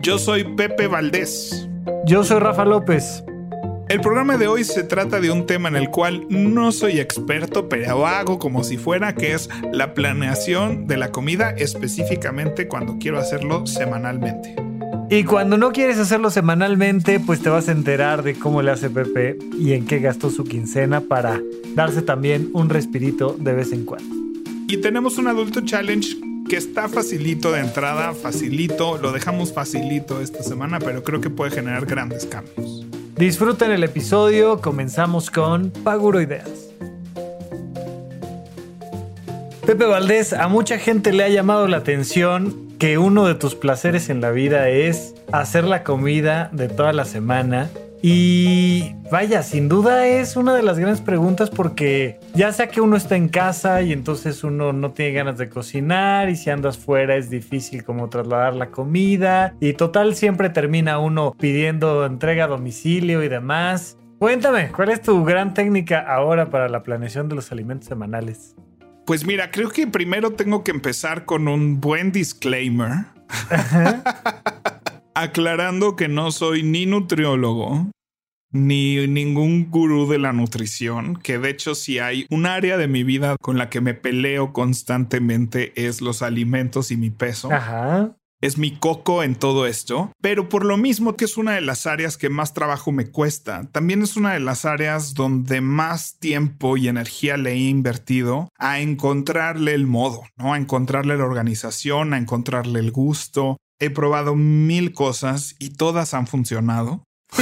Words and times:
Yo 0.00 0.16
soy 0.18 0.44
Pepe 0.44 0.86
Valdés. 0.86 1.68
Yo 2.06 2.22
soy 2.22 2.38
Rafa 2.38 2.64
López. 2.64 3.24
El 3.88 4.00
programa 4.00 4.36
de 4.36 4.46
hoy 4.46 4.62
se 4.62 4.84
trata 4.84 5.20
de 5.20 5.32
un 5.32 5.44
tema 5.44 5.68
en 5.68 5.74
el 5.74 5.90
cual 5.90 6.24
no 6.30 6.70
soy 6.70 7.00
experto, 7.00 7.68
pero 7.68 8.06
hago 8.06 8.38
como 8.38 8.62
si 8.62 8.76
fuera, 8.76 9.16
que 9.16 9.32
es 9.32 9.50
la 9.72 9.94
planeación 9.94 10.86
de 10.86 10.98
la 10.98 11.10
comida 11.10 11.50
específicamente 11.50 12.68
cuando 12.68 12.98
quiero 12.98 13.18
hacerlo 13.18 13.66
semanalmente. 13.66 14.54
Y 15.10 15.24
cuando 15.24 15.58
no 15.58 15.72
quieres 15.72 15.98
hacerlo 15.98 16.30
semanalmente, 16.30 17.18
pues 17.18 17.42
te 17.42 17.48
vas 17.48 17.68
a 17.68 17.72
enterar 17.72 18.22
de 18.22 18.34
cómo 18.34 18.62
le 18.62 18.70
hace 18.70 18.90
Pepe 18.90 19.36
y 19.58 19.72
en 19.72 19.84
qué 19.84 19.98
gastó 19.98 20.30
su 20.30 20.44
quincena 20.44 21.00
para 21.00 21.40
darse 21.74 22.02
también 22.02 22.50
un 22.52 22.68
respirito 22.68 23.34
de 23.36 23.52
vez 23.52 23.72
en 23.72 23.84
cuando. 23.84 24.14
Y 24.68 24.76
tenemos 24.76 25.18
un 25.18 25.26
adulto 25.26 25.62
challenge 25.62 26.27
que 26.48 26.56
está 26.56 26.88
facilito 26.88 27.52
de 27.52 27.60
entrada, 27.60 28.14
facilito, 28.14 28.96
lo 28.96 29.12
dejamos 29.12 29.52
facilito 29.52 30.22
esta 30.22 30.42
semana, 30.42 30.78
pero 30.78 31.04
creo 31.04 31.20
que 31.20 31.28
puede 31.28 31.50
generar 31.50 31.84
grandes 31.84 32.24
cambios. 32.24 32.86
Disfruten 33.16 33.70
el 33.70 33.84
episodio, 33.84 34.60
comenzamos 34.60 35.30
con 35.30 35.70
Paguro 35.70 36.22
Ideas. 36.22 36.70
Pepe 39.66 39.84
Valdés, 39.84 40.32
a 40.32 40.48
mucha 40.48 40.78
gente 40.78 41.12
le 41.12 41.24
ha 41.24 41.28
llamado 41.28 41.68
la 41.68 41.76
atención 41.76 42.68
que 42.78 42.96
uno 42.96 43.26
de 43.26 43.34
tus 43.34 43.54
placeres 43.54 44.08
en 44.08 44.22
la 44.22 44.30
vida 44.30 44.70
es 44.70 45.14
hacer 45.30 45.64
la 45.64 45.84
comida 45.84 46.48
de 46.52 46.68
toda 46.68 46.94
la 46.94 47.04
semana 47.04 47.68
y 48.02 48.94
vaya, 49.10 49.42
sin 49.42 49.68
duda 49.68 50.06
es 50.06 50.36
una 50.36 50.54
de 50.54 50.62
las 50.62 50.78
grandes 50.78 51.00
preguntas 51.00 51.50
porque 51.50 52.20
ya 52.34 52.52
sea 52.52 52.68
que 52.68 52.80
uno 52.80 52.96
está 52.96 53.16
en 53.16 53.28
casa 53.28 53.82
y 53.82 53.92
entonces 53.92 54.44
uno 54.44 54.72
no 54.72 54.92
tiene 54.92 55.12
ganas 55.12 55.38
de 55.38 55.48
cocinar 55.48 56.28
y 56.28 56.36
si 56.36 56.50
andas 56.50 56.78
fuera 56.78 57.16
es 57.16 57.28
difícil 57.28 57.84
como 57.84 58.08
trasladar 58.08 58.54
la 58.54 58.70
comida 58.70 59.54
y 59.60 59.72
total 59.72 60.14
siempre 60.14 60.50
termina 60.50 60.98
uno 60.98 61.34
pidiendo 61.38 62.06
entrega 62.06 62.44
a 62.44 62.48
domicilio 62.48 63.22
y 63.24 63.28
demás. 63.28 63.96
Cuéntame, 64.18 64.70
¿cuál 64.70 64.90
es 64.90 65.02
tu 65.02 65.24
gran 65.24 65.54
técnica 65.54 66.00
ahora 66.00 66.50
para 66.50 66.68
la 66.68 66.82
planeación 66.82 67.28
de 67.28 67.36
los 67.36 67.50
alimentos 67.52 67.88
semanales? 67.88 68.54
Pues 69.06 69.24
mira, 69.24 69.50
creo 69.50 69.70
que 69.70 69.86
primero 69.86 70.32
tengo 70.32 70.62
que 70.62 70.70
empezar 70.70 71.24
con 71.24 71.48
un 71.48 71.80
buen 71.80 72.12
disclaimer. 72.12 73.06
aclarando 75.22 75.96
que 75.96 76.08
no 76.08 76.30
soy 76.30 76.62
ni 76.62 76.86
nutriólogo 76.86 77.90
ni 78.50 79.06
ningún 79.06 79.70
gurú 79.70 80.08
de 80.08 80.18
la 80.18 80.32
nutrición, 80.32 81.16
que 81.16 81.38
de 81.38 81.50
hecho 81.50 81.74
si 81.74 81.98
hay 81.98 82.26
un 82.30 82.46
área 82.46 82.78
de 82.78 82.88
mi 82.88 83.04
vida 83.04 83.36
con 83.40 83.58
la 83.58 83.68
que 83.68 83.82
me 83.82 83.92
peleo 83.92 84.54
constantemente 84.54 85.72
es 85.76 86.00
los 86.00 86.22
alimentos 86.22 86.90
y 86.90 86.96
mi 86.96 87.10
peso. 87.10 87.52
Ajá. 87.52 88.14
Es 88.40 88.56
mi 88.56 88.70
coco 88.70 89.24
en 89.24 89.34
todo 89.34 89.66
esto, 89.66 90.12
pero 90.22 90.48
por 90.48 90.64
lo 90.64 90.76
mismo 90.76 91.16
que 91.16 91.24
es 91.24 91.36
una 91.36 91.54
de 91.54 91.60
las 91.60 91.88
áreas 91.88 92.16
que 92.16 92.30
más 92.30 92.54
trabajo 92.54 92.92
me 92.92 93.10
cuesta, 93.10 93.68
también 93.72 94.00
es 94.00 94.16
una 94.16 94.32
de 94.32 94.40
las 94.40 94.64
áreas 94.64 95.14
donde 95.14 95.60
más 95.60 96.18
tiempo 96.20 96.76
y 96.76 96.86
energía 96.86 97.36
le 97.36 97.54
he 97.54 97.68
invertido 97.68 98.48
a 98.56 98.78
encontrarle 98.78 99.74
el 99.74 99.88
modo, 99.88 100.22
¿no? 100.36 100.54
A 100.54 100.56
encontrarle 100.56 101.18
la 101.18 101.24
organización, 101.24 102.14
a 102.14 102.18
encontrarle 102.18 102.78
el 102.78 102.92
gusto, 102.92 103.56
He 103.80 103.90
probado 103.90 104.34
mil 104.34 104.92
cosas 104.92 105.54
y 105.58 105.70
todas 105.70 106.14
han 106.14 106.26
funcionado. 106.26 107.04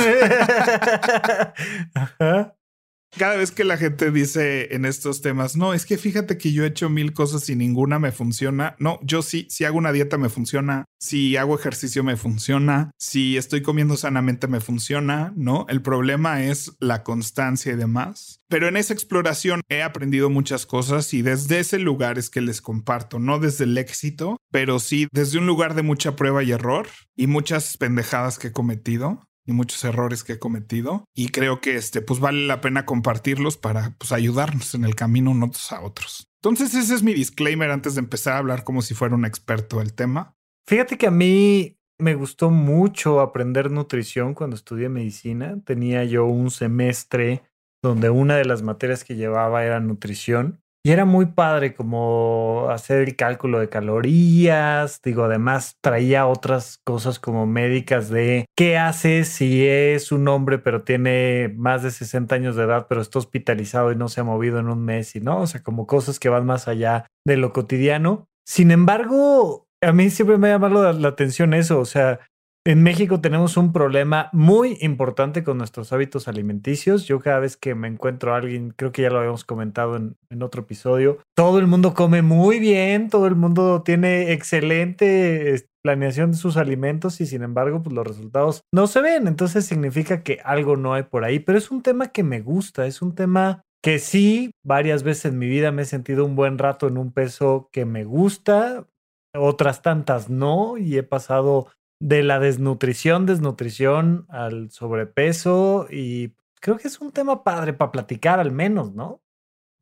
Cada 3.19 3.37
vez 3.37 3.51
que 3.51 3.65
la 3.65 3.79
gente 3.79 4.11
dice 4.11 4.75
en 4.75 4.85
estos 4.85 5.23
temas, 5.23 5.57
no, 5.57 5.73
es 5.73 5.87
que 5.87 5.97
fíjate 5.97 6.37
que 6.37 6.53
yo 6.53 6.65
he 6.65 6.69
hecho 6.69 6.91
mil 6.91 7.15
cosas 7.15 7.49
y 7.49 7.57
ninguna 7.57 7.99
me 7.99 8.13
funciona. 8.13 8.77
No, 8.79 8.99
yo 9.03 9.23
sí, 9.23 9.47
si 9.49 9.65
hago 9.65 9.79
una 9.79 9.93
dieta 9.93 10.19
me 10.19 10.29
funciona, 10.29 10.85
si 11.01 11.35
hago 11.39 11.59
ejercicio 11.59 12.05
me 12.05 12.17
funciona, 12.17 12.91
si 12.99 13.39
estoy 13.39 13.63
comiendo 13.63 13.97
sanamente 13.97 14.49
me 14.49 14.61
funciona, 14.61 15.33
¿no? 15.35 15.65
El 15.71 15.81
problema 15.81 16.45
es 16.45 16.77
la 16.79 17.05
constancia 17.05 17.73
y 17.73 17.77
demás. 17.77 18.41
Pero 18.49 18.69
en 18.69 18.77
esa 18.77 18.93
exploración 18.93 19.63
he 19.71 19.83
aprendido 19.83 20.29
muchas 20.29 20.67
cosas 20.67 21.15
y 21.15 21.23
desde 21.23 21.59
ese 21.59 21.79
lugar 21.79 22.19
es 22.19 22.29
que 22.29 22.43
les 22.43 22.61
comparto, 22.61 23.19
no 23.19 23.39
desde 23.39 23.65
el 23.65 23.79
éxito, 23.79 24.37
pero 24.51 24.79
sí 24.79 25.09
desde 25.11 25.39
un 25.39 25.47
lugar 25.47 25.75
de 25.75 25.83
mucha 25.83 26.17
prueba 26.17 26.45
y 26.45 26.53
error 26.53 26.87
y 27.17 27.29
muchas 27.29 27.79
pendejadas 27.79 28.39
que 28.39 28.49
he 28.49 28.53
cometido 28.53 29.26
y 29.47 29.53
muchos 29.53 29.85
errores 29.85 30.25
que 30.25 30.35
he 30.35 30.39
cometido 30.39 31.05
y 31.15 31.29
creo 31.29 31.61
que 31.61 31.77
este 31.77 32.03
pues 32.03 32.21
vale 32.21 32.47
la 32.47 32.61
pena 32.61 32.85
compartirlos 32.85 33.57
para 33.57 33.95
pues 33.99 34.13
ayudarnos 34.13 34.75
en 34.75 34.85
el 34.85 34.95
camino 34.95 35.31
unos 35.31 35.73
a 35.73 35.81
otros. 35.81 36.29
Entonces 36.43 36.75
ese 36.75 36.95
es 36.95 37.03
mi 37.03 37.15
disclaimer 37.15 37.71
antes 37.71 37.95
de 37.95 38.01
empezar 38.01 38.35
a 38.35 38.39
hablar 38.39 38.65
como 38.65 38.83
si 38.83 38.95
fuera 38.95 39.15
un 39.15 39.25
experto 39.25 39.79
del 39.79 39.95
tema. 39.95 40.35
Fíjate 40.67 40.99
que 40.99 41.07
a 41.07 41.13
mí 41.13 41.79
me 41.99 42.15
gustó 42.15 42.51
mucho 42.51 43.21
aprender 43.21 43.71
nutrición 43.71 44.35
cuando 44.35 44.57
estudié 44.57 44.89
medicina. 44.89 45.59
Tenía 45.65 46.05
yo 46.05 46.27
un 46.27 46.51
semestre 46.51 47.43
donde 47.83 48.11
una 48.11 48.37
de 48.37 48.45
las 48.45 48.63
materias 48.63 49.05
que 49.05 49.17
llevaba 49.17 49.65
era 49.65 49.81
nutrición 49.81 50.61
y 50.87 50.93
era 50.93 51.05
muy 51.05 51.27
padre 51.27 51.75
como 51.75 52.69
hacer 52.71 53.01
el 53.01 53.17
cálculo 53.17 53.59
de 53.59 53.69
calorías, 53.69 55.01
digo, 55.03 55.25
además 55.25 55.79
traía 55.81 56.29
otras 56.29 56.79
cosas 56.85 57.19
como 57.19 57.45
médicas 57.45 58.09
de 58.09 58.47
qué 58.57 58.79
haces 58.79 59.27
si 59.27 59.67
es 59.67 60.13
un 60.13 60.29
hombre 60.29 60.61
pero 60.61 60.85
tiene 60.85 61.53
más 61.57 61.83
de 61.83 61.91
60 61.91 62.33
años 62.37 62.55
de 62.55 62.63
edad 62.63 62.87
pero 62.89 63.01
está 63.01 63.19
hospitalizado 63.19 63.91
y 63.91 63.97
no 63.97 64.09
se 64.09 64.21
ha 64.21 64.23
movido 64.23 64.61
en 64.61 64.69
un 64.69 64.85
mes 64.85 65.17
y 65.17 65.21
no, 65.21 65.41
o 65.41 65.49
sea, 65.49 65.61
como 65.61 65.89
cosas 65.89 66.21
que 66.21 66.29
van 66.29 66.47
más 66.47 66.69
allá 66.69 67.09
de 67.25 67.37
lo 67.37 67.53
cotidiano. 67.53 68.29
Sin 68.47 68.71
embargo, 68.71 69.67
a 69.83 69.91
mí 69.91 70.09
siempre 70.09 70.39
me 70.39 70.47
ha 70.47 70.53
llamado 70.53 70.93
la 70.93 71.09
atención 71.09 71.53
eso, 71.53 71.81
o 71.81 71.85
sea, 71.85 72.21
en 72.67 72.83
México 72.83 73.21
tenemos 73.21 73.57
un 73.57 73.73
problema 73.73 74.29
muy 74.33 74.77
importante 74.81 75.45
con 75.45 75.57
nuestros 75.57 75.93
hábitos 75.93 76.27
alimenticios. 76.27 77.07
Yo 77.07 77.21
cada 77.21 77.39
vez 77.39 77.57
que 77.57 77.77
me 77.77 77.87
encuentro 77.87 78.35
a 78.35 78.39
alguien, 78.39 78.75
creo 78.77 78.91
que 78.91 79.03
ya 79.03 79.11
lo 79.11 79.19
habíamos 79.19 79.45
comentado 79.45 79.95
en, 79.95 80.17
otro 80.43 80.63
episodio, 80.63 81.19
todo 81.35 81.61
el 81.61 81.69
mundo 81.69 81.95
come 81.95 82.23
muy 82.23 82.59
bien, 82.59 83.09
todo 83.09 83.29
el 83.29 83.37
mundo 83.37 83.83
tiene 83.85 84.33
excelente 84.33 85.65
planeación 85.81 86.33
de 86.33 86.39
sus 86.39 86.57
alimentos 86.57 87.21
y 87.21 87.27
sin 87.27 87.43
embargo 87.43 87.83
pues 87.83 87.95
los 87.95 88.07
resultados 88.07 88.63
no 88.75 88.89
se 88.89 89.01
ven. 89.01 89.29
Entonces 89.29 89.65
significa 89.65 90.25
que 90.25 90.41
algo 90.45 90.77
no 90.77 90.93
hay 90.93 91.05
por 91.05 91.25
ahí, 91.25 91.39
pero 91.39 91.59
es 91.59 91.71
un 91.71 91.83
tema 91.83 92.09
que 92.09 92.25
me 92.25 92.41
gusta, 92.41 92.87
es 92.87 93.01
un 93.01 93.15
tema 93.15 93.63
que 93.81 94.01
sí, 94.01 94.51
varias 94.65 95.05
veces 95.05 95.27
en 95.27 95.39
mi 95.39 95.47
vida 95.47 95.71
me 95.71 95.83
he 95.83 95.87
sentido 95.87 96.25
un 96.25 96.35
buen 96.35 96.59
rato 96.59 96.89
en 96.89 96.99
un 96.99 97.13
peso 97.13 97.69
que 97.71 97.85
me 97.85 98.03
gusta, 98.03 98.89
otras 99.33 99.83
tantas 99.83 100.29
no, 100.29 100.77
y 100.77 100.99
he 100.99 101.05
pasado 101.05 101.69
de 102.01 102.23
la 102.23 102.39
desnutrición, 102.39 103.27
desnutrición 103.27 104.27
al 104.29 104.71
sobrepeso 104.71 105.87
y 105.91 106.33
creo 106.61 106.77
que 106.77 106.89
es 106.89 107.01
un 107.01 107.13
tema 107.13 107.45
padre 107.45 107.73
para 107.73 107.93
platicar 107.93 108.41
al 108.41 108.53
menos, 108.53 108.93
¿no? 108.93 109.23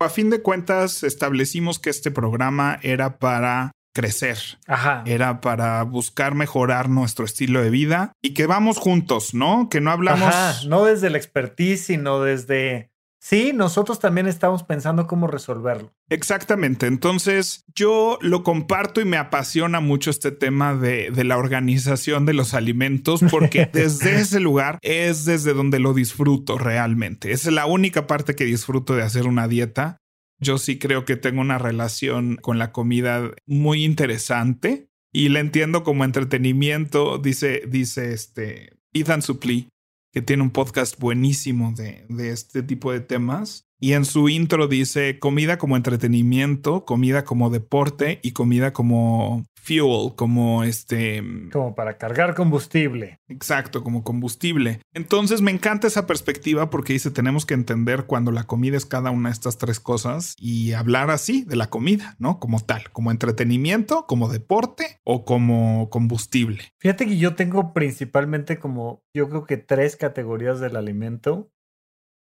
A 0.01 0.09
fin 0.09 0.31
de 0.31 0.43
cuentas, 0.43 1.03
establecimos 1.03 1.79
que 1.79 1.91
este 1.91 2.11
programa 2.11 2.79
era 2.83 3.19
para 3.19 3.73
crecer. 3.95 4.39
Ajá. 4.67 5.03
Era 5.07 5.41
para 5.41 5.83
buscar 5.85 6.35
mejorar 6.35 6.89
nuestro 6.89 7.25
estilo 7.25 7.63
de 7.63 7.71
vida 7.71 8.13
y 8.23 8.35
que 8.35 8.47
vamos 8.47 8.79
juntos, 8.79 9.35
¿no? 9.35 9.69
Que 9.71 9.81
no 9.81 9.91
hablamos. 9.91 10.35
Ajá, 10.35 10.67
no 10.67 10.85
desde 10.85 11.11
la 11.11 11.17
expertise, 11.17 11.87
sino 11.87 12.21
desde 12.21 12.91
Sí, 13.25 13.53
nosotros 13.55 14.01
también 14.01 14.27
estamos 14.27 14.65
pensando 14.65 15.07
cómo 15.07 15.27
resolverlo. 15.27 15.95
Exactamente. 16.11 16.87
Entonces, 16.87 17.65
yo 17.75 18.19
lo 18.21 18.43
comparto 18.43 19.01
y 19.01 19.07
me 19.07 19.17
apasiona 19.17 19.81
mucho 19.81 20.11
este 20.11 20.31
tema 20.31 20.75
de, 20.75 21.11
la 21.25 21.39
organización 21.39 22.27
de 22.27 22.35
los 22.35 22.53
alimentos, 22.53 23.23
porque 23.31 23.67
desde 23.73 24.17
ese 24.17 24.41
lugar 24.41 24.79
es 24.83 25.25
desde 25.25 25.55
donde 25.55 25.79
lo 25.79 25.95
disfruto 25.95 26.59
realmente. 26.59 27.33
Es 27.33 27.47
la 27.47 27.65
única 27.65 28.07
parte 28.07 28.35
que 28.35 28.45
disfruto 28.45 28.95
de 28.95 29.05
hacer 29.05 29.27
una 29.27 29.49
dieta. 29.49 29.97
Yo 30.39 30.59
sí 30.59 30.79
creo 30.79 31.07
que 31.07 31.17
tengo 31.17 31.41
una 31.41 31.57
relación 31.57 32.37
con 32.37 32.59
la 32.59 32.73
comida 32.73 33.31
muy 33.47 33.87
interesante 33.87 34.91
y 35.15 35.31
la 35.31 35.41
entiendo 35.41 35.83
como 35.83 36.05
entretenimiento, 36.05 37.17
dice, 37.17 37.63
dice 37.67 38.13
este 38.13 38.77
Ethan 38.93 39.23
Suplee 39.23 39.71
que 40.15 40.23
tiene 40.23 40.45
un 40.45 40.51
podcast 40.51 40.97
buenísimo 41.01 41.75
de, 41.77 42.07
este 42.31 42.63
tipo 42.63 42.93
de 42.93 43.01
temas. 43.01 43.69
Y 43.81 43.93
en 43.93 44.05
su 44.05 44.29
intro 44.29 44.69
dice 44.69 45.19
comida 45.19 45.59
como 45.59 45.77
entretenimiento, 45.77 46.85
comida 46.85 47.25
como 47.25 47.51
deporte 47.51 48.21
y 48.23 48.33
comida 48.33 48.73
como 48.73 49.45
fuel, 49.55 50.15
como 50.17 50.63
este... 50.65 51.23
Como 51.53 51.75
para 51.75 51.97
cargar 51.97 52.35
combustible. 52.35 53.21
Exacto, 53.29 53.83
como 53.83 54.05
combustible. 54.05 54.81
Entonces 54.93 55.41
me 55.41 55.51
encanta 55.51 55.87
esa 55.87 56.07
perspectiva 56.07 56.71
porque 56.71 56.93
dice 56.93 57.11
tenemos 57.11 57.47
que 57.47 57.55
entender 57.55 58.05
cuando 58.05 58.31
la 58.31 58.45
comida 58.45 58.77
es 58.77 58.87
cada 58.87 59.11
una 59.11 59.31
de 59.31 59.35
estas 59.35 59.59
tres 59.59 59.81
cosas 59.81 60.35
y 60.39 60.73
hablar 60.73 61.11
así 61.11 61.45
de 61.45 61.57
la 61.57 61.71
comida, 61.71 62.17
¿no? 62.19 62.39
Como 62.39 62.61
tal, 62.61 62.91
como 62.93 63.11
entretenimiento, 63.11 64.07
como 64.07 64.29
deporte 64.29 65.01
o 65.05 65.25
como 65.25 65.89
combustible. 65.91 66.73
Fíjate 66.79 67.07
que 67.07 67.17
yo 67.17 67.35
tengo 67.35 67.73
principalmente 67.73 68.59
como, 68.59 69.03
yo 69.15 69.29
creo 69.29 69.45
que 69.47 69.57
tres 69.57 69.97
categorías 69.97 70.61
del 70.61 70.77
alimento, 70.77 71.51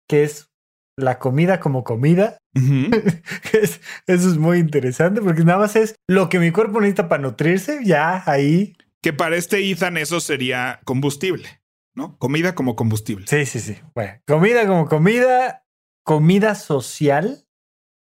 que 0.09 0.23
es 0.23 0.54
la 0.97 1.19
comida 1.19 1.61
como 1.61 1.85
comida. 1.85 2.39
eso 3.53 3.79
es 4.07 4.39
muy 4.39 4.59
interesante 4.59 5.21
porque 5.21 5.45
nada 5.45 5.59
más 5.59 5.77
es 5.77 5.97
lo 6.09 6.29
que 6.29 6.39
mi 6.39 6.51
cuerpo 6.51 6.81
necesita 6.81 7.09
para 7.09 7.23
nutrirse, 7.23 7.81
ya 7.85 8.23
ahí. 8.27 8.77
Que 9.03 9.13
para 9.13 9.37
este 9.37 9.71
Ethan 9.71 9.97
eso 9.97 10.21
sería 10.21 10.81
combustible, 10.85 11.61
¿no? 11.95 12.17
Comida 12.19 12.55
como 12.55 12.77
combustible. 12.77 13.27
Sí, 13.27 13.45
sí, 13.45 13.61
sí. 13.61 13.79
Bueno, 13.95 14.15
comida 14.27 14.67
como 14.67 14.89
comida, 14.89 15.67
comida 16.05 16.55
social, 16.55 17.47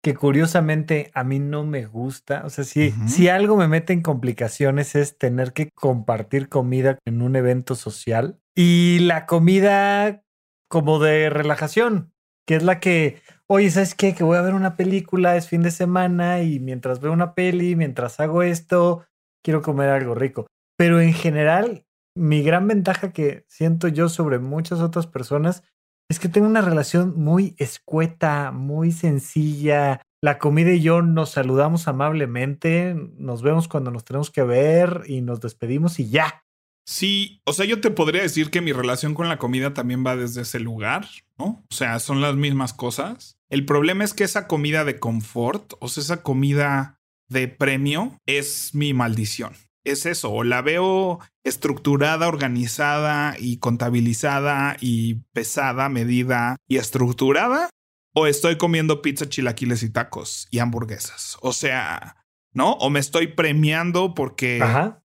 que 0.02 0.14
curiosamente 0.14 1.12
a 1.14 1.24
mí 1.24 1.40
no 1.40 1.66
me 1.66 1.86
gusta. 1.86 2.44
O 2.46 2.50
sea, 2.50 2.64
si, 2.64 2.94
si 3.08 3.28
algo 3.28 3.58
me 3.58 3.68
mete 3.68 3.92
en 3.92 4.02
complicaciones 4.02 4.96
es 4.96 5.18
tener 5.18 5.52
que 5.52 5.70
compartir 5.74 6.48
comida 6.48 7.00
en 7.06 7.22
un 7.22 7.36
evento 7.36 7.76
social. 7.76 8.40
Y 8.56 9.00
la 9.00 9.26
comida 9.26 10.24
como 10.70 11.00
de 11.00 11.30
relajación 11.30 12.13
que 12.46 12.56
es 12.56 12.64
la 12.64 12.80
que, 12.80 13.22
oye, 13.48 13.70
¿sabes 13.72 13.96
qué? 13.96 14.14
Que 14.14 14.24
voy 14.24 14.38
a 14.38 14.42
ver 14.42 14.54
una 14.54 14.76
película, 14.76 15.36
es 15.36 15.48
fin 15.48 15.62
de 15.62 15.72
semana 15.72 16.42
y 16.42 16.60
mientras 16.60 17.00
veo 17.00 17.12
una 17.12 17.34
peli, 17.34 17.76
mientras 17.76 18.20
hago 18.20 18.44
esto, 18.44 19.06
quiero 19.44 19.62
comer 19.62 19.90
algo 19.90 20.16
rico. 20.16 20.48
Pero 20.78 21.00
en 21.00 21.14
general, 21.14 21.86
mi 22.16 22.44
gran 22.44 22.68
ventaja 22.68 23.12
que 23.12 23.46
siento 23.48 23.88
yo 23.88 24.10
sobre 24.10 24.40
muchas 24.40 24.80
otras 24.80 25.08
personas 25.08 25.64
es 26.10 26.20
que 26.20 26.30
tengo 26.30 26.48
una 26.48 26.62
relación 26.62 27.14
muy 27.18 27.56
escueta, 27.58 28.52
muy 28.52 28.92
sencilla. 28.92 30.02
La 30.22 30.38
comida 30.38 30.72
y 30.72 30.82
yo 30.82 31.02
nos 31.02 31.32
saludamos 31.32 31.88
amablemente, 31.88 32.96
nos 33.18 33.42
vemos 33.42 33.68
cuando 33.68 33.92
nos 33.92 34.06
tenemos 34.06 34.32
que 34.32 34.44
ver 34.44 35.04
y 35.08 35.22
nos 35.22 35.42
despedimos 35.42 36.00
y 36.00 36.10
ya. 36.10 36.43
Sí, 36.86 37.42
o 37.46 37.54
sea, 37.54 37.66
yo 37.66 37.80
te 37.80 37.92
podría 37.92 38.22
decir 38.22 38.50
que 38.50 38.62
mi 38.62 38.74
relación 38.74 39.14
con 39.14 39.30
la 39.30 39.38
comida 39.38 39.74
también 39.74 40.06
va 40.06 40.16
desde 40.16 40.42
ese 40.42 40.60
lugar, 40.60 41.08
¿no? 41.38 41.64
O 41.72 41.74
sea, 41.74 42.00
son 42.00 42.22
las 42.22 42.36
mismas 42.36 42.74
cosas. 42.74 43.38
El 43.50 43.66
problema 43.66 44.04
es 44.04 44.14
que 44.14 44.26
esa 44.26 44.48
comida 44.48 44.84
de 44.84 45.00
confort, 45.00 45.74
o 45.80 45.88
sea, 45.88 46.02
esa 46.02 46.24
comida 46.24 47.00
de 47.30 47.48
premio, 47.48 48.18
es 48.26 48.76
mi 48.76 48.94
maldición. 48.94 49.54
Es 49.86 50.06
eso, 50.06 50.32
o 50.32 50.44
la 50.44 50.62
veo 50.62 51.20
estructurada, 51.44 52.28
organizada 52.28 53.36
y 53.38 53.58
contabilizada 53.58 54.78
y 54.80 55.16
pesada, 55.34 55.90
medida 55.90 56.56
y 56.70 56.78
estructurada, 56.78 57.70
o 58.14 58.28
estoy 58.28 58.58
comiendo 58.58 59.02
pizza, 59.02 59.28
chilaquiles 59.28 59.84
y 59.84 59.90
tacos 59.90 60.48
y 60.52 60.60
hamburguesas. 60.60 61.38
O 61.42 61.52
sea, 61.52 62.18
¿no? 62.54 62.74
O 62.74 62.90
me 62.90 63.00
estoy 63.00 63.28
premiando 63.28 64.14
porque 64.14 64.62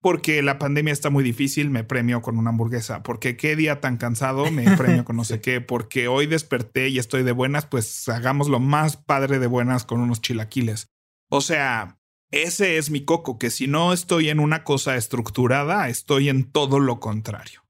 porque 0.04 0.42
la 0.42 0.58
pandemia 0.58 0.92
está 0.92 1.08
muy 1.08 1.24
difícil, 1.24 1.70
me 1.70 1.82
premio 1.82 2.20
con 2.20 2.36
una 2.36 2.50
hamburguesa, 2.50 3.02
porque 3.02 3.38
qué 3.38 3.56
día 3.56 3.80
tan 3.80 3.96
cansado, 3.96 4.50
me 4.50 4.76
premio 4.76 5.02
con 5.02 5.16
no 5.16 5.24
sé 5.24 5.40
qué, 5.40 5.62
porque 5.62 6.08
hoy 6.08 6.26
desperté 6.26 6.90
y 6.90 6.98
estoy 6.98 7.22
de 7.22 7.32
buenas, 7.32 7.64
pues 7.64 8.06
hagamos 8.10 8.50
lo 8.50 8.60
más 8.60 8.98
padre 8.98 9.38
de 9.38 9.46
buenas 9.46 9.86
con 9.86 10.02
unos 10.02 10.20
chilaquiles. 10.20 10.90
O 11.30 11.40
sea, 11.40 11.98
ese 12.30 12.76
es 12.76 12.90
mi 12.90 13.06
coco, 13.06 13.38
que 13.38 13.48
si 13.48 13.66
no 13.66 13.94
estoy 13.94 14.28
en 14.28 14.40
una 14.40 14.62
cosa 14.62 14.94
estructurada, 14.96 15.88
estoy 15.88 16.28
en 16.28 16.52
todo 16.52 16.80
lo 16.80 17.00
contrario. 17.00 17.64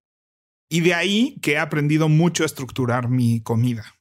Y 0.69 0.81
de 0.81 0.95
ahí 0.95 1.39
que 1.41 1.53
he 1.53 1.59
aprendido 1.59 2.09
mucho 2.09 2.43
a 2.43 2.47
estructurar 2.47 3.09
mi 3.09 3.43
comida 3.43 3.94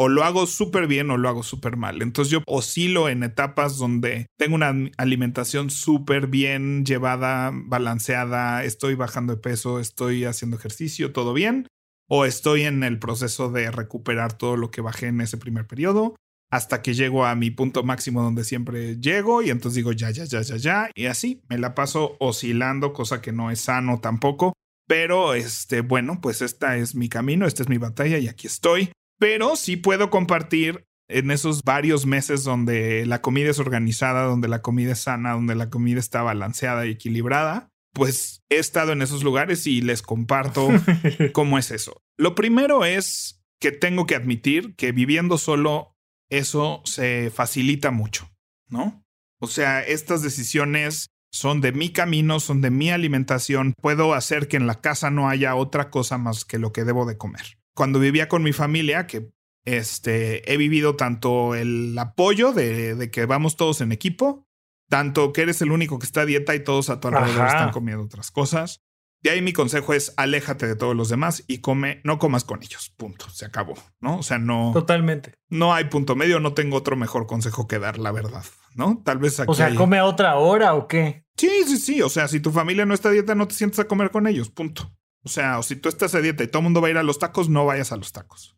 o 0.00 0.08
lo 0.08 0.22
hago 0.22 0.46
súper 0.46 0.86
bien 0.86 1.10
o 1.10 1.16
lo 1.16 1.28
hago 1.28 1.42
súper 1.42 1.76
mal. 1.76 2.00
Entonces 2.02 2.30
yo 2.30 2.42
oscilo 2.46 3.08
en 3.08 3.24
etapas 3.24 3.78
donde 3.78 4.26
tengo 4.38 4.54
una 4.54 4.72
alimentación 4.96 5.70
súper 5.70 6.28
bien 6.28 6.86
llevada, 6.86 7.50
balanceada, 7.52 8.62
estoy 8.62 8.94
bajando 8.94 9.34
de 9.34 9.40
peso, 9.40 9.80
estoy 9.80 10.24
haciendo 10.24 10.56
ejercicio, 10.56 11.12
todo 11.12 11.34
bien, 11.34 11.66
o 12.08 12.24
estoy 12.24 12.62
en 12.62 12.84
el 12.84 13.00
proceso 13.00 13.50
de 13.50 13.72
recuperar 13.72 14.32
todo 14.38 14.56
lo 14.56 14.70
que 14.70 14.80
bajé 14.80 15.08
en 15.08 15.20
ese 15.20 15.36
primer 15.36 15.66
periodo 15.66 16.14
hasta 16.50 16.80
que 16.80 16.94
llego 16.94 17.26
a 17.26 17.34
mi 17.34 17.50
punto 17.50 17.82
máximo 17.82 18.22
donde 18.22 18.44
siempre 18.44 18.96
llego 19.00 19.42
y 19.42 19.50
entonces 19.50 19.74
digo 19.76 19.92
ya, 19.92 20.10
ya, 20.10 20.24
ya, 20.24 20.40
ya, 20.42 20.56
ya, 20.56 20.90
y 20.94 21.06
así 21.06 21.42
me 21.48 21.58
la 21.58 21.74
paso 21.74 22.16
oscilando, 22.20 22.92
cosa 22.92 23.20
que 23.20 23.32
no 23.32 23.50
es 23.50 23.60
sano 23.60 24.00
tampoco. 24.00 24.54
Pero 24.86 25.34
este, 25.34 25.82
bueno, 25.82 26.20
pues 26.22 26.40
esta 26.40 26.78
es 26.78 26.94
mi 26.94 27.10
camino, 27.10 27.46
esta 27.46 27.62
es 27.62 27.68
mi 27.68 27.76
batalla 27.76 28.16
y 28.16 28.28
aquí 28.28 28.46
estoy 28.46 28.90
pero 29.18 29.56
sí 29.56 29.76
puedo 29.76 30.10
compartir 30.10 30.84
en 31.08 31.30
esos 31.30 31.62
varios 31.62 32.06
meses 32.06 32.44
donde 32.44 33.06
la 33.06 33.22
comida 33.22 33.50
es 33.50 33.58
organizada, 33.58 34.24
donde 34.24 34.48
la 34.48 34.62
comida 34.62 34.92
es 34.92 35.00
sana, 35.00 35.32
donde 35.32 35.54
la 35.54 35.70
comida 35.70 35.98
está 35.98 36.22
balanceada 36.22 36.86
y 36.86 36.90
equilibrada, 36.90 37.70
pues 37.94 38.42
he 38.50 38.56
estado 38.56 38.92
en 38.92 39.02
esos 39.02 39.24
lugares 39.24 39.66
y 39.66 39.80
les 39.80 40.02
comparto 40.02 40.68
cómo 41.32 41.58
es 41.58 41.70
eso. 41.70 42.02
Lo 42.18 42.34
primero 42.34 42.84
es 42.84 43.42
que 43.60 43.72
tengo 43.72 44.06
que 44.06 44.14
admitir 44.14 44.76
que 44.76 44.92
viviendo 44.92 45.38
solo 45.38 45.96
eso 46.30 46.82
se 46.84 47.30
facilita 47.30 47.90
mucho, 47.90 48.30
¿no? 48.68 49.02
O 49.40 49.46
sea, 49.46 49.80
estas 49.82 50.22
decisiones 50.22 51.08
son 51.32 51.60
de 51.60 51.72
mi 51.72 51.90
camino, 51.90 52.38
son 52.40 52.60
de 52.60 52.70
mi 52.70 52.90
alimentación, 52.90 53.74
puedo 53.80 54.14
hacer 54.14 54.48
que 54.48 54.56
en 54.56 54.66
la 54.66 54.80
casa 54.80 55.10
no 55.10 55.28
haya 55.28 55.54
otra 55.54 55.90
cosa 55.90 56.18
más 56.18 56.44
que 56.44 56.58
lo 56.58 56.72
que 56.72 56.84
debo 56.84 57.06
de 57.06 57.16
comer 57.16 57.58
cuando 57.78 58.00
vivía 58.00 58.28
con 58.28 58.42
mi 58.42 58.52
familia, 58.52 59.06
que 59.06 59.30
este, 59.64 60.52
he 60.52 60.56
vivido 60.56 60.96
tanto 60.96 61.54
el 61.54 61.96
apoyo 61.96 62.52
de, 62.52 63.08
que 63.12 63.24
vamos 63.24 63.56
todos 63.56 63.80
en 63.80 63.92
equipo, 63.92 64.48
tanto 64.88 65.32
que 65.32 65.42
eres 65.42 65.62
el 65.62 65.70
único 65.70 66.00
que 66.00 66.06
está 66.06 66.22
a 66.22 66.26
dieta 66.26 66.56
y 66.56 66.64
todos 66.64 66.90
a 66.90 66.98
tu 66.98 67.06
alrededor 67.06 67.46
están 67.46 67.70
comiendo 67.70 68.02
otras 68.02 68.32
cosas. 68.32 68.80
De 69.22 69.30
ahí 69.30 69.42
mi 69.42 69.52
consejo 69.52 69.94
es 69.94 70.12
aléjate 70.16 70.66
de 70.66 70.74
todos 70.74 70.96
los 70.96 71.08
demás 71.08 71.44
y 71.46 71.58
come, 71.58 72.00
no 72.02 72.18
comas 72.18 72.42
con 72.42 72.64
ellos. 72.64 72.92
Punto. 72.96 73.30
Se 73.30 73.44
acabó, 73.44 73.74
¿no? 74.00 74.18
O 74.18 74.22
sea, 74.24 74.38
no. 74.38 74.72
Totalmente. 74.74 75.34
No 75.48 75.72
hay 75.72 75.84
punto 75.84 76.16
medio, 76.16 76.40
no 76.40 76.54
tengo 76.54 76.78
otro 76.78 76.96
mejor 76.96 77.28
consejo 77.28 77.68
que 77.68 77.78
dar, 77.78 77.98
la 77.98 78.10
verdad, 78.10 78.44
¿no? 78.74 79.02
Tal 79.04 79.18
vez 79.18 79.38
aquí. 79.38 79.52
O 79.52 79.54
sea, 79.54 79.72
come 79.76 79.98
a 79.98 80.04
otra 80.04 80.34
hora 80.34 80.74
o 80.74 80.88
qué? 80.88 81.24
Sí, 81.36 81.62
sí, 81.64 81.76
sí. 81.76 82.02
O 82.02 82.08
sea, 82.08 82.26
si 82.26 82.40
tu 82.40 82.50
familia 82.50 82.86
no 82.86 82.94
está 82.94 83.10
a 83.10 83.12
dieta, 83.12 83.36
no 83.36 83.46
te 83.46 83.54
sientes 83.54 83.78
a 83.78 83.84
comer 83.84 84.10
con 84.10 84.26
ellos. 84.26 84.50
Punto. 84.50 84.92
O 85.24 85.28
sea, 85.28 85.58
o 85.58 85.62
si 85.62 85.76
tú 85.76 85.88
estás 85.88 86.14
a 86.14 86.20
dieta 86.20 86.44
y 86.44 86.48
todo 86.48 86.60
el 86.60 86.64
mundo 86.64 86.80
va 86.80 86.88
a 86.88 86.90
ir 86.90 86.98
a 86.98 87.02
los 87.02 87.18
tacos, 87.18 87.48
no 87.48 87.66
vayas 87.66 87.92
a 87.92 87.96
los 87.96 88.12
tacos. 88.12 88.56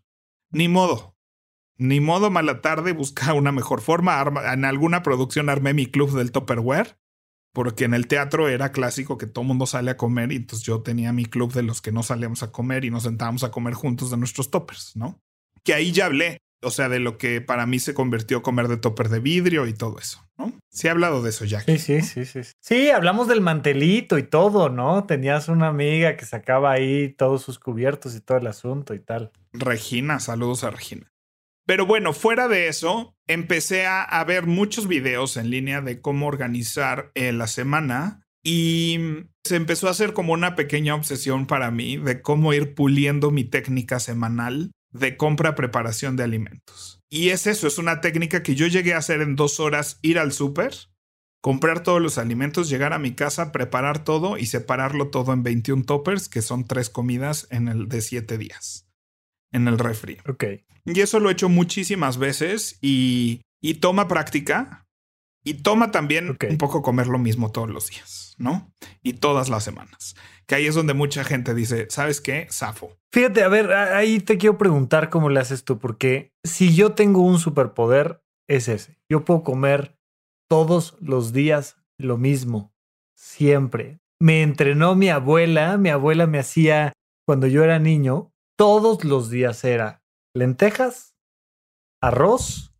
Ni 0.50 0.68
modo. 0.68 1.16
Ni 1.76 2.00
modo, 2.00 2.30
mala 2.30 2.60
tarde, 2.60 2.92
busca 2.92 3.32
una 3.32 3.52
mejor 3.52 3.80
forma. 3.80 4.22
en 4.52 4.64
alguna 4.64 5.02
producción 5.02 5.48
armé 5.48 5.72
mi 5.72 5.86
club 5.86 6.12
del 6.12 6.30
Tupperware, 6.30 6.98
porque 7.52 7.84
en 7.84 7.94
el 7.94 8.06
teatro 8.06 8.48
era 8.48 8.72
clásico 8.72 9.16
que 9.16 9.26
todo 9.26 9.42
el 9.42 9.48
mundo 9.48 9.66
sale 9.66 9.90
a 9.90 9.96
comer 9.96 10.32
y 10.32 10.36
entonces 10.36 10.66
yo 10.66 10.82
tenía 10.82 11.12
mi 11.12 11.24
club 11.24 11.52
de 11.52 11.62
los 11.62 11.80
que 11.80 11.92
no 11.92 12.02
salíamos 12.02 12.42
a 12.42 12.52
comer 12.52 12.84
y 12.84 12.90
nos 12.90 13.04
sentábamos 13.04 13.44
a 13.44 13.50
comer 13.50 13.74
juntos 13.74 14.10
de 14.10 14.18
nuestros 14.18 14.50
toppers, 14.50 14.94
¿no? 14.94 15.22
Que 15.64 15.72
ahí 15.72 15.92
ya 15.92 16.06
hablé 16.06 16.42
o 16.62 16.70
sea, 16.70 16.88
de 16.88 16.98
lo 16.98 17.18
que 17.18 17.40
para 17.40 17.66
mí 17.66 17.78
se 17.78 17.94
convirtió 17.94 18.42
comer 18.42 18.68
de 18.68 18.76
topper 18.76 19.08
de 19.08 19.20
vidrio 19.20 19.66
y 19.66 19.72
todo 19.72 19.98
eso, 19.98 20.24
¿no? 20.38 20.52
Sí 20.68 20.86
he 20.86 20.90
hablado 20.90 21.22
de 21.22 21.30
eso, 21.30 21.44
ya. 21.44 21.60
Sí, 21.60 21.78
sí, 21.78 22.02
sí, 22.02 22.24
sí. 22.24 22.40
Sí, 22.60 22.90
hablamos 22.90 23.28
del 23.28 23.40
mantelito 23.40 24.18
y 24.18 24.22
todo, 24.22 24.68
¿no? 24.68 25.04
Tenías 25.04 25.48
una 25.48 25.68
amiga 25.68 26.16
que 26.16 26.24
sacaba 26.24 26.72
ahí 26.72 27.08
todos 27.08 27.42
sus 27.42 27.58
cubiertos 27.58 28.14
y 28.14 28.20
todo 28.20 28.38
el 28.38 28.46
asunto 28.46 28.94
y 28.94 29.00
tal. 29.00 29.32
Regina, 29.52 30.20
saludos 30.20 30.64
a 30.64 30.70
Regina. 30.70 31.10
Pero 31.66 31.86
bueno, 31.86 32.12
fuera 32.12 32.48
de 32.48 32.68
eso, 32.68 33.16
empecé 33.28 33.86
a, 33.86 34.24
ver 34.24 34.46
muchos 34.46 34.88
videos 34.88 35.36
en 35.36 35.50
línea 35.50 35.80
de 35.80 36.00
cómo 36.00 36.26
organizar 36.26 37.12
eh, 37.14 37.32
la 37.32 37.46
semana 37.46 38.26
y 38.42 38.98
se 39.44 39.56
empezó 39.56 39.86
a 39.88 39.92
hacer 39.92 40.12
como 40.12 40.32
una 40.32 40.56
pequeña 40.56 40.94
obsesión 40.94 41.46
para 41.46 41.70
mí 41.70 41.96
de 41.96 42.22
cómo 42.22 42.52
ir 42.52 42.74
puliendo 42.74 43.30
mi 43.30 43.44
técnica 43.44 44.00
semanal 44.00 44.72
de 44.92 45.16
compra 45.16 45.54
preparación 45.54 46.16
de 46.16 46.24
alimentos. 46.24 47.00
Y 47.08 47.30
es 47.30 47.46
eso, 47.46 47.66
es 47.66 47.78
una 47.78 48.00
técnica 48.00 48.42
que 48.42 48.54
yo 48.54 48.66
llegué 48.66 48.94
a 48.94 48.98
hacer 48.98 49.20
en 49.20 49.36
dos 49.36 49.60
horas, 49.60 49.98
ir 50.02 50.18
al 50.18 50.32
súper, 50.32 50.74
comprar 51.40 51.82
todos 51.82 52.00
los 52.00 52.18
alimentos, 52.18 52.68
llegar 52.68 52.92
a 52.92 52.98
mi 52.98 53.14
casa, 53.14 53.52
preparar 53.52 54.04
todo 54.04 54.38
y 54.38 54.46
separarlo 54.46 55.08
todo 55.08 55.32
en 55.32 55.42
21 55.42 55.84
toppers, 55.84 56.28
que 56.28 56.42
son 56.42 56.64
tres 56.66 56.90
comidas 56.90 57.46
en 57.50 57.68
el 57.68 57.88
de 57.88 58.00
siete 58.00 58.38
días, 58.38 58.88
en 59.52 59.68
el 59.68 59.78
refri. 59.78 60.18
Ok. 60.28 60.44
Y 60.84 61.00
eso 61.00 61.20
lo 61.20 61.28
he 61.28 61.32
hecho 61.32 61.48
muchísimas 61.48 62.18
veces 62.18 62.78
y, 62.80 63.42
y 63.60 63.74
toma 63.74 64.08
práctica, 64.08 64.86
Y 65.42 65.54
toma 65.62 65.90
también 65.90 66.36
un 66.48 66.58
poco 66.58 66.82
comer 66.82 67.06
lo 67.06 67.18
mismo 67.18 67.50
todos 67.50 67.70
los 67.70 67.88
días, 67.88 68.34
¿no? 68.38 68.74
Y 69.02 69.14
todas 69.14 69.48
las 69.48 69.64
semanas. 69.64 70.14
Que 70.46 70.56
ahí 70.56 70.66
es 70.66 70.74
donde 70.74 70.92
mucha 70.92 71.24
gente 71.24 71.54
dice, 71.54 71.86
¿sabes 71.88 72.20
qué? 72.20 72.46
Safo. 72.50 72.98
Fíjate, 73.10 73.42
a 73.42 73.48
ver, 73.48 73.72
ahí 73.72 74.20
te 74.20 74.36
quiero 74.36 74.58
preguntar 74.58 75.08
cómo 75.08 75.30
le 75.30 75.40
haces 75.40 75.64
tú, 75.64 75.78
porque 75.78 76.34
si 76.44 76.74
yo 76.74 76.92
tengo 76.92 77.22
un 77.22 77.38
superpoder, 77.38 78.22
es 78.48 78.68
ese. 78.68 78.98
Yo 79.08 79.24
puedo 79.24 79.42
comer 79.42 79.96
todos 80.48 80.96
los 81.00 81.32
días 81.32 81.76
lo 81.96 82.18
mismo, 82.18 82.74
siempre. 83.14 84.00
Me 84.20 84.42
entrenó 84.42 84.94
mi 84.94 85.08
abuela, 85.08 85.78
mi 85.78 85.88
abuela 85.88 86.26
me 86.26 86.38
hacía, 86.38 86.92
cuando 87.26 87.46
yo 87.46 87.64
era 87.64 87.78
niño, 87.78 88.32
todos 88.56 89.04
los 89.04 89.30
días 89.30 89.64
era 89.64 90.02
lentejas, 90.34 91.16
arroz, 92.02 92.74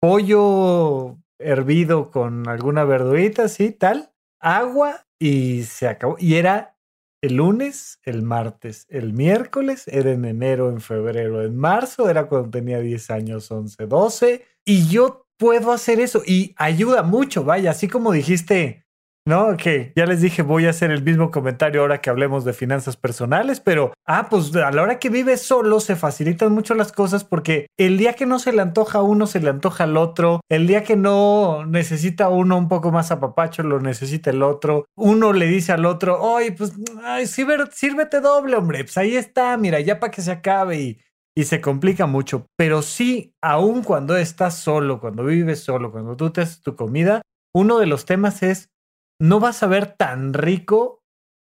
pollo 0.00 1.18
hervido 1.38 2.10
con 2.10 2.48
alguna 2.48 2.84
verdurita, 2.84 3.44
así, 3.44 3.70
tal, 3.70 4.12
agua 4.40 5.06
y 5.18 5.62
se 5.64 5.88
acabó. 5.88 6.16
Y 6.18 6.34
era 6.34 6.76
el 7.22 7.36
lunes, 7.36 7.98
el 8.04 8.22
martes, 8.22 8.86
el 8.88 9.12
miércoles, 9.12 9.84
era 9.88 10.12
en 10.12 10.24
enero, 10.24 10.70
en 10.70 10.80
febrero, 10.80 11.42
en 11.42 11.56
marzo, 11.56 12.08
era 12.08 12.28
cuando 12.28 12.50
tenía 12.50 12.80
10 12.80 13.10
años, 13.10 13.50
11, 13.50 13.86
12. 13.86 14.44
Y 14.64 14.88
yo 14.88 15.26
puedo 15.36 15.72
hacer 15.72 16.00
eso 16.00 16.22
y 16.24 16.54
ayuda 16.56 17.02
mucho, 17.02 17.44
vaya, 17.44 17.70
así 17.70 17.88
como 17.88 18.12
dijiste, 18.12 18.84
¿no? 19.28 19.56
Que 19.58 19.92
ya 19.94 20.06
les 20.06 20.22
dije, 20.22 20.40
voy 20.42 20.66
a 20.66 20.70
hacer 20.70 20.90
el 20.90 21.02
mismo 21.02 21.30
comentario 21.30 21.82
ahora 21.82 22.00
que 22.00 22.08
hablemos 22.08 22.46
de 22.46 22.54
finanzas 22.54 22.96
personales, 22.96 23.60
pero, 23.60 23.92
ah, 24.06 24.28
pues 24.30 24.56
a 24.56 24.72
la 24.72 24.82
hora 24.82 24.98
que 24.98 25.10
vives 25.10 25.42
solo 25.42 25.80
se 25.80 25.96
facilitan 25.96 26.50
mucho 26.52 26.74
las 26.74 26.92
cosas 26.92 27.24
porque 27.24 27.66
el 27.76 27.98
día 27.98 28.14
que 28.14 28.24
no 28.24 28.38
se 28.38 28.52
le 28.52 28.62
antoja 28.62 28.98
a 28.98 29.02
uno, 29.02 29.26
se 29.26 29.40
le 29.40 29.50
antoja 29.50 29.84
al 29.84 29.98
otro, 29.98 30.40
el 30.48 30.66
día 30.66 30.82
que 30.82 30.96
no 30.96 31.66
necesita 31.66 32.30
uno 32.30 32.56
un 32.56 32.68
poco 32.68 32.90
más 32.90 33.10
apapacho, 33.10 33.62
lo 33.62 33.80
necesita 33.80 34.30
el 34.30 34.42
otro, 34.42 34.86
uno 34.96 35.34
le 35.34 35.46
dice 35.46 35.72
al 35.72 35.84
otro, 35.84 36.20
oye, 36.20 36.52
pues, 36.52 36.72
ay, 37.04 37.26
sírvete 37.26 38.20
doble, 38.20 38.56
hombre, 38.56 38.82
pues 38.84 38.96
ahí 38.96 39.14
está, 39.14 39.56
mira, 39.58 39.78
ya 39.80 40.00
para 40.00 40.10
que 40.10 40.22
se 40.22 40.32
acabe 40.32 40.80
y 40.80 40.98
y 41.36 41.44
se 41.44 41.60
complica 41.60 42.06
mucho. 42.06 42.46
Pero 42.56 42.82
sí, 42.82 43.32
aun 43.40 43.84
cuando 43.84 44.16
estás 44.16 44.58
solo, 44.58 44.98
cuando 44.98 45.24
vives 45.24 45.60
solo, 45.60 45.92
cuando 45.92 46.16
tú 46.16 46.30
te 46.30 46.40
haces 46.40 46.62
tu 46.62 46.74
comida, 46.74 47.22
uno 47.54 47.78
de 47.78 47.86
los 47.86 48.06
temas 48.06 48.42
es, 48.42 48.70
no 49.18 49.40
vas 49.40 49.62
a 49.62 49.66
ver 49.66 49.94
tan 49.96 50.32
rico 50.32 51.02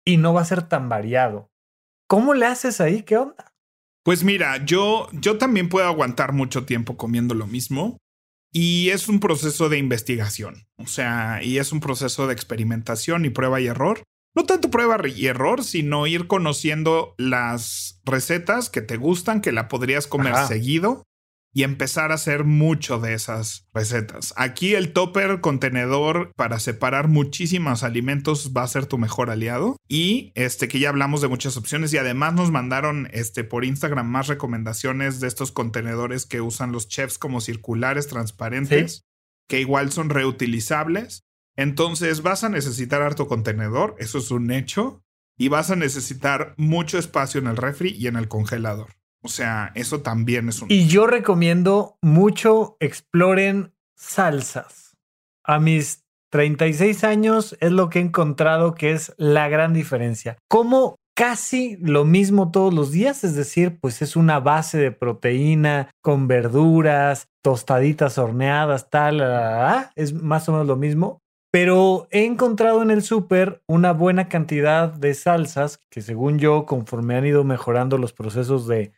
y 0.05 0.17
no 0.17 0.33
va 0.33 0.41
a 0.41 0.45
ser 0.45 0.63
tan 0.63 0.89
variado. 0.89 1.49
¿Cómo 2.07 2.33
le 2.33 2.45
haces 2.45 2.81
ahí? 2.81 3.03
¿Qué 3.03 3.17
onda? 3.17 3.53
Pues 4.03 4.23
mira, 4.23 4.65
yo, 4.65 5.07
yo 5.13 5.37
también 5.37 5.69
puedo 5.69 5.85
aguantar 5.85 6.33
mucho 6.33 6.65
tiempo 6.65 6.97
comiendo 6.97 7.35
lo 7.35 7.47
mismo 7.47 7.97
y 8.51 8.89
es 8.89 9.07
un 9.07 9.19
proceso 9.19 9.69
de 9.69 9.77
investigación, 9.77 10.67
o 10.77 10.87
sea, 10.87 11.39
y 11.41 11.59
es 11.59 11.71
un 11.71 11.79
proceso 11.79 12.27
de 12.27 12.33
experimentación 12.33 13.23
y 13.25 13.29
prueba 13.29 13.61
y 13.61 13.67
error. 13.67 14.03
No 14.35 14.45
tanto 14.45 14.71
prueba 14.71 14.97
y 15.07 15.27
error, 15.27 15.63
sino 15.63 16.07
ir 16.07 16.27
conociendo 16.27 17.15
las 17.17 18.01
recetas 18.05 18.69
que 18.69 18.81
te 18.81 18.97
gustan, 18.97 19.41
que 19.41 19.51
la 19.51 19.67
podrías 19.67 20.07
comer 20.07 20.33
Ajá. 20.33 20.47
seguido 20.47 21.03
y 21.53 21.63
empezar 21.63 22.11
a 22.11 22.15
hacer 22.15 22.43
mucho 22.43 22.99
de 22.99 23.13
esas 23.13 23.67
recetas. 23.73 24.33
Aquí 24.37 24.73
el 24.75 24.93
topper 24.93 25.41
contenedor 25.41 26.31
para 26.35 26.59
separar 26.59 27.07
muchísimos 27.07 27.83
alimentos 27.83 28.53
va 28.55 28.63
a 28.63 28.67
ser 28.67 28.85
tu 28.85 28.97
mejor 28.97 29.29
aliado 29.29 29.77
y 29.87 30.31
este 30.35 30.67
que 30.67 30.79
ya 30.79 30.89
hablamos 30.89 31.21
de 31.21 31.27
muchas 31.27 31.57
opciones 31.57 31.93
y 31.93 31.97
además 31.97 32.33
nos 32.33 32.51
mandaron 32.51 33.09
este 33.11 33.43
por 33.43 33.65
Instagram 33.65 34.07
más 34.07 34.27
recomendaciones 34.27 35.19
de 35.19 35.27
estos 35.27 35.51
contenedores 35.51 36.25
que 36.25 36.41
usan 36.41 36.71
los 36.71 36.87
chefs 36.87 37.17
como 37.17 37.41
circulares 37.41 38.07
transparentes 38.07 39.03
que 39.47 39.59
igual 39.59 39.91
son 39.91 40.09
reutilizables. 40.09 41.25
Entonces 41.57 42.21
vas 42.21 42.45
a 42.45 42.49
necesitar 42.49 43.01
harto 43.01 43.27
contenedor, 43.27 43.95
eso 43.99 44.17
es 44.19 44.31
un 44.31 44.49
hecho, 44.49 45.03
y 45.37 45.49
vas 45.49 45.71
a 45.71 45.75
necesitar 45.75 46.53
mucho 46.55 46.97
espacio 46.97 47.41
en 47.41 47.47
el 47.47 47.57
refri 47.57 47.89
y 47.89 48.07
en 48.07 48.15
el 48.15 48.29
congelador. 48.29 49.00
O 49.23 49.27
sea, 49.27 49.71
eso 49.75 50.01
también 50.01 50.49
es 50.49 50.61
un 50.61 50.71
Y 50.71 50.87
yo 50.87 51.07
recomiendo 51.07 51.97
mucho 52.01 52.77
exploren 52.79 53.73
salsas. 53.95 54.97
A 55.43 55.59
mis 55.59 56.03
36 56.31 57.03
años 57.03 57.57
es 57.59 57.71
lo 57.71 57.89
que 57.89 57.99
he 57.99 58.01
encontrado 58.01 58.73
que 58.73 58.91
es 58.91 59.13
la 59.17 59.47
gran 59.49 59.73
diferencia. 59.73 60.37
Como 60.47 60.95
casi 61.15 61.77
lo 61.77 62.05
mismo 62.05 62.51
todos 62.51 62.73
los 62.73 62.91
días, 62.91 63.23
es 63.23 63.35
decir, 63.35 63.79
pues 63.79 64.01
es 64.01 64.15
una 64.15 64.39
base 64.39 64.77
de 64.77 64.91
proteína 64.91 65.91
con 66.01 66.27
verduras, 66.27 67.27
tostaditas 67.43 68.17
horneadas, 68.17 68.89
tal, 68.89 69.17
la, 69.17 69.91
es 69.95 70.13
más 70.13 70.47
o 70.49 70.53
menos 70.53 70.67
lo 70.67 70.77
mismo. 70.77 71.19
Pero 71.51 72.07
he 72.11 72.25
encontrado 72.25 72.81
en 72.81 72.91
el 72.91 73.03
súper 73.03 73.61
una 73.67 73.91
buena 73.91 74.29
cantidad 74.29 74.87
de 74.91 75.13
salsas 75.13 75.79
que 75.89 76.01
según 76.01 76.39
yo, 76.39 76.65
conforme 76.65 77.15
han 77.15 77.25
ido 77.25 77.43
mejorando 77.43 77.97
los 77.97 78.13
procesos 78.13 78.67
de 78.67 78.93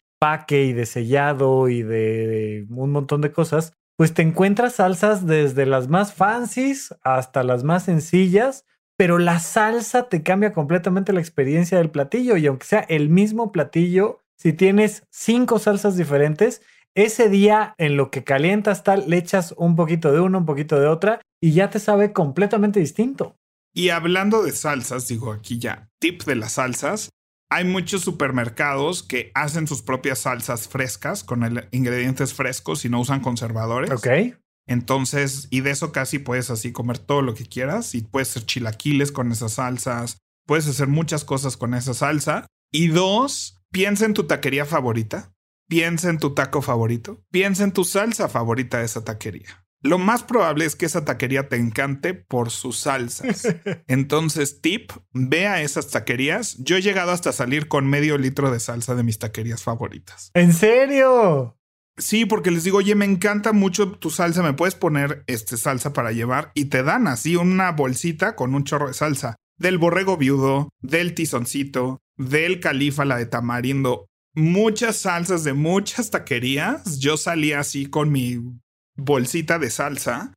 y 0.50 0.72
de 0.72 0.86
sellado 0.86 1.68
y 1.68 1.84
de 1.84 2.66
un 2.70 2.92
montón 2.92 3.20
de 3.20 3.34
cosas, 3.34 3.74
pues 3.98 4.14
te 4.14 4.22
encuentras 4.22 4.76
salsas 4.76 5.28
desde 5.28 5.66
las 5.66 5.90
más 5.90 6.14
fancies 6.14 6.96
hasta 7.04 7.44
las 7.44 7.66
más 7.66 7.84
sencillas, 7.84 8.66
pero 8.98 9.18
la 9.20 9.40
salsa 9.40 10.08
te 10.08 10.24
cambia 10.24 10.54
completamente 10.54 11.12
la 11.12 11.20
experiencia 11.20 11.78
del 11.78 11.90
platillo 11.90 12.38
y 12.38 12.48
aunque 12.48 12.66
sea 12.66 12.80
el 12.80 13.10
mismo 13.10 13.52
platillo, 13.52 14.20
si 14.38 14.54
tienes 14.54 15.04
cinco 15.12 15.60
salsas 15.60 15.98
diferentes, 15.98 16.62
ese 16.96 17.28
día 17.28 17.76
en 17.78 17.98
lo 17.98 18.10
que 18.10 18.24
calientas 18.24 18.84
tal, 18.84 19.10
le 19.10 19.18
echas 19.18 19.54
un 19.58 19.76
poquito 19.76 20.14
de 20.14 20.22
una, 20.22 20.38
un 20.38 20.46
poquito 20.46 20.80
de 20.80 20.88
otra 20.88 21.20
y 21.42 21.52
ya 21.52 21.70
te 21.70 21.80
sabe 21.80 22.14
completamente 22.14 22.80
distinto. 22.80 23.36
Y 23.74 23.90
hablando 23.90 24.42
de 24.42 24.54
salsas, 24.54 25.08
digo 25.08 25.34
aquí 25.34 25.60
ya, 25.60 25.90
tip 26.00 26.24
de 26.24 26.36
las 26.36 26.54
salsas, 26.54 27.10
hay 27.54 27.66
muchos 27.66 28.02
supermercados 28.02 29.04
que 29.04 29.32
hacen 29.36 29.68
sus 29.68 29.82
propias 29.82 30.20
salsas 30.20 30.68
frescas 30.68 31.24
con 31.24 31.44
el- 31.44 31.68
ingredientes 31.72 32.34
frescos 32.34 32.86
y 32.86 32.90
no 32.90 33.00
usan 33.00 33.22
conservadores. 33.22 33.92
¿Ok? 33.92 34.08
Entonces, 34.68 35.48
y 35.50 35.62
de 35.62 35.72
eso 35.72 35.92
casi 35.92 36.20
puedes 36.20 36.50
así 36.50 36.72
comer 36.72 36.98
todo 36.98 37.22
lo 37.22 37.34
que 37.34 37.46
quieras 37.46 37.96
y 37.96 38.02
puedes 38.02 38.30
hacer 38.32 38.46
chilaquiles 38.46 39.12
con 39.12 39.32
esas 39.32 39.54
salsas, 39.54 40.18
puedes 40.48 40.68
hacer 40.68 40.88
muchas 40.88 41.26
cosas 41.26 41.58
con 41.58 41.74
esa 41.74 41.94
salsa. 41.94 42.48
Y 42.72 42.88
dos, 42.88 43.62
piensa 43.72 44.06
en 44.06 44.14
tu 44.14 44.24
taquería 44.24 44.66
favorita, 44.66 45.34
piensa 45.70 46.10
en 46.10 46.18
tu 46.18 46.34
taco 46.34 46.62
favorito, 46.62 47.24
piensa 47.32 47.64
en 47.64 47.72
tu 47.72 47.84
salsa 47.84 48.30
favorita 48.30 48.80
de 48.80 48.86
esa 48.86 49.04
taquería. 49.04 49.63
Lo 49.84 50.00
más 50.00 50.24
probable 50.24 50.66
es 50.66 50.76
que 50.76 50.86
esa 50.86 51.04
taquería 51.04 51.50
te 51.50 51.58
encante 51.58 52.14
por 52.14 52.50
sus 52.52 52.80
salsas. 52.80 53.44
Entonces, 53.88 54.62
tip, 54.62 54.92
ve 55.12 55.48
a 55.48 55.62
esas 55.62 55.90
taquerías. 55.90 56.56
Yo 56.60 56.78
he 56.78 56.82
llegado 56.82 57.12
hasta 57.12 57.34
salir 57.34 57.68
con 57.68 57.88
medio 57.88 58.18
litro 58.18 58.50
de 58.50 58.62
salsa 58.62 58.96
de 58.96 59.04
mis 59.04 59.20
taquerías 59.20 59.62
favoritas. 59.62 60.32
¿En 60.34 60.54
serio? 60.54 61.60
Sí, 61.98 62.26
porque 62.26 62.50
les 62.50 62.64
digo, 62.64 62.78
oye, 62.78 62.96
me 62.96 63.06
encanta 63.06 63.52
mucho 63.52 63.92
tu 63.92 64.10
salsa, 64.10 64.42
me 64.42 64.54
puedes 64.54 64.74
poner 64.74 65.24
este 65.28 65.58
salsa 65.58 65.94
para 65.94 66.12
llevar 66.12 66.52
y 66.56 66.66
te 66.66 66.82
dan 66.82 67.08
así 67.08 67.36
una 67.36 67.72
bolsita 67.74 68.36
con 68.36 68.56
un 68.56 68.64
chorro 68.64 68.88
de 68.88 68.96
salsa 68.96 69.36
del 69.58 69.78
borrego 69.78 70.18
viudo, 70.18 70.70
del 70.82 71.14
tizoncito, 71.14 72.02
del 72.18 72.60
califa, 72.60 73.06
la 73.06 73.18
de 73.18 73.28
tamarindo, 73.28 74.08
muchas 74.34 74.98
salsas 74.98 75.44
de 75.44 75.54
muchas 75.54 76.10
taquerías. 76.10 77.00
Yo 77.00 77.18
salía 77.18 77.60
así 77.60 77.86
con 77.86 78.12
mi 78.12 78.40
bolsita 78.96 79.60
de 79.60 79.70
salsa 79.70 80.34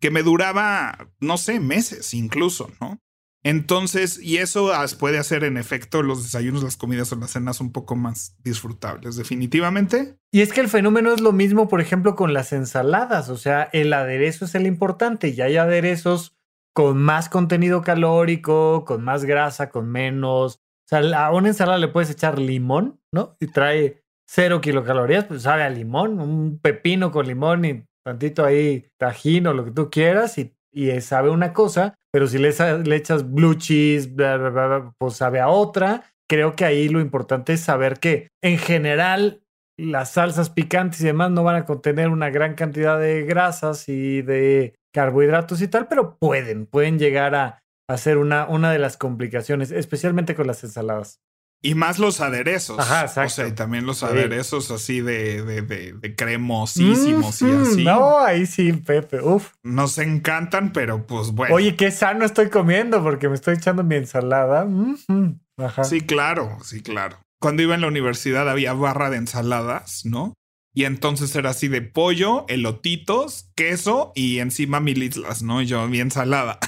que 0.00 0.10
me 0.10 0.22
duraba, 0.22 1.08
no 1.20 1.36
sé, 1.36 1.60
meses 1.60 2.14
incluso, 2.14 2.70
¿no? 2.80 2.98
Entonces, 3.42 4.20
y 4.22 4.36
eso 4.36 4.70
puede 4.98 5.18
hacer 5.18 5.44
en 5.44 5.56
efecto 5.56 6.02
los 6.02 6.22
desayunos, 6.22 6.62
las 6.62 6.76
comidas 6.76 7.10
o 7.12 7.16
las 7.16 7.30
cenas 7.30 7.60
un 7.60 7.72
poco 7.72 7.96
más 7.96 8.36
disfrutables, 8.42 9.16
definitivamente. 9.16 10.16
Y 10.30 10.42
es 10.42 10.52
que 10.52 10.60
el 10.60 10.68
fenómeno 10.68 11.12
es 11.14 11.20
lo 11.20 11.32
mismo, 11.32 11.66
por 11.68 11.80
ejemplo, 11.80 12.16
con 12.16 12.34
las 12.34 12.52
ensaladas. 12.52 13.30
O 13.30 13.38
sea, 13.38 13.70
el 13.72 13.92
aderezo 13.94 14.44
es 14.44 14.54
el 14.54 14.66
importante 14.66 15.28
y 15.28 15.40
hay 15.40 15.56
aderezos 15.56 16.36
con 16.74 17.00
más 17.00 17.30
contenido 17.30 17.80
calórico, 17.80 18.84
con 18.84 19.02
más 19.02 19.24
grasa, 19.24 19.70
con 19.70 19.90
menos. 19.90 20.56
O 20.56 20.88
sea, 20.88 21.24
a 21.24 21.32
una 21.32 21.48
ensalada 21.48 21.78
le 21.78 21.88
puedes 21.88 22.10
echar 22.10 22.38
limón, 22.38 23.00
¿no? 23.10 23.36
Y 23.40 23.46
trae 23.46 24.02
cero 24.26 24.60
kilocalorías, 24.60 25.24
pues 25.24 25.42
sabe 25.42 25.62
a 25.62 25.70
limón, 25.70 26.20
un 26.20 26.58
pepino 26.60 27.10
con 27.10 27.26
limón 27.26 27.64
y 27.64 27.84
tantito 28.04 28.44
ahí 28.44 28.86
tajín 28.98 29.46
o 29.46 29.52
lo 29.52 29.64
que 29.64 29.70
tú 29.70 29.90
quieras 29.90 30.38
y, 30.38 30.54
y 30.72 31.00
sabe 31.00 31.30
una 31.30 31.52
cosa, 31.52 31.94
pero 32.12 32.26
si 32.26 32.38
le, 32.38 32.48
echas 32.96 33.30
blue 33.30 33.54
cheese, 33.54 34.14
bla, 34.14 34.36
bla, 34.36 34.50
bla, 34.50 34.92
pues 34.98 35.14
sabe 35.14 35.40
a 35.40 35.48
otra. 35.48 36.04
Creo 36.28 36.54
que 36.54 36.64
ahí 36.64 36.88
lo 36.88 37.00
importante 37.00 37.54
es 37.54 37.60
saber 37.60 37.98
que 37.98 38.28
en 38.42 38.58
general 38.58 39.42
las 39.78 40.12
salsas 40.12 40.50
picantes 40.50 41.00
y 41.00 41.06
demás 41.06 41.30
no 41.30 41.42
van 41.42 41.56
a 41.56 41.64
contener 41.64 42.08
una 42.08 42.30
gran 42.30 42.54
cantidad 42.54 42.98
de 43.00 43.22
grasas 43.22 43.88
y 43.88 44.22
de 44.22 44.74
carbohidratos 44.92 45.62
y 45.62 45.68
tal, 45.68 45.88
pero 45.88 46.16
pueden, 46.18 46.66
pueden 46.66 46.98
llegar 46.98 47.34
a, 47.34 47.62
a 47.88 47.96
ser 47.96 48.18
una, 48.18 48.46
una 48.48 48.70
de 48.72 48.78
las 48.78 48.96
complicaciones, 48.96 49.70
especialmente 49.70 50.34
con 50.34 50.46
las 50.46 50.62
ensaladas. 50.62 51.20
Y 51.62 51.74
más 51.74 51.98
los 51.98 52.20
aderezos. 52.22 52.78
Ajá, 52.78 53.02
exacto. 53.02 53.26
O 53.26 53.34
sea, 53.34 53.48
y 53.48 53.52
también 53.52 53.84
los 53.84 53.98
Sí. 53.98 54.06
aderezos 54.06 54.70
así 54.70 55.00
de, 55.02 55.42
de, 55.42 55.60
de, 55.62 55.92
de 55.92 56.14
cremosísimos 56.16 57.42
y 57.42 57.44
Mm, 57.44 57.62
así. 57.62 57.84
No, 57.84 58.18
ahí 58.20 58.46
sí, 58.46 58.72
Pepe. 58.72 59.20
Uf. 59.20 59.52
Nos 59.62 59.98
encantan, 59.98 60.72
pero 60.72 61.06
pues 61.06 61.32
bueno. 61.32 61.54
Oye, 61.54 61.76
qué 61.76 61.90
sano 61.90 62.24
estoy 62.24 62.48
comiendo 62.48 63.02
porque 63.02 63.28
me 63.28 63.34
estoy 63.34 63.56
echando 63.56 63.84
mi 63.84 63.96
ensalada. 63.96 64.64
Mhm. 64.64 65.40
Ajá. 65.58 65.84
Sí, 65.84 66.00
claro, 66.00 66.56
sí, 66.62 66.80
claro. 66.82 67.18
Cuando 67.40 67.62
iba 67.62 67.74
en 67.74 67.82
la 67.82 67.88
universidad 67.88 68.48
había 68.48 68.72
barra 68.72 69.10
de 69.10 69.18
ensaladas, 69.18 70.06
¿no? 70.06 70.32
Y 70.74 70.84
entonces 70.84 71.34
era 71.36 71.50
así 71.50 71.68
de 71.68 71.82
pollo, 71.82 72.44
elotitos, 72.48 73.50
queso 73.56 74.12
y 74.14 74.38
encima 74.38 74.80
mil 74.80 75.02
islas, 75.02 75.42
¿no? 75.42 75.60
Yo, 75.62 75.86
mi 75.88 76.00
ensalada. 76.00 76.58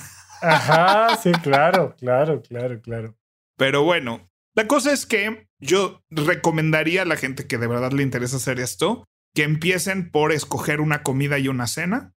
Ajá, 0.42 1.16
sí, 1.22 1.30
claro, 1.42 1.94
claro, 1.98 2.42
claro, 2.42 2.80
claro. 2.82 3.14
Pero 3.56 3.84
bueno, 3.84 4.28
la 4.54 4.66
cosa 4.66 4.92
es 4.92 5.06
que 5.06 5.48
yo 5.58 6.02
recomendaría 6.10 7.02
a 7.02 7.06
la 7.06 7.16
gente 7.16 7.46
que 7.46 7.58
de 7.58 7.66
verdad 7.66 7.92
le 7.92 8.02
interesa 8.02 8.36
hacer 8.36 8.60
esto, 8.60 9.04
que 9.34 9.44
empiecen 9.44 10.10
por 10.10 10.32
escoger 10.32 10.80
una 10.80 11.02
comida 11.02 11.38
y 11.38 11.48
una 11.48 11.66
cena 11.66 12.12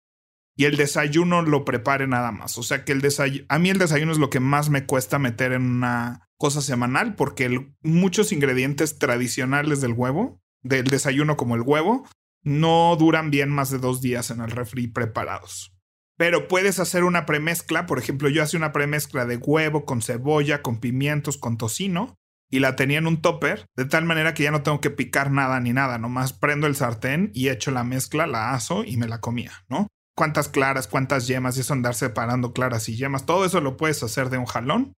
y 0.55 0.65
el 0.65 0.77
desayuno 0.77 1.41
lo 1.41 1.65
prepare 1.65 2.07
nada 2.07 2.31
más. 2.31 2.57
O 2.57 2.63
sea 2.63 2.85
que 2.85 2.91
el 2.91 3.01
desayuno, 3.01 3.45
a 3.49 3.59
mí 3.59 3.69
el 3.69 3.79
desayuno 3.79 4.11
es 4.11 4.17
lo 4.17 4.29
que 4.29 4.39
más 4.39 4.69
me 4.69 4.85
cuesta 4.85 5.19
meter 5.19 5.51
en 5.51 5.63
una 5.63 6.29
cosa 6.37 6.61
semanal 6.61 7.15
porque 7.15 7.71
muchos 7.81 8.31
ingredientes 8.31 8.99
tradicionales 8.99 9.81
del 9.81 9.93
huevo, 9.93 10.41
del 10.61 10.85
desayuno 10.85 11.37
como 11.37 11.55
el 11.55 11.61
huevo, 11.61 12.07
no 12.43 12.95
duran 12.97 13.31
bien 13.31 13.49
más 13.49 13.69
de 13.69 13.79
dos 13.79 14.01
días 14.01 14.29
en 14.29 14.41
el 14.41 14.51
refri 14.51 14.87
preparados. 14.87 15.73
Pero 16.17 16.47
puedes 16.47 16.79
hacer 16.79 17.03
una 17.03 17.25
premezcla. 17.25 17.87
Por 17.87 17.97
ejemplo, 17.97 18.29
yo 18.29 18.43
hacía 18.43 18.59
una 18.59 18.71
premezcla 18.71 19.25
de 19.25 19.37
huevo 19.37 19.85
con 19.85 20.01
cebolla, 20.01 20.61
con 20.61 20.79
pimientos, 20.79 21.37
con 21.37 21.57
tocino 21.57 22.15
y 22.53 22.59
la 22.59 22.75
tenía 22.75 22.99
en 22.99 23.07
un 23.07 23.19
topper 23.19 23.65
de 23.75 23.85
tal 23.85 24.05
manera 24.05 24.35
que 24.35 24.43
ya 24.43 24.51
no 24.51 24.61
tengo 24.61 24.79
que 24.79 24.91
picar 24.91 25.31
nada 25.31 25.59
ni 25.59 25.73
nada. 25.73 25.97
Nomás 25.97 26.33
prendo 26.33 26.67
el 26.67 26.75
sartén 26.75 27.31
y 27.33 27.49
echo 27.49 27.71
la 27.71 27.83
mezcla, 27.83 28.27
la 28.27 28.53
aso 28.53 28.83
y 28.83 28.95
me 28.95 29.07
la 29.07 29.21
comía, 29.21 29.65
¿no? 29.69 29.87
Cuántas 30.15 30.49
claras, 30.49 30.87
cuántas 30.87 31.25
yemas 31.25 31.57
y 31.57 31.61
eso 31.61 31.73
andar 31.73 31.95
separando 31.95 32.53
claras 32.53 32.87
y 32.89 32.95
yemas. 32.95 33.25
Todo 33.25 33.43
eso 33.43 33.59
lo 33.59 33.75
puedes 33.75 34.03
hacer 34.03 34.29
de 34.29 34.37
un 34.37 34.45
jalón. 34.45 34.93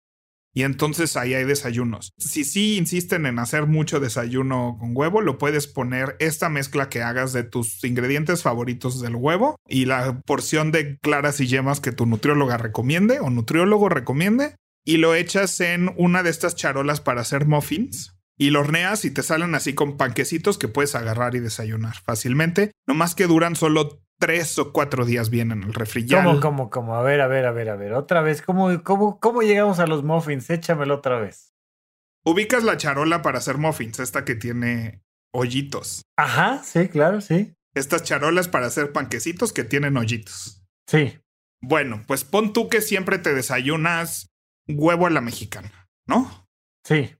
Y 0.53 0.63
entonces 0.63 1.15
ahí 1.15 1.33
hay 1.33 1.45
desayunos. 1.45 2.11
Si 2.17 2.43
sí 2.43 2.75
insisten 2.77 3.25
en 3.25 3.39
hacer 3.39 3.67
mucho 3.67 4.01
desayuno 4.01 4.75
con 4.77 4.91
huevo, 4.93 5.21
lo 5.21 5.37
puedes 5.37 5.67
poner 5.67 6.17
esta 6.19 6.49
mezcla 6.49 6.89
que 6.89 7.03
hagas 7.03 7.31
de 7.31 7.43
tus 7.43 7.81
ingredientes 7.85 8.43
favoritos 8.43 9.01
del 9.01 9.15
huevo 9.15 9.55
y 9.65 9.85
la 9.85 10.19
porción 10.25 10.73
de 10.73 10.97
claras 10.99 11.39
y 11.39 11.47
yemas 11.47 11.79
que 11.79 11.93
tu 11.93 12.05
nutrióloga 12.05 12.57
recomiende 12.57 13.21
o 13.21 13.29
nutriólogo 13.29 13.87
recomiende 13.87 14.55
y 14.85 14.97
lo 14.97 15.15
echas 15.15 15.59
en 15.59 15.91
una 15.97 16.23
de 16.23 16.29
estas 16.29 16.55
charolas 16.55 17.01
para 17.01 17.21
hacer 17.21 17.47
muffins 17.47 18.15
y 18.37 18.51
lo 18.51 18.61
horneas 18.61 19.03
y 19.03 19.11
te 19.11 19.23
salen 19.23 19.55
así 19.55 19.73
con 19.73 19.97
panquecitos 19.97 20.57
que 20.57 20.67
puedes 20.67 20.93
agarrar 20.95 21.35
y 21.35 21.39
desayunar 21.39 21.95
fácilmente. 22.03 22.71
No 22.87 22.93
más 22.93 23.15
que 23.15 23.27
duran 23.27 23.55
solo 23.55 24.01
tres 24.19 24.59
o 24.59 24.71
cuatro 24.71 25.05
días 25.05 25.29
bien 25.29 25.51
en 25.51 25.63
el 25.63 25.73
refri. 25.73 26.07
¿Cómo, 26.07 26.39
cómo, 26.39 26.69
cómo? 26.69 26.95
A 26.95 27.01
ver, 27.01 27.21
a 27.21 27.27
ver, 27.27 27.45
a 27.45 27.51
ver, 27.51 27.69
a 27.69 27.75
ver. 27.75 27.93
Otra 27.93 28.21
vez, 28.21 28.41
¿cómo, 28.41 28.83
cómo, 28.83 29.19
cómo 29.19 29.41
llegamos 29.41 29.79
a 29.79 29.87
los 29.87 30.03
muffins? 30.03 30.49
Échamelo 30.49 30.95
otra 30.95 31.19
vez. 31.19 31.53
Ubicas 32.23 32.63
la 32.63 32.77
charola 32.77 33.21
para 33.21 33.37
hacer 33.39 33.57
muffins, 33.57 33.99
esta 33.99 34.25
que 34.25 34.35
tiene 34.35 35.01
hoyitos. 35.31 36.03
Ajá, 36.17 36.61
sí, 36.63 36.87
claro, 36.87 37.21
sí. 37.21 37.53
Estas 37.73 38.03
charolas 38.03 38.47
para 38.47 38.67
hacer 38.67 38.91
panquecitos 38.91 39.53
que 39.53 39.63
tienen 39.63 39.97
hoyitos. 39.97 40.63
Sí. 40.87 41.19
Bueno, 41.61 42.03
pues 42.07 42.23
pon 42.23 42.53
tú 42.53 42.69
que 42.69 42.81
siempre 42.81 43.19
te 43.19 43.33
desayunas 43.33 44.29
huevo 44.67 45.07
a 45.07 45.09
la 45.09 45.21
mexicana, 45.21 45.89
¿no? 46.07 46.47
Sí. 46.83 47.15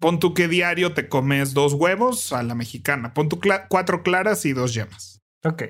Pon 0.00 0.20
tú 0.20 0.34
que 0.34 0.48
diario 0.48 0.94
te 0.94 1.08
comes 1.08 1.54
dos 1.54 1.74
huevos 1.74 2.32
a 2.32 2.42
la 2.42 2.54
mexicana. 2.54 3.14
Pon 3.14 3.28
tú 3.28 3.40
cuatro 3.68 4.02
claras 4.02 4.44
y 4.44 4.52
dos 4.52 4.74
yemas. 4.74 5.20
Ok. 5.44 5.62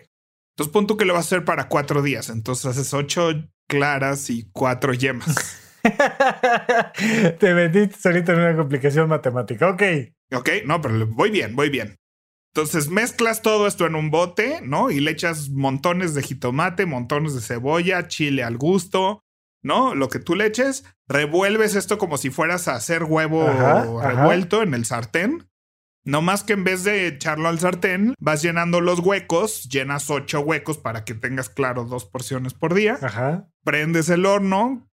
Entonces 0.55 0.73
pon 0.73 0.87
tú 0.87 0.97
que 0.97 1.05
lo 1.05 1.15
vas 1.15 1.27
a 1.27 1.29
hacer 1.29 1.45
para 1.45 1.69
cuatro 1.69 2.03
días. 2.03 2.29
Entonces 2.29 2.67
haces 2.67 2.93
ocho 2.93 3.31
claras 3.69 4.29
y 4.29 4.51
cuatro 4.53 4.93
yemas. 4.93 5.63
Te 7.39 7.55
metiste 7.55 7.97
solito 7.99 8.33
en 8.33 8.41
una 8.41 8.57
complicación 8.57 9.09
matemática. 9.09 9.69
Ok. 9.69 9.83
ok, 10.35 10.49
no, 10.67 10.81
pero 10.81 11.07
voy 11.07 11.31
bien, 11.31 11.57
voy 11.57 11.71
bien. 11.71 11.97
Entonces 12.55 12.89
mezclas 12.89 13.41
todo 13.41 13.67
esto 13.67 13.87
en 13.87 13.95
un 13.95 14.11
bote, 14.11 14.61
¿no? 14.63 14.91
Y 14.91 15.01
le 15.01 15.13
echas 15.13 15.51
montones 15.51 16.15
de 16.15 16.23
jitomate, 16.23 16.87
montones 16.87 17.35
de 17.35 17.41
cebolla, 17.41 18.09
chile 18.09 18.43
al 18.43 18.57
gusto, 18.57 19.23
¿no? 19.63 19.95
Lo 19.95 20.09
que 20.09 20.19
tú 20.19 20.35
le 20.35 20.47
eches, 20.47 20.85
revuelves 21.09 21.75
esto 21.75 21.99
como 21.99 22.19
si 22.19 22.31
fueras 22.31 22.69
a 22.69 22.75
hacer 22.75 23.05
huevo 23.05 23.47
Ajá, 23.49 23.81
ajá. 23.83 24.09
revuelto 24.11 24.63
en 24.63 24.75
el 24.75 24.85
sartén. 24.85 25.49
No 26.05 26.23
más 26.23 26.43
que 26.43 26.55
en 26.55 26.65
vez 26.65 26.85
de 26.85 27.07
echarlo 27.07 27.49
al 27.49 27.59
sartén, 27.59 28.15
vas 28.19 28.41
llenando 28.41 28.81
los 28.81 29.01
huecos, 29.01 29.69
llenas 29.69 30.09
ocho 30.09 30.41
huecos 30.41 30.79
para 30.79 31.05
que 31.05 31.13
tengas 31.15 31.51
claro 31.51 31.85
dos 31.85 32.07
porciones 32.07 32.55
por 32.55 32.73
día. 32.73 32.99
Ajá. 33.03 33.49
Prendes 33.63 34.09
el 34.09 34.25
horno 34.25 34.89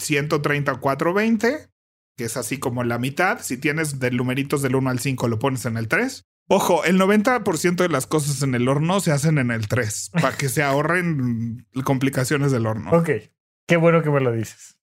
130 0.00 0.70
a 0.72 0.76
420, 0.76 1.70
que 2.16 2.24
es 2.24 2.36
así 2.36 2.58
como 2.58 2.84
la 2.84 2.98
mitad. 2.98 3.40
Si 3.40 3.56
tienes 3.56 3.98
de 3.98 4.10
numeritos 4.12 4.62
del 4.62 4.76
1 4.76 4.90
al 4.90 4.98
5, 5.00 5.26
lo 5.26 5.38
pones 5.40 5.64
en 5.66 5.76
el 5.76 5.88
3. 5.88 6.22
Ojo, 6.48 6.84
el 6.84 7.00
90% 7.00 7.76
de 7.76 7.88
las 7.88 8.06
cosas 8.06 8.42
en 8.42 8.54
el 8.54 8.68
horno 8.68 9.00
se 9.00 9.12
hacen 9.12 9.38
en 9.38 9.50
el 9.50 9.66
3 9.66 10.10
para 10.12 10.36
que 10.36 10.48
se 10.48 10.62
ahorren 10.62 11.66
complicaciones 11.84 12.52
del 12.52 12.66
horno. 12.66 12.90
Ok. 12.92 13.10
Qué 13.66 13.76
bueno 13.76 14.02
que 14.02 14.10
me 14.10 14.20
lo 14.20 14.32
dices. 14.32 14.78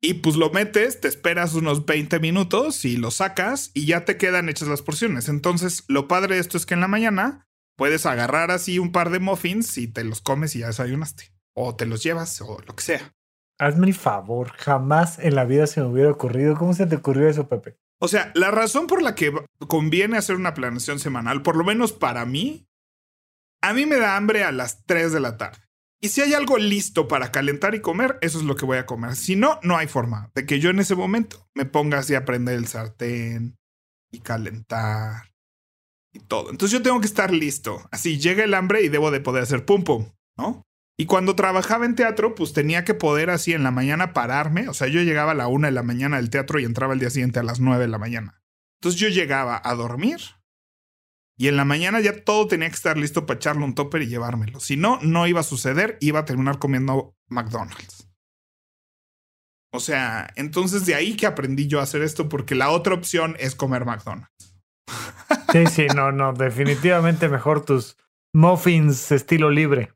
Y 0.00 0.14
pues 0.14 0.36
lo 0.36 0.50
metes, 0.50 1.00
te 1.00 1.08
esperas 1.08 1.54
unos 1.54 1.86
20 1.86 2.20
minutos 2.20 2.84
y 2.84 2.98
lo 2.98 3.10
sacas 3.10 3.70
y 3.72 3.86
ya 3.86 4.04
te 4.04 4.18
quedan 4.18 4.48
hechas 4.48 4.68
las 4.68 4.82
porciones. 4.82 5.28
Entonces, 5.28 5.84
lo 5.88 6.08
padre 6.08 6.34
de 6.34 6.42
esto 6.42 6.58
es 6.58 6.66
que 6.66 6.74
en 6.74 6.80
la 6.80 6.88
mañana 6.88 7.48
puedes 7.76 8.04
agarrar 8.04 8.50
así 8.50 8.78
un 8.78 8.92
par 8.92 9.08
de 9.08 9.18
muffins 9.18 9.78
y 9.78 9.88
te 9.88 10.04
los 10.04 10.20
comes 10.20 10.54
y 10.56 10.58
ya 10.58 10.66
desayunaste. 10.66 11.32
O 11.54 11.74
te 11.74 11.86
los 11.86 12.02
llevas 12.02 12.38
o 12.42 12.58
lo 12.66 12.76
que 12.76 12.82
sea. 12.82 13.14
Hazme 13.58 13.86
el 13.86 13.94
favor. 13.94 14.52
Jamás 14.58 15.18
en 15.20 15.36
la 15.36 15.44
vida 15.44 15.66
se 15.66 15.80
me 15.80 15.86
hubiera 15.86 16.10
ocurrido. 16.10 16.54
¿Cómo 16.54 16.74
se 16.74 16.86
te 16.86 16.96
ocurrió 16.96 17.28
eso, 17.28 17.48
Pepe? 17.48 17.78
O 17.98 18.08
sea, 18.08 18.30
la 18.34 18.50
razón 18.50 18.86
por 18.86 19.00
la 19.00 19.14
que 19.14 19.32
conviene 19.68 20.18
hacer 20.18 20.36
una 20.36 20.52
planeación 20.52 20.98
semanal, 20.98 21.40
por 21.40 21.56
lo 21.56 21.64
menos 21.64 21.92
para 21.92 22.26
mí, 22.26 22.68
a 23.62 23.72
mí 23.72 23.86
me 23.86 23.96
da 23.96 24.16
hambre 24.16 24.44
a 24.44 24.52
las 24.52 24.84
3 24.84 25.12
de 25.12 25.20
la 25.20 25.38
tarde. 25.38 25.62
Y 26.04 26.10
si 26.10 26.20
hay 26.20 26.34
algo 26.34 26.58
listo 26.58 27.08
para 27.08 27.32
calentar 27.32 27.74
y 27.74 27.80
comer, 27.80 28.18
eso 28.20 28.36
es 28.36 28.44
lo 28.44 28.56
que 28.56 28.66
voy 28.66 28.76
a 28.76 28.84
comer. 28.84 29.16
Si 29.16 29.36
no, 29.36 29.58
no 29.62 29.78
hay 29.78 29.86
forma 29.86 30.30
de 30.34 30.44
que 30.44 30.60
yo 30.60 30.68
en 30.68 30.78
ese 30.78 30.94
momento 30.94 31.48
me 31.54 31.64
ponga 31.64 31.96
así 31.96 32.14
a 32.14 32.26
prender 32.26 32.56
el 32.56 32.66
sartén 32.66 33.56
y 34.12 34.20
calentar 34.20 35.32
y 36.12 36.18
todo. 36.18 36.50
Entonces 36.50 36.78
yo 36.78 36.82
tengo 36.82 37.00
que 37.00 37.06
estar 37.06 37.32
listo. 37.32 37.88
Así 37.90 38.18
llega 38.18 38.44
el 38.44 38.52
hambre 38.52 38.82
y 38.82 38.90
debo 38.90 39.10
de 39.10 39.20
poder 39.20 39.44
hacer 39.44 39.64
pum 39.64 39.82
pum, 39.82 40.10
¿no? 40.36 40.62
Y 40.98 41.06
cuando 41.06 41.36
trabajaba 41.36 41.86
en 41.86 41.94
teatro, 41.94 42.34
pues 42.34 42.52
tenía 42.52 42.84
que 42.84 42.92
poder 42.92 43.30
así 43.30 43.54
en 43.54 43.62
la 43.62 43.70
mañana 43.70 44.12
pararme. 44.12 44.68
O 44.68 44.74
sea, 44.74 44.88
yo 44.88 45.00
llegaba 45.00 45.32
a 45.32 45.34
la 45.34 45.48
una 45.48 45.68
de 45.68 45.72
la 45.72 45.82
mañana 45.82 46.18
del 46.18 46.28
teatro 46.28 46.60
y 46.60 46.64
entraba 46.66 46.92
el 46.92 47.00
día 47.00 47.08
siguiente 47.08 47.38
a 47.38 47.44
las 47.44 47.60
nueve 47.60 47.80
de 47.80 47.88
la 47.88 47.96
mañana. 47.96 48.42
Entonces 48.78 49.00
yo 49.00 49.08
llegaba 49.08 49.58
a 49.64 49.74
dormir 49.74 50.20
y 51.36 51.48
en 51.48 51.56
la 51.56 51.64
mañana 51.64 52.00
ya 52.00 52.24
todo 52.24 52.46
tenía 52.46 52.68
que 52.68 52.76
estar 52.76 52.96
listo 52.96 53.26
para 53.26 53.38
echarle 53.38 53.64
un 53.64 53.74
topper 53.74 54.02
y 54.02 54.06
llevármelo. 54.06 54.60
Si 54.60 54.76
no, 54.76 54.98
no 55.02 55.26
iba 55.26 55.40
a 55.40 55.44
suceder, 55.44 55.98
iba 56.00 56.20
a 56.20 56.24
terminar 56.24 56.58
comiendo 56.58 57.16
McDonald's. 57.28 58.08
O 59.72 59.80
sea, 59.80 60.32
entonces 60.36 60.86
de 60.86 60.94
ahí 60.94 61.16
que 61.16 61.26
aprendí 61.26 61.66
yo 61.66 61.80
a 61.80 61.82
hacer 61.82 62.02
esto 62.02 62.28
porque 62.28 62.54
la 62.54 62.70
otra 62.70 62.94
opción 62.94 63.36
es 63.40 63.54
comer 63.54 63.84
McDonald's. 63.84 64.54
Sí, 65.52 65.66
sí, 65.66 65.86
no, 65.94 66.10
no. 66.10 66.32
Definitivamente 66.32 67.28
mejor 67.28 67.64
tus 67.64 67.96
muffins 68.32 69.12
estilo 69.12 69.50
libre. 69.50 69.92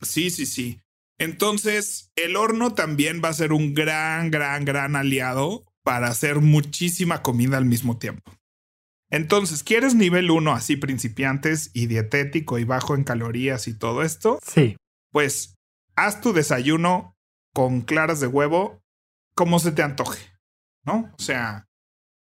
Sí, 0.00 0.30
sí, 0.30 0.46
sí. 0.46 0.80
Entonces, 1.18 2.10
el 2.16 2.36
horno 2.36 2.72
también 2.72 3.20
va 3.22 3.28
a 3.28 3.34
ser 3.34 3.52
un 3.52 3.74
gran, 3.74 4.30
gran, 4.30 4.64
gran 4.64 4.96
aliado 4.96 5.64
para 5.82 6.08
hacer 6.08 6.40
muchísima 6.40 7.22
comida 7.22 7.58
al 7.58 7.66
mismo 7.66 7.98
tiempo. 7.98 8.32
Entonces, 9.10 9.62
¿quieres 9.62 9.94
nivel 9.94 10.30
1 10.30 10.52
así 10.52 10.76
principiantes 10.76 11.70
y 11.72 11.86
dietético 11.86 12.58
y 12.58 12.64
bajo 12.64 12.94
en 12.94 13.04
calorías 13.04 13.68
y 13.68 13.74
todo 13.74 14.02
esto? 14.02 14.38
Sí. 14.46 14.76
Pues 15.12 15.54
haz 15.96 16.20
tu 16.20 16.32
desayuno 16.32 17.14
con 17.54 17.80
claras 17.80 18.20
de 18.20 18.26
huevo 18.26 18.80
como 19.34 19.58
se 19.58 19.72
te 19.72 19.82
antoje, 19.82 20.20
¿no? 20.84 21.10
O 21.18 21.22
sea, 21.22 21.66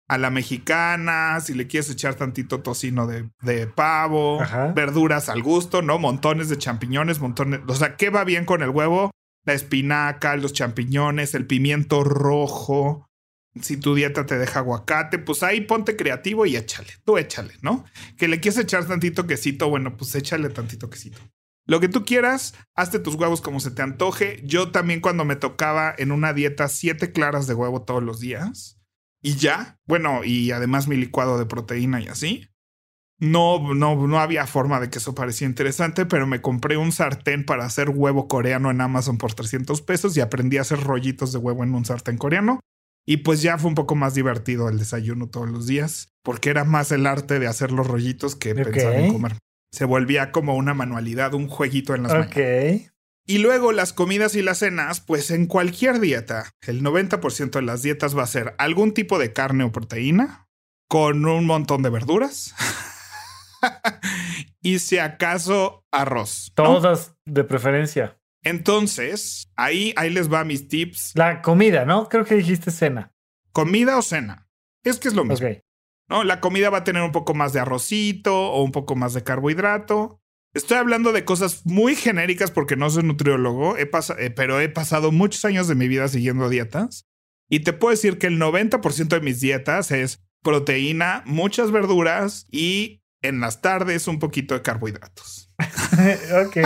a 0.08 0.18
la 0.18 0.30
mexicana, 0.30 1.40
si 1.40 1.54
le 1.54 1.66
quieres 1.66 1.90
echar 1.90 2.14
tantito 2.14 2.62
tocino 2.62 3.06
de, 3.06 3.28
de 3.42 3.66
pavo, 3.66 4.40
Ajá. 4.40 4.72
verduras 4.72 5.28
al 5.28 5.42
gusto, 5.42 5.82
¿no? 5.82 5.98
Montones 5.98 6.48
de 6.48 6.58
champiñones, 6.58 7.18
montones. 7.18 7.60
O 7.66 7.74
sea, 7.74 7.96
¿qué 7.96 8.10
va 8.10 8.22
bien 8.24 8.44
con 8.44 8.62
el 8.62 8.70
huevo? 8.70 9.10
La 9.44 9.54
espinaca, 9.54 10.36
los 10.36 10.52
champiñones, 10.52 11.34
el 11.34 11.46
pimiento 11.46 12.04
rojo. 12.04 13.05
Si 13.60 13.76
tu 13.76 13.94
dieta 13.94 14.26
te 14.26 14.38
deja 14.38 14.60
aguacate, 14.60 15.18
pues 15.18 15.42
ahí 15.42 15.62
ponte 15.62 15.96
creativo 15.96 16.46
y 16.46 16.56
échale. 16.56 16.92
Tú 17.04 17.18
échale, 17.18 17.54
¿no? 17.62 17.84
Que 18.16 18.28
le 18.28 18.40
quieres 18.40 18.58
echar 18.60 18.86
tantito 18.86 19.26
quesito, 19.26 19.68
bueno, 19.68 19.96
pues 19.96 20.14
échale 20.14 20.48
tantito 20.50 20.90
quesito. 20.90 21.18
Lo 21.66 21.80
que 21.80 21.88
tú 21.88 22.04
quieras, 22.04 22.54
hazte 22.74 22.98
tus 22.98 23.16
huevos 23.16 23.40
como 23.40 23.58
se 23.60 23.72
te 23.72 23.82
antoje. 23.82 24.40
Yo 24.44 24.70
también 24.70 25.00
cuando 25.00 25.24
me 25.24 25.36
tocaba 25.36 25.94
en 25.98 26.12
una 26.12 26.32
dieta 26.32 26.68
siete 26.68 27.12
claras 27.12 27.46
de 27.46 27.54
huevo 27.54 27.82
todos 27.82 28.02
los 28.02 28.20
días, 28.20 28.76
y 29.26 29.34
ya. 29.34 29.80
Bueno, 29.86 30.22
y 30.22 30.52
además 30.52 30.86
mi 30.86 30.96
licuado 30.96 31.36
de 31.36 31.46
proteína 31.46 32.00
y 32.00 32.06
así. 32.06 32.48
No, 33.18 33.74
no, 33.74 34.06
no 34.06 34.20
había 34.20 34.46
forma 34.46 34.78
de 34.78 34.88
que 34.88 34.98
eso 34.98 35.16
parecía 35.16 35.48
interesante, 35.48 36.06
pero 36.06 36.28
me 36.28 36.40
compré 36.40 36.76
un 36.76 36.92
sartén 36.92 37.44
para 37.44 37.64
hacer 37.64 37.90
huevo 37.90 38.28
coreano 38.28 38.70
en 38.70 38.80
Amazon 38.80 39.18
por 39.18 39.34
300 39.34 39.82
pesos 39.82 40.16
y 40.16 40.20
aprendí 40.20 40.58
a 40.58 40.60
hacer 40.60 40.80
rollitos 40.80 41.32
de 41.32 41.38
huevo 41.38 41.64
en 41.64 41.74
un 41.74 41.84
sartén 41.84 42.18
coreano. 42.18 42.60
Y 43.06 43.18
pues 43.18 43.40
ya 43.40 43.56
fue 43.56 43.68
un 43.68 43.76
poco 43.76 43.94
más 43.94 44.14
divertido 44.14 44.68
el 44.68 44.78
desayuno 44.78 45.28
todos 45.28 45.48
los 45.48 45.66
días, 45.66 46.12
porque 46.22 46.50
era 46.50 46.64
más 46.64 46.90
el 46.90 47.06
arte 47.06 47.38
de 47.38 47.46
hacer 47.46 47.70
los 47.70 47.86
rollitos 47.86 48.34
que 48.34 48.54
pensar 48.54 48.94
en 48.94 49.12
comer. 49.12 49.38
Se 49.72 49.84
volvía 49.84 50.32
como 50.32 50.56
una 50.56 50.74
manualidad, 50.74 51.32
un 51.34 51.48
jueguito 51.48 51.94
en 51.94 52.02
las 52.02 52.26
Ok. 52.26 52.36
Y 53.28 53.38
luego 53.38 53.72
las 53.72 53.92
comidas 53.92 54.34
y 54.36 54.42
las 54.42 54.58
cenas, 54.58 55.00
pues 55.00 55.30
en 55.30 55.46
cualquier 55.46 55.98
dieta, 56.00 56.50
el 56.66 56.82
90% 56.82 57.50
de 57.50 57.62
las 57.62 57.82
dietas 57.82 58.16
va 58.16 58.22
a 58.22 58.28
ser 58.28 58.54
algún 58.58 58.92
tipo 58.92 59.18
de 59.18 59.32
carne 59.32 59.64
o 59.64 59.72
proteína, 59.72 60.48
con 60.88 61.26
un 61.26 61.44
montón 61.44 61.82
de 61.82 61.90
verduras. 61.90 62.54
y 64.62 64.78
si 64.78 64.98
acaso 64.98 65.84
arroz. 65.90 66.52
¿no? 66.56 66.64
Todas 66.64 67.14
de 67.24 67.42
preferencia. 67.42 68.18
Entonces, 68.42 69.50
ahí, 69.56 69.92
ahí 69.96 70.10
les 70.10 70.32
va 70.32 70.44
mis 70.44 70.68
tips. 70.68 71.12
La 71.14 71.42
comida, 71.42 71.84
¿no? 71.84 72.08
Creo 72.08 72.24
que 72.24 72.36
dijiste 72.36 72.70
cena. 72.70 73.12
¿Comida 73.52 73.98
o 73.98 74.02
cena? 74.02 74.48
Es 74.84 74.98
que 74.98 75.08
es 75.08 75.14
lo 75.14 75.24
mismo. 75.24 75.48
Ok. 75.48 75.58
¿no? 76.08 76.24
La 76.24 76.40
comida 76.40 76.70
va 76.70 76.78
a 76.78 76.84
tener 76.84 77.02
un 77.02 77.12
poco 77.12 77.34
más 77.34 77.52
de 77.52 77.60
arrocito 77.60 78.50
o 78.50 78.62
un 78.62 78.72
poco 78.72 78.96
más 78.96 79.14
de 79.14 79.24
carbohidrato. 79.24 80.20
Estoy 80.54 80.78
hablando 80.78 81.12
de 81.12 81.24
cosas 81.24 81.66
muy 81.66 81.96
genéricas 81.96 82.50
porque 82.50 82.76
no 82.76 82.88
soy 82.88 83.02
nutriólogo, 83.02 83.76
he 83.76 83.90
eh, 84.18 84.30
pero 84.30 84.60
he 84.60 84.68
pasado 84.68 85.12
muchos 85.12 85.44
años 85.44 85.68
de 85.68 85.74
mi 85.74 85.88
vida 85.88 86.08
siguiendo 86.08 86.48
dietas. 86.48 87.06
Y 87.48 87.60
te 87.60 87.72
puedo 87.72 87.90
decir 87.90 88.18
que 88.18 88.26
el 88.26 88.40
90% 88.40 89.08
de 89.08 89.20
mis 89.20 89.40
dietas 89.40 89.90
es 89.90 90.24
proteína, 90.42 91.22
muchas 91.26 91.70
verduras 91.70 92.46
y 92.50 93.02
en 93.22 93.40
las 93.40 93.60
tardes 93.60 94.08
un 94.08 94.18
poquito 94.18 94.54
de 94.54 94.62
carbohidratos. 94.62 95.52
ok. 96.46 96.56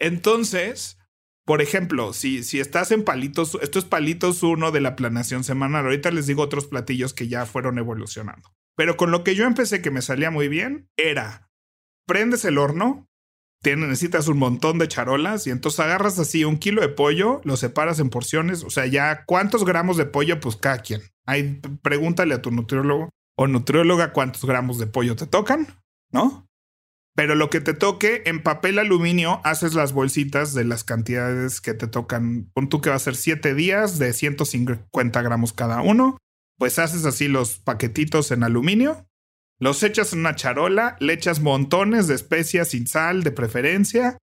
Entonces, 0.00 0.98
por 1.44 1.62
ejemplo, 1.62 2.12
si, 2.12 2.42
si 2.42 2.60
estás 2.60 2.90
en 2.90 3.04
palitos, 3.04 3.58
esto 3.62 3.78
es 3.78 3.84
palitos 3.84 4.42
uno 4.42 4.70
de 4.70 4.80
la 4.80 4.96
planeación 4.96 5.44
semanal. 5.44 5.84
Ahorita 5.84 6.10
les 6.10 6.26
digo 6.26 6.42
otros 6.42 6.66
platillos 6.66 7.14
que 7.14 7.28
ya 7.28 7.46
fueron 7.46 7.78
evolucionando. 7.78 8.50
Pero 8.76 8.96
con 8.96 9.10
lo 9.10 9.24
que 9.24 9.34
yo 9.34 9.46
empecé 9.46 9.82
que 9.82 9.90
me 9.90 10.02
salía 10.02 10.30
muy 10.30 10.48
bien 10.48 10.88
era, 10.96 11.50
prendes 12.06 12.44
el 12.44 12.56
horno, 12.56 13.08
tienes, 13.62 13.88
necesitas 13.88 14.28
un 14.28 14.38
montón 14.38 14.78
de 14.78 14.88
charolas 14.88 15.46
y 15.46 15.50
entonces 15.50 15.80
agarras 15.80 16.18
así 16.18 16.44
un 16.44 16.58
kilo 16.58 16.80
de 16.80 16.88
pollo, 16.88 17.40
lo 17.44 17.56
separas 17.56 17.98
en 18.00 18.10
porciones, 18.10 18.64
o 18.64 18.70
sea, 18.70 18.86
ya 18.86 19.24
cuántos 19.26 19.64
gramos 19.64 19.96
de 19.96 20.06
pollo, 20.06 20.40
pues 20.40 20.56
cada 20.56 20.78
quien. 20.78 21.02
Ahí 21.26 21.60
pregúntale 21.82 22.34
a 22.34 22.42
tu 22.42 22.50
nutriólogo 22.50 23.10
o 23.36 23.46
nutrióloga 23.46 24.12
cuántos 24.12 24.44
gramos 24.44 24.78
de 24.78 24.86
pollo 24.86 25.16
te 25.16 25.26
tocan, 25.26 25.66
¿no? 26.10 26.49
Pero 27.20 27.34
lo 27.34 27.50
que 27.50 27.60
te 27.60 27.74
toque 27.74 28.22
en 28.24 28.42
papel 28.42 28.78
aluminio, 28.78 29.42
haces 29.44 29.74
las 29.74 29.92
bolsitas 29.92 30.54
de 30.54 30.64
las 30.64 30.84
cantidades 30.84 31.60
que 31.60 31.74
te 31.74 31.86
tocan. 31.86 32.50
Pon 32.54 32.70
tú 32.70 32.80
que 32.80 32.88
va 32.88 32.96
a 32.96 32.98
ser 32.98 33.14
7 33.14 33.54
días 33.54 33.98
de 33.98 34.14
150 34.14 35.20
gramos 35.20 35.52
cada 35.52 35.82
uno. 35.82 36.16
Pues 36.56 36.78
haces 36.78 37.04
así 37.04 37.28
los 37.28 37.58
paquetitos 37.58 38.30
en 38.30 38.42
aluminio, 38.42 39.06
los 39.58 39.82
echas 39.82 40.14
en 40.14 40.20
una 40.20 40.34
charola, 40.34 40.96
le 40.98 41.12
echas 41.12 41.40
montones 41.40 42.06
de 42.06 42.14
especias 42.14 42.68
sin 42.68 42.86
sal 42.86 43.22
de 43.22 43.32
preferencia, 43.32 44.16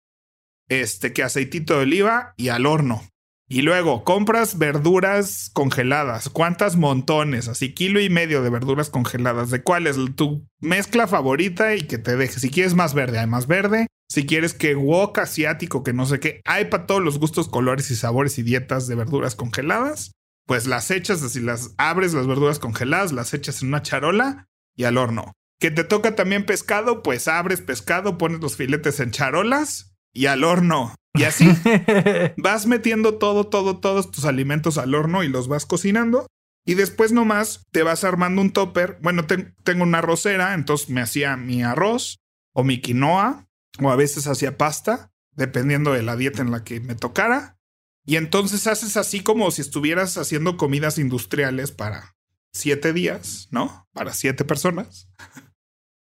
este 0.70 1.12
que 1.12 1.22
aceitito 1.22 1.74
de 1.74 1.82
oliva 1.82 2.32
y 2.38 2.48
al 2.48 2.64
horno. 2.64 3.06
Y 3.48 3.62
luego 3.62 4.02
compras 4.02 4.58
verduras 4.58 5.50
congeladas. 5.52 6.28
¿Cuántas 6.28 6.74
montones? 6.74 7.46
Así 7.46 7.74
kilo 7.74 8.00
y 8.00 8.10
medio 8.10 8.42
de 8.42 8.50
verduras 8.50 8.90
congeladas. 8.90 9.50
¿De 9.50 9.62
cuál 9.62 9.86
es 9.86 9.96
tu 10.16 10.48
mezcla 10.60 11.06
favorita 11.06 11.76
y 11.76 11.82
que 11.82 11.98
te 11.98 12.16
deje? 12.16 12.40
Si 12.40 12.50
quieres 12.50 12.74
más 12.74 12.92
verde, 12.92 13.20
hay 13.20 13.28
más 13.28 13.46
verde. 13.46 13.86
Si 14.08 14.26
quieres 14.26 14.52
que 14.52 14.74
wok 14.74 15.18
asiático, 15.18 15.84
que 15.84 15.92
no 15.92 16.06
sé 16.06 16.18
qué, 16.18 16.40
hay 16.44 16.66
para 16.66 16.86
todos 16.86 17.02
los 17.02 17.18
gustos, 17.18 17.48
colores 17.48 17.90
y 17.90 17.96
sabores 17.96 18.38
y 18.38 18.42
dietas 18.42 18.88
de 18.88 18.96
verduras 18.96 19.36
congeladas. 19.36 20.12
Pues 20.46 20.66
las 20.66 20.90
echas 20.90 21.22
así, 21.22 21.40
las 21.40 21.74
abres 21.76 22.14
las 22.14 22.26
verduras 22.26 22.58
congeladas, 22.58 23.12
las 23.12 23.32
echas 23.32 23.62
en 23.62 23.68
una 23.68 23.82
charola 23.82 24.46
y 24.76 24.84
al 24.84 24.98
horno. 24.98 25.32
Que 25.60 25.70
te 25.70 25.84
toca 25.84 26.16
también 26.16 26.46
pescado, 26.46 27.02
pues 27.02 27.28
abres 27.28 27.62
pescado, 27.62 28.18
pones 28.18 28.40
los 28.40 28.56
filetes 28.56 29.00
en 29.00 29.10
charolas 29.12 29.96
y 30.12 30.26
al 30.26 30.44
horno. 30.44 30.94
Y 31.16 31.24
así 31.24 31.48
vas 32.36 32.66
metiendo 32.66 33.14
todo, 33.18 33.44
todo, 33.46 33.78
todos 33.78 34.10
tus 34.10 34.24
alimentos 34.24 34.78
al 34.78 34.94
horno 34.94 35.22
y 35.22 35.28
los 35.28 35.48
vas 35.48 35.66
cocinando. 35.66 36.26
Y 36.64 36.74
después 36.74 37.12
nomás 37.12 37.62
te 37.70 37.82
vas 37.82 38.02
armando 38.04 38.42
un 38.42 38.52
topper. 38.52 38.98
Bueno, 39.02 39.26
te- 39.26 39.54
tengo 39.62 39.84
una 39.84 39.98
arrocera, 39.98 40.54
entonces 40.54 40.90
me 40.90 41.00
hacía 41.00 41.36
mi 41.36 41.62
arroz 41.62 42.18
o 42.52 42.64
mi 42.64 42.80
quinoa, 42.80 43.46
o 43.80 43.90
a 43.90 43.96
veces 43.96 44.26
hacía 44.26 44.56
pasta, 44.56 45.12
dependiendo 45.32 45.92
de 45.92 46.02
la 46.02 46.16
dieta 46.16 46.42
en 46.42 46.50
la 46.50 46.64
que 46.64 46.80
me 46.80 46.94
tocara. 46.94 47.58
Y 48.04 48.16
entonces 48.16 48.66
haces 48.66 48.96
así 48.96 49.20
como 49.22 49.50
si 49.50 49.60
estuvieras 49.62 50.16
haciendo 50.18 50.56
comidas 50.56 50.98
industriales 50.98 51.70
para 51.72 52.16
siete 52.52 52.92
días, 52.92 53.48
¿no? 53.50 53.86
Para 53.92 54.12
siete 54.14 54.44
personas. 54.44 55.08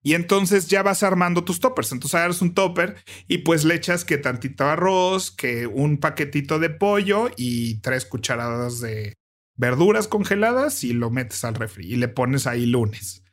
Y 0.04 0.14
entonces 0.14 0.68
ya 0.68 0.84
vas 0.84 1.04
armando 1.04 1.44
tus 1.44 1.60
toppers. 1.60 1.92
Entonces 1.92 2.16
agarras 2.16 2.42
un 2.42 2.54
topper 2.54 2.96
y 3.28 3.40
pues 3.40 3.66
le 3.66 3.76
echas 3.76 4.06
que 4.06 4.18
tantito 4.18 4.66
arroz, 4.66 5.32
que 5.32 5.68
un 5.68 5.98
paquetito 5.98 6.60
de 6.60 6.70
pollo 6.70 7.30
y 7.36 7.80
tres 7.82 8.06
cucharadas 8.06 8.80
de 8.80 9.14
verduras 9.56 10.08
congeladas 10.08 10.84
y 10.84 10.94
lo 10.94 11.10
metes 11.10 11.44
al 11.44 11.56
refri 11.56 11.92
y 11.92 11.96
le 11.96 12.08
pones 12.08 12.48
ahí 12.48 12.66
lunes. 12.66 13.24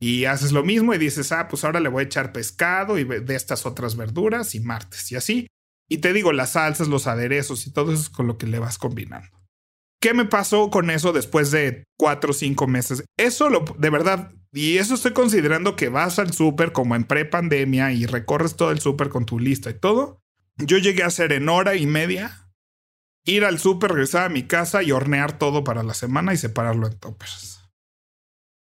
Y 0.00 0.24
haces 0.24 0.52
lo 0.52 0.64
mismo 0.64 0.94
y 0.94 0.98
dices, 0.98 1.30
ah, 1.30 1.46
pues 1.48 1.62
ahora 1.64 1.78
le 1.78 1.88
voy 1.88 2.02
a 2.02 2.06
echar 2.06 2.32
pescado 2.32 2.98
y 2.98 3.04
de 3.04 3.34
estas 3.34 3.66
otras 3.66 3.96
verduras 3.96 4.54
y 4.54 4.60
martes 4.60 5.12
y 5.12 5.16
así. 5.16 5.46
Y 5.88 5.98
te 5.98 6.12
digo, 6.12 6.32
las 6.32 6.52
salsas, 6.52 6.88
los 6.88 7.06
aderezos 7.06 7.66
y 7.66 7.72
todo 7.72 7.92
eso 7.92 8.02
es 8.02 8.10
con 8.10 8.26
lo 8.26 8.38
que 8.38 8.46
le 8.46 8.58
vas 8.58 8.78
combinando. 8.78 9.28
¿Qué 10.00 10.14
me 10.14 10.24
pasó 10.24 10.70
con 10.70 10.88
eso 10.88 11.12
después 11.12 11.50
de 11.50 11.84
cuatro 11.98 12.30
o 12.30 12.34
cinco 12.34 12.66
meses? 12.66 13.04
Eso 13.18 13.50
lo, 13.50 13.64
de 13.78 13.90
verdad, 13.90 14.32
y 14.52 14.78
eso 14.78 14.94
estoy 14.94 15.12
considerando 15.12 15.76
que 15.76 15.88
vas 15.88 16.18
al 16.18 16.32
súper 16.32 16.72
como 16.72 16.96
en 16.96 17.04
pre-pandemia 17.04 17.92
y 17.92 18.06
recorres 18.06 18.56
todo 18.56 18.72
el 18.72 18.80
súper 18.80 19.08
con 19.08 19.24
tu 19.26 19.38
lista 19.38 19.70
y 19.70 19.74
todo. 19.74 20.22
Yo 20.56 20.78
llegué 20.78 21.04
a 21.04 21.06
hacer 21.06 21.32
en 21.32 21.48
hora 21.48 21.76
y 21.76 21.86
media, 21.86 22.48
ir 23.24 23.44
al 23.44 23.58
súper, 23.58 23.92
regresar 23.92 24.26
a 24.26 24.28
mi 24.28 24.42
casa 24.42 24.82
y 24.82 24.92
hornear 24.92 25.38
todo 25.38 25.62
para 25.62 25.82
la 25.82 25.94
semana 25.94 26.34
y 26.34 26.36
separarlo 26.36 26.88
en 26.88 26.98
toppers. 26.98 27.60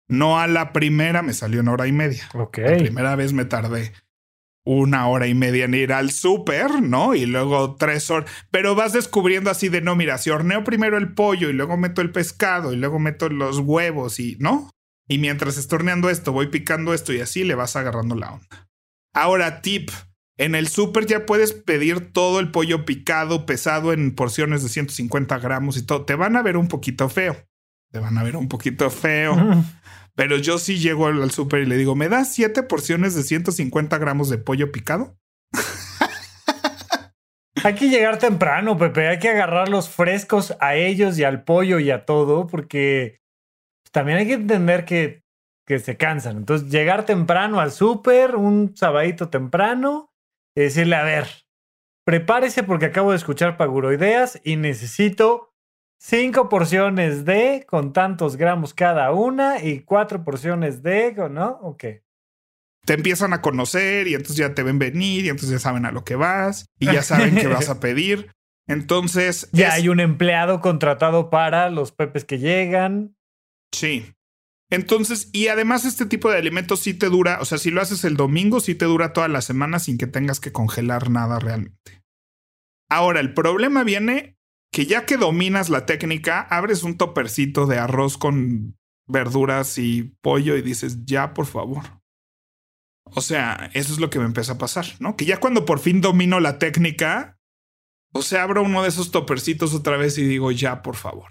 No 0.09 0.38
a 0.38 0.46
la 0.46 0.72
primera 0.72 1.22
me 1.22 1.33
salió 1.33 1.61
en 1.61 1.68
hora 1.68 1.87
y 1.87 1.92
media. 1.92 2.29
ok. 2.35 2.59
La 2.59 2.77
primera 2.77 3.16
vez 3.16 3.33
me 3.33 3.44
tardé 3.44 3.92
una 4.64 5.07
hora 5.09 5.29
y 5.29 5.35
media 5.35 5.64
en 5.64 5.75
ir 5.75 5.92
al 5.92 6.11
súper, 6.11 6.83
¿no? 6.83 7.14
Y 7.14 7.27
luego 7.27 7.77
tres 7.77 8.11
horas. 8.11 8.31
Pero 8.51 8.75
vas 8.75 8.92
descubriendo 8.92 9.51
así 9.51 9.68
de 9.68 9.81
no, 9.81 9.94
mira, 9.94 10.18
si 10.18 10.31
horneo 10.31 10.64
primero 10.64 10.99
el 10.99 11.14
pollo 11.14 11.49
y 11.49 11.53
luego 11.53 11.77
meto 11.77 12.03
el 12.03 12.11
pescado 12.11 12.72
y 12.72 12.77
luego 12.77 12.99
meto 12.99 13.29
los 13.29 13.61
huevos 13.61 14.18
y, 14.18 14.37
¿no? 14.40 14.70
Y 15.09 15.19
mientras 15.19 15.57
estoy 15.57 15.77
horneando 15.77 16.11
esto, 16.11 16.33
voy 16.33 16.49
picando 16.49 16.92
esto 16.92 17.12
y 17.12 17.21
así 17.21 17.45
le 17.45 17.55
vas 17.55 17.77
agarrando 17.77 18.14
la 18.14 18.33
onda. 18.33 18.69
Ahora, 19.14 19.62
tip. 19.62 19.90
En 20.38 20.55
el 20.55 20.69
súper 20.69 21.07
ya 21.07 21.25
puedes 21.25 21.55
pedir 21.55 22.12
todo 22.12 22.40
el 22.40 22.51
pollo 22.51 22.85
picado, 22.85 23.47
pesado 23.47 23.95
en 23.95 24.14
porciones 24.14 24.62
de 24.62 24.69
150 24.69 25.38
gramos 25.38 25.79
y 25.79 25.83
todo. 25.83 26.05
Te 26.05 26.14
van 26.14 26.37
a 26.37 26.42
ver 26.42 26.59
un 26.59 26.69
poquito 26.69 27.09
feo. 27.09 27.35
Te 27.90 28.01
van 28.01 28.19
a 28.19 28.23
ver 28.23 28.37
un 28.37 28.49
poquito 28.49 28.90
feo. 28.90 29.35
Pero 30.14 30.37
yo 30.37 30.59
sí 30.59 30.79
llego 30.79 31.07
al, 31.07 31.23
al 31.23 31.31
súper 31.31 31.62
y 31.62 31.66
le 31.66 31.79
digo, 31.79 31.95
¿me 31.95 32.11
das 32.11 32.35
siete 32.35 32.62
porciones 32.62 33.14
de 33.14 33.23
150 33.23 33.97
gramos 33.97 34.29
de 34.29 34.37
pollo 34.37 34.73
picado? 34.73 35.16
Hay 37.64 37.75
que 37.75 37.88
llegar 37.88 38.19
temprano, 38.19 38.77
Pepe. 38.77 39.09
Hay 39.09 39.19
que 39.19 39.31
agarrarlos 39.31 39.88
frescos 39.88 40.55
a 40.61 40.75
ellos 40.75 41.19
y 41.19 41.25
al 41.25 41.45
pollo 41.45 41.79
y 41.79 41.90
a 41.90 42.05
todo, 42.05 42.47
porque 42.47 43.21
también 43.96 44.18
hay 44.18 44.26
que 44.26 44.35
entender 44.35 44.85
que, 44.85 45.22
que 45.66 45.78
se 45.78 45.96
cansan. 45.96 46.37
Entonces, 46.37 46.68
llegar 46.70 47.06
temprano 47.06 47.61
al 47.61 47.72
súper, 47.72 48.37
un 48.37 48.76
sabadito 48.76 49.30
temprano, 49.30 50.11
y 50.54 50.61
decirle, 50.61 50.96
a 50.96 51.02
ver, 51.02 51.26
prepárese 52.04 52.62
porque 52.62 52.85
acabo 52.85 53.12
de 53.12 53.16
escuchar 53.16 53.56
Paguroideas 53.56 54.38
y 54.44 54.56
necesito 54.56 55.54
cinco 55.98 56.50
porciones 56.50 57.24
de 57.24 57.64
con 57.66 57.94
tantos 57.94 58.37
gramos 58.37 58.74
cada 58.74 59.12
una 59.12 59.62
y 59.64 59.80
cuatro 59.80 60.22
porciones 60.24 60.82
de, 60.82 61.14
¿no? 61.30 61.59
Ok. 61.62 61.85
Te 62.85 62.92
empiezan 62.92 63.32
a 63.32 63.40
conocer 63.40 64.09
y 64.09 64.12
entonces 64.14 64.37
ya 64.37 64.52
te 64.54 64.62
ven 64.62 64.78
venir 64.78 65.24
y 65.24 65.30
entonces 65.30 65.50
ya 65.52 65.59
saben 65.59 65.87
a 65.87 65.90
lo 65.90 66.04
que 66.04 66.16
vas 66.16 66.66
y 66.78 66.85
ya 66.92 67.02
saben 67.02 67.35
qué 67.35 67.46
vas 67.46 67.70
a 67.70 67.80
pedir. 67.80 68.30
Entonces, 68.68 69.48
Ya 69.52 69.68
es- 69.68 69.74
hay 69.74 69.88
un 69.88 70.00
empleado 70.00 70.61
contratado 70.61 71.30
para 71.30 71.70
los 71.70 71.92
pepes 71.92 72.26
que 72.26 72.38
llegan. 72.38 73.15
Sí. 73.72 74.12
Entonces, 74.70 75.31
y 75.33 75.48
además 75.48 75.85
este 75.85 76.07
tipo 76.07 76.31
de 76.31 76.38
alimentos 76.38 76.81
sí 76.81 76.94
te 76.94 77.09
dura, 77.09 77.38
o 77.40 77.44
sea, 77.44 77.59
si 77.59 77.70
lo 77.70 77.81
haces 77.81 78.05
el 78.05 78.16
domingo, 78.16 78.61
sí 78.61 78.74
te 78.74 78.85
dura 78.85 79.12
toda 79.12 79.29
la 79.29 79.40
semana 79.40 79.79
sin 79.79 79.96
que 79.96 80.07
tengas 80.07 80.40
que 80.40 80.52
congelar 80.52 81.11
nada 81.11 81.38
realmente. 81.38 82.02
Ahora, 82.88 83.20
el 83.20 83.33
problema 83.35 83.85
viene 83.85 84.37
que 84.72 84.87
ya 84.87 85.07
que 85.07 85.16
dominas 85.16 85.70
la 85.70 85.87
técnica, 85.87 86.40
abres 86.40 86.83
un 86.83 86.96
topercito 86.96 87.66
de 87.66 87.79
arroz 87.79 88.18
con 88.18 88.76
verduras 89.07 89.79
y 89.79 90.14
pollo 90.20 90.57
y 90.57 90.62
dices, 90.62 91.05
ya, 91.05 91.33
por 91.33 91.46
favor. 91.46 91.85
O 93.05 93.20
sea, 93.20 93.70
eso 93.72 93.92
es 93.92 94.00
lo 94.00 94.11
que 94.11 94.18
me 94.18 94.24
empieza 94.24 94.55
a 94.55 94.59
pasar, 94.59 94.87
¿no? 94.98 95.16
Que 95.16 95.24
ya 95.24 95.38
cuando 95.38 95.64
por 95.64 95.79
fin 95.79 96.00
domino 96.00 96.40
la 96.40 96.59
técnica, 96.59 97.38
o 98.12 98.22
sea, 98.22 98.42
abro 98.42 98.62
uno 98.62 98.83
de 98.83 98.88
esos 98.88 99.12
topercitos 99.12 99.74
otra 99.74 99.96
vez 99.96 100.18
y 100.18 100.24
digo, 100.24 100.50
ya, 100.50 100.83
por 100.83 100.96
favor. 100.96 101.31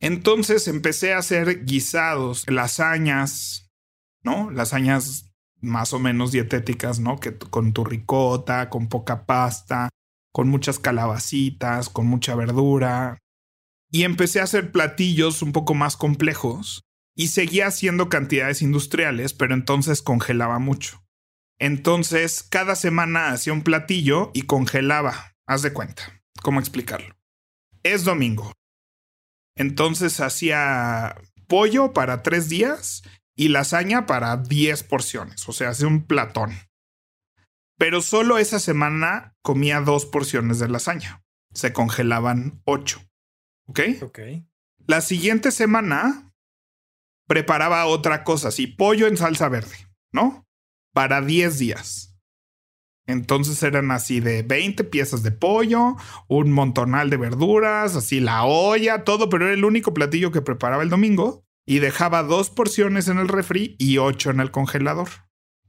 Entonces 0.00 0.68
empecé 0.68 1.14
a 1.14 1.18
hacer 1.18 1.64
guisados, 1.64 2.44
lasañas, 2.48 3.70
¿no? 4.22 4.50
Lasañas 4.50 5.32
más 5.60 5.92
o 5.92 5.98
menos 5.98 6.32
dietéticas, 6.32 7.00
¿no? 7.00 7.18
Que 7.18 7.36
con 7.36 7.72
tu 7.72 7.84
ricota, 7.84 8.68
con 8.68 8.88
poca 8.88 9.24
pasta, 9.26 9.88
con 10.32 10.48
muchas 10.48 10.78
calabacitas, 10.78 11.88
con 11.88 12.06
mucha 12.06 12.34
verdura. 12.34 13.18
Y 13.90 14.02
empecé 14.02 14.40
a 14.40 14.44
hacer 14.44 14.72
platillos 14.72 15.42
un 15.42 15.52
poco 15.52 15.74
más 15.74 15.96
complejos 15.96 16.82
y 17.16 17.28
seguía 17.28 17.68
haciendo 17.68 18.08
cantidades 18.08 18.60
industriales, 18.60 19.32
pero 19.32 19.54
entonces 19.54 20.02
congelaba 20.02 20.58
mucho. 20.58 21.02
Entonces, 21.58 22.42
cada 22.42 22.76
semana 22.76 23.30
hacía 23.30 23.54
un 23.54 23.62
platillo 23.62 24.30
y 24.34 24.42
congelaba. 24.42 25.32
Haz 25.46 25.62
de 25.62 25.72
cuenta. 25.72 26.22
¿Cómo 26.42 26.60
explicarlo? 26.60 27.16
Es 27.82 28.04
domingo. 28.04 28.52
Entonces 29.56 30.20
hacía 30.20 31.16
pollo 31.48 31.92
para 31.92 32.22
tres 32.22 32.48
días 32.48 33.02
y 33.34 33.48
lasaña 33.48 34.06
para 34.06 34.36
diez 34.36 34.82
porciones. 34.82 35.48
O 35.48 35.52
sea, 35.52 35.70
hacía 35.70 35.86
un 35.86 36.06
platón. 36.06 36.52
Pero 37.78 38.00
solo 38.00 38.38
esa 38.38 38.58
semana 38.58 39.34
comía 39.42 39.80
dos 39.80 40.06
porciones 40.06 40.58
de 40.58 40.68
lasaña. 40.68 41.22
Se 41.52 41.72
congelaban 41.72 42.62
ocho. 42.64 43.00
¿Ok? 43.66 43.80
Ok. 44.02 44.20
La 44.86 45.00
siguiente 45.00 45.50
semana 45.50 46.32
preparaba 47.26 47.86
otra 47.86 48.24
cosa, 48.24 48.48
así 48.48 48.66
pollo 48.66 49.06
en 49.06 49.16
salsa 49.16 49.48
verde, 49.48 49.76
¿no? 50.12 50.46
Para 50.92 51.20
10 51.20 51.58
días. 51.58 52.15
Entonces 53.06 53.62
eran 53.62 53.90
así 53.92 54.20
de 54.20 54.42
20 54.42 54.84
piezas 54.84 55.22
de 55.22 55.30
pollo, 55.30 55.96
un 56.26 56.52
montonal 56.52 57.08
de 57.08 57.16
verduras, 57.16 57.94
así 57.94 58.20
la 58.20 58.44
olla, 58.44 59.04
todo, 59.04 59.28
pero 59.28 59.46
era 59.46 59.54
el 59.54 59.64
único 59.64 59.94
platillo 59.94 60.32
que 60.32 60.42
preparaba 60.42 60.82
el 60.82 60.90
domingo 60.90 61.44
y 61.66 61.78
dejaba 61.78 62.22
dos 62.22 62.50
porciones 62.50 63.08
en 63.08 63.18
el 63.18 63.28
refri 63.28 63.76
y 63.78 63.98
ocho 63.98 64.30
en 64.30 64.40
el 64.40 64.50
congelador. 64.50 65.08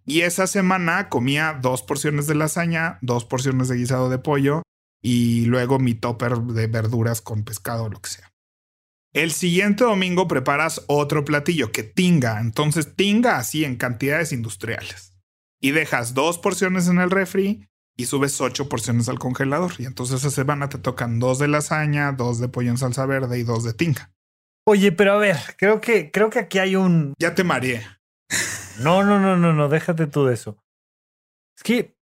Y 0.06 0.22
esa 0.22 0.48
semana 0.48 1.10
comía 1.10 1.60
dos 1.62 1.84
porciones 1.84 2.28
de 2.28 2.36
lasaña, 2.36 2.98
dos 3.02 3.26
porciones 3.26 3.68
de 3.68 3.76
guisado 3.76 4.10
de 4.10 4.18
pollo 4.18 4.64
y 5.02 5.46
luego 5.46 5.80
mi 5.80 5.94
topper 5.94 6.38
de 6.38 6.68
verduras 6.68 7.22
con 7.22 7.44
pescado 7.44 7.84
o 7.84 7.90
lo 7.90 8.02
que 8.02 8.10
sea. 8.10 8.32
El 9.14 9.32
siguiente 9.32 9.84
domingo 9.84 10.28
preparas 10.28 10.84
otro 10.88 11.26
platillo 11.26 11.72
que 11.72 11.84
tinga, 11.84 12.40
entonces 12.40 12.96
tinga 12.96 13.38
así 13.38 13.66
en 13.66 13.76
cantidades 13.76 14.32
industriales. 14.32 15.17
Y 15.60 15.72
dejas 15.72 16.14
dos 16.14 16.38
porciones 16.38 16.88
en 16.88 17.00
el 17.00 17.10
refri 17.10 17.68
y 17.98 18.06
subes 18.06 18.40
ocho 18.40 18.70
porciones 18.70 19.10
al 19.10 19.20
congelador. 19.20 19.74
Y 19.80 19.86
entonces 19.86 20.18
esa 20.20 20.30
semana 20.30 20.70
te 20.70 20.78
tocan 20.78 21.20
dos 21.20 21.40
de 21.40 21.48
lasaña, 21.48 22.12
dos 22.12 22.40
de 22.40 22.48
pollo 22.48 22.70
en 22.70 22.78
salsa 22.78 23.06
verde 23.06 23.40
y 23.40 23.44
dos 23.44 23.64
de 23.64 23.74
tinga. 23.74 24.12
Oye, 24.66 24.92
pero 24.92 25.14
a 25.14 25.18
ver, 25.18 25.38
creo 25.58 25.80
que, 25.80 26.12
creo 26.12 26.30
que 26.30 26.40
aquí 26.40 26.60
hay 26.60 26.76
un. 26.76 27.14
Ya 27.18 27.34
te 27.34 27.44
mareé. 27.44 27.86
No, 28.80 29.04
no, 29.04 29.20
no, 29.20 29.38
no, 29.38 29.54
no, 29.54 29.70
déjate 29.70 30.08
tú 30.08 30.26
de 30.26 30.34
eso. 30.34 30.64
Es 31.58 31.64
que 31.64 31.98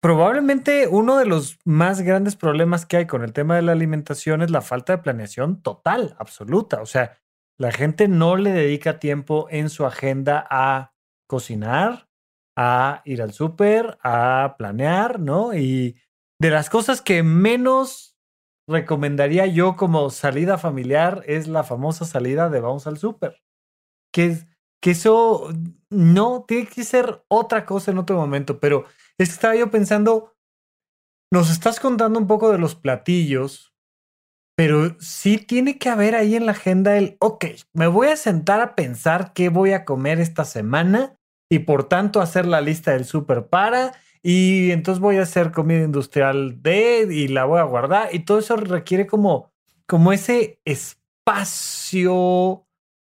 probablemente 0.00 0.86
uno 0.86 1.16
de 1.16 1.24
los 1.24 1.58
más 1.64 2.02
grandes 2.02 2.36
problemas 2.36 2.86
que 2.86 2.98
hay 2.98 3.06
con 3.06 3.24
el 3.24 3.32
tema 3.32 3.56
de 3.56 3.62
la 3.62 3.72
alimentación 3.72 4.42
es 4.42 4.50
la 4.50 4.60
falta 4.60 4.96
de 4.96 5.02
planeación 5.02 5.62
total, 5.62 6.14
absoluta. 6.18 6.82
O 6.82 6.86
sea, 6.86 7.18
la 7.58 7.72
gente 7.72 8.06
no 8.06 8.36
le 8.36 8.52
dedica 8.52 9.00
tiempo 9.00 9.48
en 9.50 9.70
su 9.70 9.84
agenda 9.84 10.46
a 10.50 10.92
cocinar, 11.26 12.09
a 12.62 13.00
ir 13.06 13.22
al 13.22 13.32
súper, 13.32 13.96
a 14.02 14.54
planear, 14.58 15.18
¿no? 15.18 15.54
Y 15.54 15.96
de 16.38 16.50
las 16.50 16.68
cosas 16.68 17.00
que 17.00 17.22
menos 17.22 18.18
recomendaría 18.68 19.46
yo 19.46 19.76
como 19.76 20.10
salida 20.10 20.58
familiar 20.58 21.22
es 21.26 21.48
la 21.48 21.64
famosa 21.64 22.04
salida 22.04 22.50
de 22.50 22.60
vamos 22.60 22.86
al 22.86 22.98
súper. 22.98 23.42
Que, 24.12 24.36
que 24.82 24.90
eso 24.90 25.48
no 25.88 26.44
tiene 26.46 26.66
que 26.66 26.84
ser 26.84 27.24
otra 27.28 27.64
cosa 27.64 27.92
en 27.92 27.98
otro 27.98 28.16
momento, 28.16 28.60
pero 28.60 28.84
es 29.16 29.30
estaba 29.30 29.56
yo 29.56 29.70
pensando, 29.70 30.34
nos 31.32 31.50
estás 31.50 31.80
contando 31.80 32.18
un 32.18 32.26
poco 32.26 32.52
de 32.52 32.58
los 32.58 32.74
platillos, 32.74 33.74
pero 34.54 35.00
sí 35.00 35.38
tiene 35.38 35.78
que 35.78 35.88
haber 35.88 36.14
ahí 36.14 36.36
en 36.36 36.44
la 36.44 36.52
agenda 36.52 36.98
el, 36.98 37.16
ok, 37.20 37.46
me 37.72 37.86
voy 37.86 38.08
a 38.08 38.16
sentar 38.16 38.60
a 38.60 38.74
pensar 38.74 39.32
qué 39.32 39.48
voy 39.48 39.72
a 39.72 39.86
comer 39.86 40.20
esta 40.20 40.44
semana 40.44 41.19
y 41.50 41.60
por 41.60 41.84
tanto 41.84 42.22
hacer 42.22 42.46
la 42.46 42.62
lista 42.62 42.92
del 42.92 43.04
súper 43.04 43.48
para 43.48 43.92
y 44.22 44.70
entonces 44.70 45.00
voy 45.00 45.16
a 45.16 45.22
hacer 45.22 45.50
comida 45.50 45.84
industrial 45.84 46.62
de 46.62 47.06
y 47.10 47.28
la 47.28 47.44
voy 47.44 47.58
a 47.58 47.64
guardar 47.64 48.14
y 48.14 48.20
todo 48.20 48.38
eso 48.38 48.56
requiere 48.56 49.06
como, 49.06 49.52
como 49.86 50.12
ese 50.12 50.60
espacio 50.64 52.66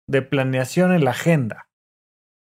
de 0.07 0.23
planeación 0.23 0.95
en 0.95 1.05
la 1.05 1.11
agenda. 1.11 1.69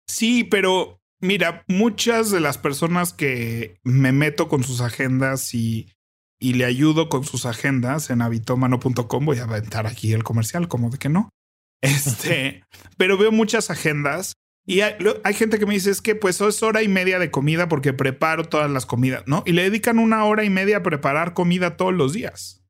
Sí, 0.07 0.45
pero 0.45 0.99
Mira, 1.21 1.65
muchas 1.67 2.31
de 2.31 2.39
las 2.39 2.59
personas 2.59 3.13
que 3.13 3.81
me 3.83 4.13
meto 4.13 4.49
con 4.49 4.63
sus 4.63 4.81
agendas 4.81 5.53
y, 5.53 5.93
y 6.39 6.53
le 6.53 6.65
ayudo 6.65 7.09
con 7.09 7.25
sus 7.25 7.45
agendas 7.45 8.11
en 8.11 8.23
habitomano.com, 8.23 9.25
voy 9.25 9.39
a 9.39 9.45
aventar 9.45 9.89
aquí 9.89 10.13
el 10.13 10.23
comercial, 10.23 10.69
como 10.69 10.91
de 10.91 10.99
que 10.99 11.09
no. 11.09 11.31
Este, 11.81 12.65
pero 12.97 13.17
veo 13.17 13.31
muchas 13.31 13.71
agendas 13.71 14.33
y 14.69 14.83
hay, 14.83 14.97
hay, 15.25 15.33
gente 15.33 15.59
que 15.59 15.65
me 15.65 15.73
dice 15.73 15.91
es 15.91 16.03
que 16.03 16.15
pues 16.15 16.43
es 16.43 16.63
hora 16.63 16.83
y 16.83 16.89
media 16.89 17.19
de 17.19 17.31
comida 17.31 17.71
porque 17.71 17.95
preparo 17.95 18.45
todas 18.45 18.71
las 18.71 18.85
comidas, 18.85 19.23
¿no? 19.27 19.43
Y 19.47 19.53
le 19.53 19.63
dedican 19.63 19.99
una 19.99 20.27
hora 20.27 20.45
y 20.45 20.51
media 20.51 20.77
a 20.77 20.83
preparar 20.83 21.33
comida 21.33 21.79
todos 21.79 21.95
los 21.95 22.13
días, 22.13 22.63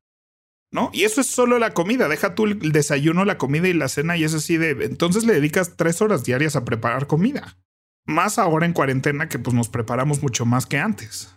¿no? 0.71 0.91
Y 0.93 1.03
eso 1.03 1.19
es 1.19 1.27
solo 1.27 1.59
la 1.59 1.73
comida, 1.73 2.07
deja 2.07 2.35
tú 2.35 2.45
el 2.45 2.71
desayuno, 2.71 3.25
la 3.25 3.37
comida 3.37 3.67
y 3.67 3.73
la 3.73 3.89
cena 3.89 4.15
y 4.15 4.23
es 4.23 4.33
así 4.33 4.55
de, 4.55 4.85
entonces 4.85 5.25
le 5.25 5.33
dedicas 5.33 5.75
tres 5.75 6.01
horas 6.01 6.23
diarias 6.23 6.55
a 6.55 6.63
preparar 6.63 7.05
comida. 7.05 7.57
Más 8.05 8.39
ahora 8.39 8.65
en 8.65 8.71
cuarentena 8.71 9.27
que 9.27 9.37
pues 9.37 9.53
nos 9.53 9.67
preparamos 9.67 10.23
mucho 10.23 10.45
más 10.45 10.65
que 10.65 10.77
antes. 10.77 11.35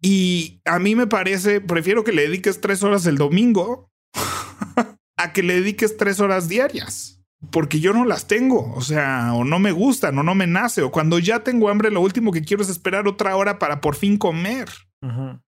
Y 0.00 0.62
a 0.64 0.78
mí 0.78 0.94
me 0.94 1.06
parece, 1.06 1.60
prefiero 1.60 2.04
que 2.04 2.12
le 2.12 2.22
dediques 2.22 2.62
tres 2.62 2.82
horas 2.82 3.04
el 3.04 3.18
domingo 3.18 3.90
a 5.18 5.32
que 5.34 5.42
le 5.42 5.56
dediques 5.56 5.98
tres 5.98 6.20
horas 6.20 6.48
diarias. 6.48 7.15
Porque 7.50 7.80
yo 7.80 7.92
no 7.92 8.04
las 8.04 8.26
tengo, 8.26 8.72
o 8.74 8.80
sea, 8.80 9.32
o 9.34 9.44
no 9.44 9.58
me 9.58 9.72
gustan, 9.72 10.18
o 10.18 10.22
no 10.22 10.34
me 10.34 10.46
nace, 10.46 10.82
o 10.82 10.90
cuando 10.90 11.18
ya 11.18 11.40
tengo 11.40 11.68
hambre, 11.68 11.90
lo 11.90 12.00
último 12.00 12.32
que 12.32 12.42
quiero 12.42 12.62
es 12.62 12.68
esperar 12.68 13.06
otra 13.06 13.36
hora 13.36 13.58
para 13.58 13.80
por 13.80 13.94
fin 13.94 14.16
comer. 14.16 14.68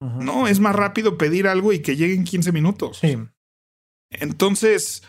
No, 0.01 0.49
es 0.49 0.61
más 0.61 0.77
rápido 0.77 1.17
pedir 1.17 1.49
algo 1.49 1.73
y 1.73 1.81
que 1.81 1.97
lleguen 1.97 2.25
15 2.25 2.53
minutos. 2.53 2.99
Sí. 2.99 3.17
Entonces, 4.11 5.03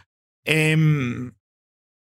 eh, 0.46 0.78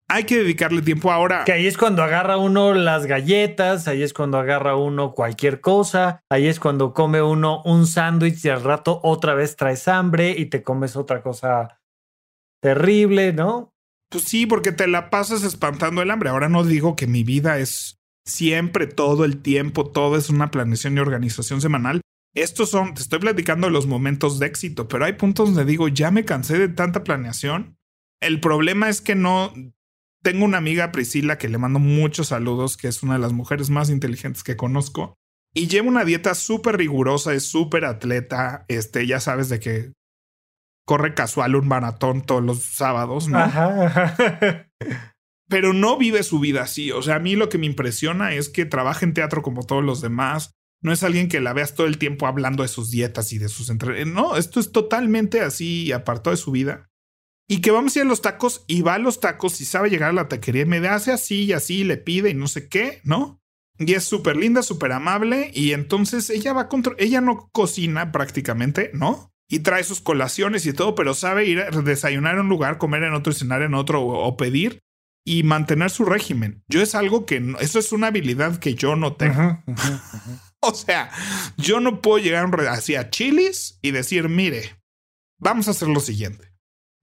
hay 0.09 0.23
que 0.23 0.37
dedicarle 0.37 0.81
tiempo 0.81 1.11
ahora. 1.11 1.43
Que 1.45 1.51
ahí 1.51 1.67
es 1.67 1.77
cuando 1.77 2.01
agarra 2.01 2.37
uno 2.37 2.73
las 2.73 3.05
galletas, 3.05 3.87
ahí 3.87 4.01
es 4.01 4.11
cuando 4.11 4.39
agarra 4.39 4.75
uno 4.75 5.13
cualquier 5.13 5.61
cosa, 5.61 6.23
ahí 6.31 6.47
es 6.47 6.59
cuando 6.59 6.93
come 6.93 7.21
uno 7.21 7.61
un 7.63 7.85
sándwich 7.85 8.43
y 8.43 8.49
al 8.49 8.63
rato 8.63 8.99
otra 9.03 9.35
vez 9.35 9.55
traes 9.55 9.87
hambre 9.87 10.31
y 10.31 10.47
te 10.47 10.63
comes 10.63 10.95
otra 10.95 11.21
cosa 11.21 11.79
terrible, 12.59 13.33
¿no? 13.33 13.71
Pues 14.09 14.23
sí, 14.23 14.45
porque 14.45 14.71
te 14.71 14.87
la 14.87 15.09
pasas 15.09 15.43
espantando 15.43 16.01
el 16.01 16.11
hambre. 16.11 16.29
Ahora 16.29 16.49
no 16.49 16.63
digo 16.63 16.95
que 16.95 17.07
mi 17.07 17.23
vida 17.23 17.59
es 17.59 17.99
siempre, 18.25 18.87
todo 18.87 19.25
el 19.25 19.41
tiempo, 19.41 19.91
todo 19.91 20.17
es 20.17 20.29
una 20.29 20.51
planeación 20.51 20.97
y 20.97 20.99
organización 20.99 21.61
semanal. 21.61 22.01
Estos 22.35 22.69
son, 22.69 22.93
te 22.93 23.01
estoy 23.01 23.19
platicando 23.19 23.69
los 23.69 23.87
momentos 23.87 24.39
de 24.39 24.47
éxito, 24.47 24.87
pero 24.87 25.05
hay 25.05 25.13
puntos 25.13 25.49
donde 25.49 25.65
digo, 25.65 25.87
ya 25.87 26.11
me 26.11 26.25
cansé 26.25 26.57
de 26.57 26.69
tanta 26.69 27.03
planeación. 27.03 27.77
El 28.21 28.39
problema 28.39 28.89
es 28.89 29.01
que 29.01 29.15
no, 29.15 29.53
tengo 30.21 30.45
una 30.45 30.57
amiga, 30.57 30.91
Priscila, 30.91 31.37
que 31.37 31.49
le 31.49 31.57
mando 31.57 31.79
muchos 31.79 32.27
saludos, 32.27 32.77
que 32.77 32.87
es 32.87 33.03
una 33.03 33.13
de 33.13 33.19
las 33.19 33.33
mujeres 33.33 33.69
más 33.69 33.89
inteligentes 33.89 34.43
que 34.43 34.57
conozco. 34.57 35.15
Y 35.53 35.67
lleva 35.67 35.87
una 35.87 36.05
dieta 36.05 36.35
súper 36.35 36.77
rigurosa, 36.77 37.33
es 37.33 37.43
súper 37.43 37.85
atleta. 37.85 38.65
Este, 38.67 39.07
ya 39.07 39.19
sabes 39.19 39.49
de 39.49 39.59
que 39.59 39.93
corre 40.89 41.13
casual 41.13 41.55
un 41.55 41.67
maratón 41.67 42.23
todos 42.23 42.43
los 42.43 42.63
sábados, 42.63 43.27
¿no? 43.27 43.37
Pero 45.47 45.71
no 45.71 45.99
vive 45.99 46.23
su 46.23 46.39
vida 46.39 46.63
así. 46.63 46.91
O 46.91 47.03
sea, 47.03 47.17
a 47.17 47.19
mí 47.19 47.35
lo 47.35 47.47
que 47.47 47.59
me 47.59 47.67
impresiona 47.67 48.33
es 48.33 48.49
que 48.49 48.65
trabaja 48.65 49.05
en 49.05 49.13
teatro 49.13 49.43
como 49.43 49.67
todos 49.67 49.83
los 49.83 50.01
demás. 50.01 50.55
No 50.81 50.91
es 50.91 51.03
alguien 51.03 51.27
que 51.29 51.41
la 51.41 51.53
veas 51.53 51.75
todo 51.75 51.85
el 51.85 51.99
tiempo 51.99 52.25
hablando 52.25 52.63
de 52.63 52.69
sus 52.69 52.89
dietas 52.89 53.31
y 53.33 53.37
de 53.37 53.49
sus 53.49 53.69
entrenamientos. 53.69 54.15
No, 54.15 54.35
esto 54.35 54.59
es 54.59 54.71
totalmente 54.71 55.41
así, 55.41 55.91
apartado 55.91 56.31
de 56.31 56.41
su 56.41 56.49
vida 56.49 56.89
y 57.47 57.61
que 57.61 57.69
vamos 57.69 57.95
a 57.95 57.99
ir 57.99 58.05
a 58.05 58.09
los 58.09 58.23
tacos 58.23 58.63
y 58.65 58.81
va 58.81 58.95
a 58.95 58.99
los 58.99 59.19
tacos 59.19 59.61
y 59.61 59.65
sabe 59.65 59.91
llegar 59.91 60.09
a 60.09 60.13
la 60.13 60.27
taquería 60.27 60.63
y 60.63 60.65
me 60.65 60.87
hace 60.87 61.11
así 61.11 61.43
y 61.43 61.53
así, 61.53 61.83
le 61.83 61.97
pide 61.97 62.31
y 62.31 62.33
no 62.33 62.47
sé 62.47 62.67
qué, 62.67 63.01
¿no? 63.03 63.43
Y 63.77 63.93
es 63.93 64.05
súper 64.05 64.37
linda, 64.37 64.63
súper 64.63 64.91
amable 64.91 65.51
y 65.53 65.73
entonces 65.73 66.31
ella 66.31 66.53
va 66.53 66.67
contra, 66.67 66.95
ella 66.97 67.21
no 67.21 67.47
cocina 67.51 68.11
prácticamente, 68.11 68.89
¿no? 68.95 69.31
Y 69.49 69.59
trae 69.59 69.83
sus 69.83 69.99
colaciones 69.99 70.65
y 70.67 70.73
todo, 70.73 70.93
pero 70.93 71.15
sabe 71.15 71.45
ir 71.45 71.59
a 71.59 71.71
desayunar 71.71 72.35
en 72.35 72.41
un 72.41 72.49
lugar, 72.49 72.77
comer 72.77 73.03
en 73.03 73.13
otro, 73.13 73.33
cenar 73.33 73.63
en 73.63 73.73
otro 73.73 74.03
o, 74.03 74.37
pedir 74.37 74.79
y 75.25 75.41
mantener 75.43 75.89
su 75.89 76.05
régimen. 76.05 76.63
Yo 76.69 76.81
es 76.81 76.93
algo 76.93 77.25
que 77.25 77.55
eso 77.59 77.79
es 77.79 77.91
una 77.91 78.07
habilidad 78.07 78.57
que 78.57 78.75
yo 78.75 78.95
no 78.95 79.15
tengo. 79.15 79.61
o 80.61 80.73
sea, 80.73 81.09
yo 81.57 81.79
no 81.79 81.99
puedo 82.01 82.19
llegar 82.19 82.47
así 82.69 82.95
a 82.95 83.09
chilis 83.09 83.79
y 83.81 83.89
decir, 83.91 84.29
mire, 84.29 84.79
vamos 85.39 85.67
a 85.67 85.71
hacer 85.71 85.87
lo 85.87 85.99
siguiente. 85.99 86.47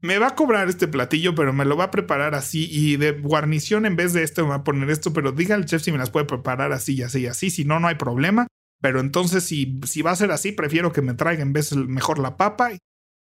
Me 0.01 0.19
va 0.19 0.29
a 0.29 0.35
cobrar 0.37 0.69
este 0.69 0.87
platillo, 0.87 1.35
pero 1.35 1.53
me 1.53 1.65
lo 1.65 1.77
va 1.77 1.85
a 1.85 1.91
preparar 1.91 2.37
así 2.37 2.69
y 2.71 2.97
de 2.97 3.13
guarnición 3.13 3.87
en 3.87 3.97
vez 3.97 4.13
de 4.13 4.23
esto 4.23 4.45
me 4.45 4.51
va 4.51 4.57
a 4.57 4.65
poner 4.65 4.89
esto, 4.91 5.13
pero 5.13 5.33
diga 5.33 5.57
al 5.57 5.65
chef 5.65 5.83
si 5.83 5.91
me 5.91 5.99
las 5.99 6.11
puede 6.11 6.27
preparar 6.27 6.73
así 6.73 6.95
y 6.95 7.03
así 7.03 7.23
y 7.23 7.27
así, 7.27 7.51
si 7.51 7.65
no, 7.65 7.81
no 7.81 7.89
hay 7.89 7.97
problema. 7.97 8.47
Pero 8.87 9.01
entonces 9.01 9.43
si, 9.43 9.81
si 9.85 10.01
va 10.01 10.13
a 10.13 10.17
ser 10.17 10.31
así, 10.31 10.53
prefiero 10.53 10.93
que 10.93 11.03
me 11.03 11.15
traiga 11.15 11.43
en 11.43 11.53
vez 11.53 11.75
mejor 11.75 12.21
la 12.21 12.37
papa. 12.37 12.71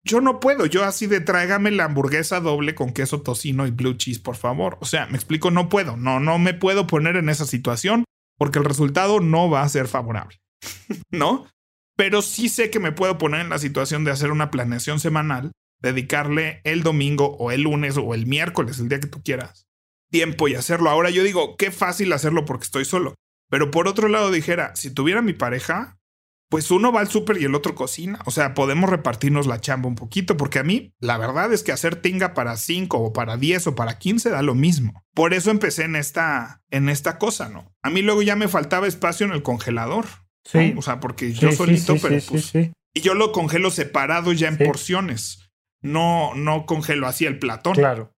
Yo 0.04 0.22
no 0.22 0.40
puedo, 0.40 0.68
yo 0.68 0.84
así 0.84 1.08
de 1.08 1.20
tráigame 1.20 1.72
la 1.72 1.86
hamburguesa 1.86 2.40
doble 2.42 2.76
con 2.76 2.94
queso 2.94 3.24
tocino 3.24 3.66
y 3.66 3.72
blue 3.72 3.96
cheese, 3.96 4.20
por 4.20 4.36
favor. 4.36 4.78
O 4.82 4.86
sea, 4.86 5.08
me 5.08 5.16
explico, 5.16 5.50
no 5.50 5.68
puedo, 5.68 5.98
no, 5.98 6.20
no 6.20 6.38
me 6.38 6.54
puedo 6.54 6.86
poner 6.86 7.16
en 7.16 7.28
esa 7.28 7.48
situación 7.48 8.04
porque 8.38 8.60
el 8.60 8.66
resultado 8.66 9.20
no 9.20 9.50
va 9.50 9.64
a 9.64 9.70
ser 9.70 9.88
favorable. 9.88 10.38
¿No? 11.12 11.48
Pero 11.96 12.22
sí 12.22 12.50
sé 12.50 12.70
que 12.70 12.80
me 12.80 12.92
puedo 12.92 13.18
poner 13.18 13.42
en 13.42 13.50
la 13.50 13.58
situación 13.58 14.04
de 14.04 14.12
hacer 14.12 14.30
una 14.30 14.52
planeación 14.52 15.00
semanal, 15.00 15.54
dedicarle 15.82 16.62
el 16.66 16.84
domingo 16.84 17.36
o 17.38 17.50
el 17.50 17.64
lunes 17.64 17.98
o 17.98 18.14
el 18.14 18.28
miércoles, 18.28 18.78
el 18.78 18.90
día 18.90 19.00
que 19.00 19.08
tú 19.08 19.24
quieras, 19.24 19.66
tiempo 20.12 20.48
y 20.48 20.54
hacerlo. 20.54 20.92
Ahora 20.92 21.10
yo 21.10 21.24
digo, 21.24 21.56
qué 21.58 21.72
fácil 21.72 22.14
hacerlo 22.14 22.46
porque 22.46 22.66
estoy 22.66 22.86
solo. 22.86 23.16
Pero 23.50 23.72
por 23.72 23.88
otro 23.88 24.08
lado 24.08 24.32
dijera, 24.32 24.76
si 24.76 24.92
tuviera 24.92 25.22
mi 25.22 25.34
pareja, 25.34 25.98
pues 26.50 26.72
uno 26.72 26.92
va 26.92 27.02
al 27.02 27.10
súper 27.10 27.42
y 27.42 27.46
el 27.46 27.56
otro 27.56 27.76
cocina. 27.76 28.20
O 28.26 28.32
sea, 28.32 28.54
podemos 28.54 28.90
repartirnos 28.90 29.48
la 29.48 29.60
chamba 29.60 29.90
un 29.90 29.96
poquito, 29.96 30.38
porque 30.38 30.60
a 30.60 30.64
mí 30.64 30.94
la 31.00 31.18
verdad 31.18 31.52
es 31.52 31.64
que 31.64 31.72
hacer 31.72 31.98
tinga 31.98 32.34
para 32.34 32.56
5 32.56 32.98
o 32.98 33.14
para 33.14 33.38
10 33.38 33.68
o 33.68 33.76
para 33.76 33.98
15 33.98 34.30
da 34.30 34.42
lo 34.42 34.56
mismo. 34.56 35.04
Por 35.14 35.34
eso 35.34 35.52
empecé 35.52 35.84
en 35.84 35.96
esta, 35.96 36.62
en 36.72 36.90
esta 36.90 37.18
cosa, 37.18 37.50
¿no? 37.50 37.74
A 37.82 37.90
mí 37.90 38.02
luego 38.02 38.22
ya 38.22 38.36
me 38.36 38.48
faltaba 38.48 38.88
espacio 38.88 39.26
en 39.26 39.34
el 39.34 39.44
congelador. 39.44 40.06
Sí. 40.46 40.74
O 40.78 40.82
sea, 40.82 41.02
porque 41.02 41.34
yo 41.34 41.52
solito, 41.52 41.96
pero 42.02 42.18
pues. 42.30 42.54
Y 42.94 43.02
yo 43.02 43.14
lo 43.14 43.32
congelo 43.32 43.70
separado 43.70 44.32
ya 44.32 44.48
en 44.48 44.58
porciones. 44.58 45.52
No, 45.82 46.34
no 46.36 46.66
congelo 46.66 47.08
así 47.08 47.26
el 47.26 47.38
platón. 47.38 47.76
Claro. 47.76 48.14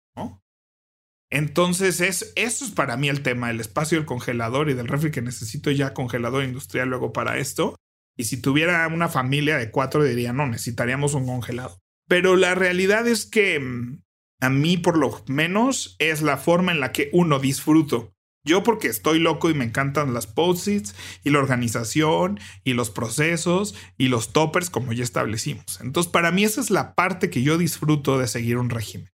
Entonces, 1.30 2.00
es, 2.00 2.32
eso 2.36 2.64
es 2.64 2.72
para 2.72 2.96
mí 2.96 3.08
el 3.08 3.22
tema, 3.22 3.50
el 3.50 3.60
espacio 3.60 3.98
del 3.98 4.06
congelador 4.06 4.68
y 4.68 4.74
del 4.74 4.88
refri 4.88 5.10
que 5.10 5.22
necesito 5.22 5.70
ya 5.70 5.94
congelador 5.94 6.44
industrial 6.44 6.88
luego 6.88 7.12
para 7.12 7.38
esto. 7.38 7.76
Y 8.16 8.24
si 8.24 8.40
tuviera 8.40 8.86
una 8.88 9.08
familia 9.08 9.56
de 9.56 9.70
cuatro, 9.70 10.02
diría, 10.02 10.32
no, 10.32 10.46
necesitaríamos 10.46 11.14
un 11.14 11.26
congelado. 11.26 11.78
Pero 12.08 12.36
la 12.36 12.54
realidad 12.54 13.06
es 13.06 13.26
que 13.26 13.60
mm, 13.60 14.02
a 14.40 14.50
mí, 14.50 14.76
por 14.76 14.98
lo 14.98 15.22
menos, 15.28 15.96
es 15.98 16.22
la 16.22 16.36
forma 16.36 16.72
en 16.72 16.80
la 16.80 16.92
que 16.92 17.10
uno 17.12 17.38
disfruto 17.38 18.12
yo 18.42 18.62
porque 18.62 18.88
estoy 18.88 19.18
loco 19.18 19.50
y 19.50 19.54
me 19.54 19.64
encantan 19.64 20.14
las 20.14 20.26
post-its 20.26 20.94
y 21.24 21.30
la 21.30 21.40
organización 21.40 22.40
y 22.64 22.72
los 22.72 22.90
procesos 22.90 23.74
y 23.98 24.08
los 24.08 24.32
toppers 24.32 24.70
como 24.70 24.92
ya 24.92 25.04
establecimos. 25.04 25.80
Entonces 25.82 26.10
para 26.10 26.30
mí 26.30 26.44
esa 26.44 26.60
es 26.60 26.70
la 26.70 26.94
parte 26.94 27.28
que 27.28 27.42
yo 27.42 27.58
disfruto 27.58 28.18
de 28.18 28.26
seguir 28.26 28.56
un 28.56 28.70
régimen. 28.70 29.10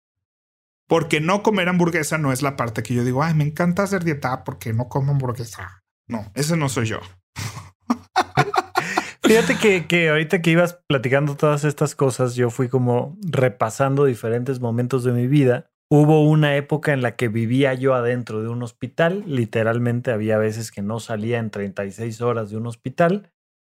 Porque 0.86 1.20
no 1.20 1.42
comer 1.42 1.68
hamburguesa 1.68 2.18
no 2.18 2.32
es 2.32 2.42
la 2.42 2.56
parte 2.56 2.82
que 2.82 2.94
yo 2.94 3.04
digo, 3.04 3.22
ay, 3.22 3.34
me 3.34 3.44
encanta 3.44 3.82
hacer 3.82 4.04
dieta 4.04 4.44
porque 4.44 4.72
no 4.72 4.88
como 4.88 5.12
hamburguesa. 5.12 5.82
No, 6.08 6.30
ese 6.34 6.56
no 6.56 6.68
soy 6.68 6.86
yo. 6.86 7.00
Fíjate 9.22 9.56
que, 9.56 9.86
que 9.86 10.10
ahorita 10.10 10.42
que 10.42 10.50
ibas 10.50 10.78
platicando 10.86 11.34
todas 11.36 11.64
estas 11.64 11.94
cosas, 11.94 12.34
yo 12.34 12.50
fui 12.50 12.68
como 12.68 13.16
repasando 13.22 14.04
diferentes 14.04 14.60
momentos 14.60 15.02
de 15.02 15.12
mi 15.12 15.26
vida 15.26 15.70
Hubo 15.90 16.28
una 16.28 16.56
época 16.56 16.92
en 16.92 17.02
la 17.02 17.14
que 17.14 17.28
vivía 17.28 17.74
yo 17.74 17.94
adentro 17.94 18.42
de 18.42 18.48
un 18.48 18.62
hospital, 18.62 19.22
literalmente 19.26 20.10
había 20.10 20.38
veces 20.38 20.70
que 20.70 20.82
no 20.82 20.98
salía 20.98 21.38
en 21.38 21.50
36 21.50 22.20
horas 22.22 22.50
de 22.50 22.56
un 22.56 22.66
hospital 22.66 23.30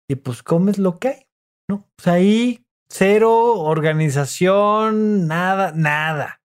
y 0.08 0.16
pues 0.16 0.42
comes 0.42 0.78
lo 0.78 0.98
que 0.98 1.08
hay, 1.08 1.26
¿no? 1.68 1.88
Pues 1.96 2.06
ahí 2.06 2.66
cero 2.88 3.54
organización, 3.54 5.26
nada, 5.26 5.72
nada. 5.74 6.42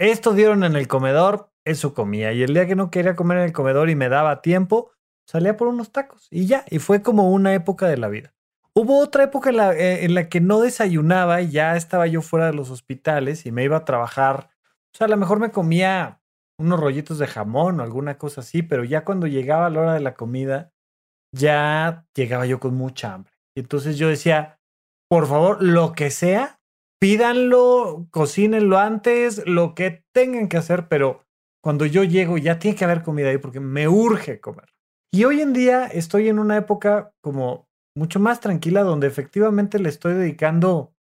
Esto 0.00 0.32
dieron 0.32 0.64
en 0.64 0.74
el 0.74 0.88
comedor, 0.88 1.52
eso 1.64 1.94
comía 1.94 2.32
y 2.32 2.42
el 2.42 2.54
día 2.54 2.66
que 2.66 2.74
no 2.74 2.90
quería 2.90 3.14
comer 3.14 3.38
en 3.38 3.44
el 3.44 3.52
comedor 3.52 3.90
y 3.90 3.94
me 3.94 4.08
daba 4.08 4.42
tiempo, 4.42 4.90
salía 5.28 5.56
por 5.56 5.68
unos 5.68 5.92
tacos 5.92 6.26
y 6.30 6.46
ya, 6.46 6.64
y 6.68 6.78
fue 6.78 7.02
como 7.02 7.30
una 7.30 7.54
época 7.54 7.86
de 7.86 7.98
la 7.98 8.08
vida. 8.08 8.34
Hubo 8.74 8.98
otra 8.98 9.24
época 9.24 9.50
en 9.50 9.56
la, 9.58 9.74
eh, 9.74 10.04
en 10.04 10.14
la 10.14 10.28
que 10.28 10.40
no 10.40 10.60
desayunaba 10.60 11.42
y 11.42 11.50
ya 11.50 11.76
estaba 11.76 12.06
yo 12.06 12.22
fuera 12.22 12.46
de 12.46 12.54
los 12.54 12.70
hospitales 12.70 13.46
y 13.46 13.52
me 13.52 13.62
iba 13.62 13.76
a 13.76 13.84
trabajar 13.84 14.50
o 14.92 14.98
sea, 14.98 15.06
a 15.06 15.10
lo 15.10 15.16
mejor 15.16 15.38
me 15.38 15.50
comía 15.50 16.20
unos 16.58 16.80
rollitos 16.80 17.18
de 17.18 17.26
jamón 17.26 17.80
o 17.80 17.82
alguna 17.82 18.18
cosa 18.18 18.40
así, 18.40 18.62
pero 18.62 18.84
ya 18.84 19.04
cuando 19.04 19.26
llegaba 19.26 19.70
la 19.70 19.80
hora 19.80 19.94
de 19.94 20.00
la 20.00 20.14
comida, 20.14 20.72
ya 21.34 22.06
llegaba 22.14 22.44
yo 22.46 22.60
con 22.60 22.74
mucha 22.74 23.14
hambre. 23.14 23.32
Y 23.56 23.60
entonces 23.60 23.96
yo 23.96 24.08
decía, 24.08 24.60
por 25.08 25.26
favor, 25.26 25.62
lo 25.62 25.92
que 25.92 26.10
sea, 26.10 26.59
pídanlo, 27.00 28.06
cocínenlo 28.10 28.78
antes, 28.78 29.42
lo 29.46 29.74
que 29.74 30.04
tengan 30.12 30.48
que 30.48 30.58
hacer, 30.58 30.86
pero 30.88 31.24
cuando 31.62 31.86
yo 31.86 32.04
llego 32.04 32.38
ya 32.38 32.58
tiene 32.58 32.76
que 32.76 32.84
haber 32.84 33.02
comida 33.02 33.30
ahí 33.30 33.38
porque 33.38 33.60
me 33.60 33.88
urge 33.88 34.40
comer. 34.40 34.68
Y 35.12 35.24
hoy 35.24 35.40
en 35.40 35.52
día 35.52 35.86
estoy 35.86 36.28
en 36.28 36.38
una 36.38 36.56
época 36.56 37.12
como 37.20 37.68
mucho 37.96 38.20
más 38.20 38.40
tranquila 38.40 38.82
donde 38.82 39.08
efectivamente 39.08 39.78
le 39.78 39.88
estoy 39.88 40.14
dedicando 40.14 40.94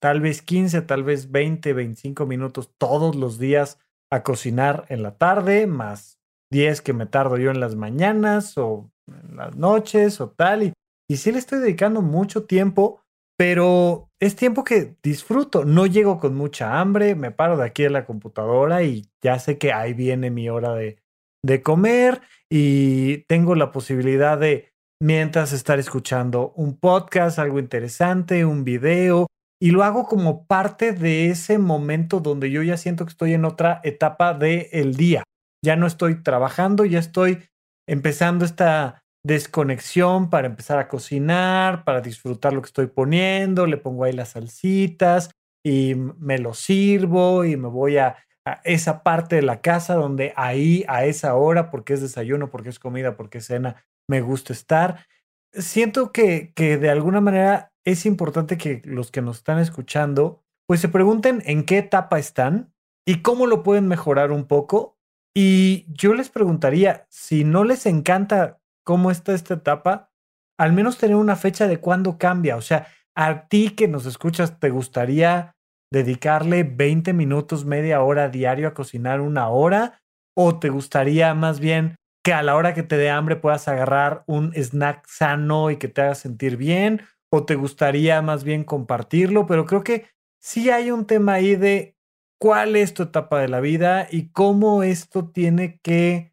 tal 0.00 0.20
vez 0.20 0.42
15, 0.42 0.82
tal 0.82 1.04
vez 1.04 1.30
20, 1.30 1.72
25 1.72 2.26
minutos 2.26 2.72
todos 2.76 3.16
los 3.16 3.38
días 3.38 3.78
a 4.12 4.22
cocinar 4.22 4.84
en 4.88 5.02
la 5.02 5.16
tarde, 5.16 5.66
más 5.66 6.18
10 6.52 6.82
que 6.82 6.92
me 6.92 7.06
tardo 7.06 7.38
yo 7.38 7.50
en 7.50 7.60
las 7.60 7.74
mañanas 7.74 8.58
o 8.58 8.90
en 9.08 9.36
las 9.36 9.56
noches 9.56 10.20
o 10.20 10.30
tal. 10.30 10.64
Y, 10.64 10.72
y 11.08 11.16
sí 11.16 11.32
le 11.32 11.38
estoy 11.38 11.60
dedicando 11.60 12.02
mucho 12.02 12.44
tiempo, 12.44 13.00
pero 13.38 14.05
es 14.20 14.36
tiempo 14.36 14.64
que 14.64 14.96
disfruto. 15.02 15.64
No 15.64 15.86
llego 15.86 16.18
con 16.18 16.34
mucha 16.34 16.80
hambre, 16.80 17.14
me 17.14 17.30
paro 17.30 17.56
de 17.56 17.64
aquí 17.64 17.84
en 17.84 17.92
la 17.92 18.06
computadora 18.06 18.82
y 18.82 19.10
ya 19.22 19.38
sé 19.38 19.58
que 19.58 19.72
ahí 19.72 19.94
viene 19.94 20.30
mi 20.30 20.48
hora 20.48 20.74
de, 20.74 20.98
de 21.44 21.62
comer 21.62 22.22
y 22.50 23.18
tengo 23.24 23.54
la 23.54 23.72
posibilidad 23.72 24.38
de, 24.38 24.72
mientras 25.00 25.52
estar 25.52 25.78
escuchando 25.78 26.52
un 26.56 26.78
podcast, 26.78 27.38
algo 27.38 27.58
interesante, 27.58 28.44
un 28.44 28.64
video, 28.64 29.26
y 29.60 29.70
lo 29.70 29.84
hago 29.84 30.04
como 30.04 30.46
parte 30.46 30.92
de 30.92 31.30
ese 31.30 31.58
momento 31.58 32.20
donde 32.20 32.50
yo 32.50 32.62
ya 32.62 32.76
siento 32.76 33.04
que 33.04 33.10
estoy 33.10 33.34
en 33.34 33.44
otra 33.44 33.80
etapa 33.84 34.34
del 34.34 34.94
día. 34.94 35.22
Ya 35.64 35.76
no 35.76 35.86
estoy 35.86 36.22
trabajando, 36.22 36.84
ya 36.84 36.98
estoy 36.98 37.48
empezando 37.88 38.44
esta 38.44 39.02
desconexión 39.26 40.30
para 40.30 40.46
empezar 40.46 40.78
a 40.78 40.88
cocinar, 40.88 41.84
para 41.84 42.00
disfrutar 42.00 42.52
lo 42.52 42.62
que 42.62 42.66
estoy 42.66 42.86
poniendo, 42.86 43.66
le 43.66 43.76
pongo 43.76 44.04
ahí 44.04 44.12
las 44.12 44.30
salsitas 44.30 45.30
y 45.64 45.96
me 45.96 46.38
lo 46.38 46.54
sirvo 46.54 47.44
y 47.44 47.56
me 47.56 47.66
voy 47.66 47.98
a, 47.98 48.16
esa 48.62 49.02
parte 49.02 49.36
de 49.36 49.42
la 49.42 49.60
casa 49.60 49.94
donde 49.94 50.32
ahí 50.36 50.84
a 50.86 51.04
esa 51.04 51.34
hora, 51.34 51.70
porque 51.70 51.94
es 51.94 52.00
desayuno, 52.00 52.50
porque 52.50 52.68
es 52.68 52.78
comida, 52.78 53.16
porque 53.16 53.38
es 53.38 53.46
cena, 53.46 53.84
me 54.08 54.20
gusta 54.20 54.52
estar. 54.52 55.04
Siento 55.52 56.12
que, 56.12 56.52
que 56.54 56.78
de 56.78 56.90
alguna 56.90 57.20
manera 57.20 57.72
es 57.84 58.06
importante 58.06 58.56
que 58.56 58.80
los 58.84 59.10
que 59.10 59.22
nos 59.22 59.38
están 59.38 59.58
escuchando, 59.58 60.44
pues 60.68 60.80
se 60.80 60.88
pregunten 60.88 61.42
en 61.46 61.64
qué 61.64 61.78
etapa 61.78 62.20
están 62.20 62.72
y 63.04 63.22
cómo 63.22 63.46
lo 63.46 63.64
pueden 63.64 63.88
mejorar 63.88 64.30
un 64.30 64.46
poco. 64.46 64.96
Y 65.34 65.86
yo 65.88 66.14
les 66.14 66.28
preguntaría, 66.28 67.06
si 67.10 67.42
no 67.42 67.64
les 67.64 67.86
encanta 67.86 68.60
cómo 68.86 69.10
está 69.10 69.34
esta 69.34 69.54
etapa, 69.54 70.10
al 70.58 70.72
menos 70.72 70.98
tener 70.98 71.16
una 71.16 71.36
fecha 71.36 71.66
de 71.66 71.80
cuándo 71.80 72.18
cambia. 72.18 72.56
O 72.56 72.62
sea, 72.62 72.86
a 73.14 73.48
ti 73.48 73.70
que 73.70 73.88
nos 73.88 74.06
escuchas, 74.06 74.60
¿te 74.60 74.70
gustaría 74.70 75.56
dedicarle 75.92 76.62
20 76.64 77.12
minutos, 77.12 77.64
media 77.64 78.02
hora 78.02 78.28
diario 78.28 78.68
a 78.68 78.74
cocinar 78.74 79.20
una 79.20 79.48
hora? 79.48 80.00
¿O 80.36 80.58
te 80.58 80.68
gustaría 80.68 81.34
más 81.34 81.60
bien 81.60 81.96
que 82.24 82.32
a 82.32 82.42
la 82.42 82.56
hora 82.56 82.74
que 82.74 82.82
te 82.82 82.96
dé 82.96 83.10
hambre 83.10 83.36
puedas 83.36 83.68
agarrar 83.68 84.24
un 84.26 84.52
snack 84.54 85.06
sano 85.06 85.70
y 85.70 85.76
que 85.76 85.88
te 85.88 86.02
haga 86.02 86.14
sentir 86.14 86.56
bien? 86.56 87.02
o 87.30 87.44
te 87.44 87.54
gustaría 87.54 88.22
más 88.22 88.44
bien 88.44 88.64
compartirlo, 88.64 89.46
pero 89.46 89.66
creo 89.66 89.82
que 89.82 90.06
sí 90.40 90.70
hay 90.70 90.90
un 90.90 91.06
tema 91.06 91.34
ahí 91.34 91.56
de 91.56 91.96
cuál 92.40 92.76
es 92.76 92.94
tu 92.94 93.04
etapa 93.04 93.40
de 93.40 93.48
la 93.48 93.60
vida 93.60 94.08
y 94.10 94.30
cómo 94.30 94.82
esto 94.82 95.28
tiene 95.28 95.78
que 95.82 96.32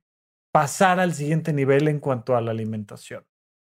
pasar 0.54 1.00
al 1.00 1.14
siguiente 1.14 1.52
nivel 1.52 1.88
en 1.88 2.00
cuanto 2.00 2.38
a 2.38 2.42
la 2.42 2.52
alimentación. 2.52 3.26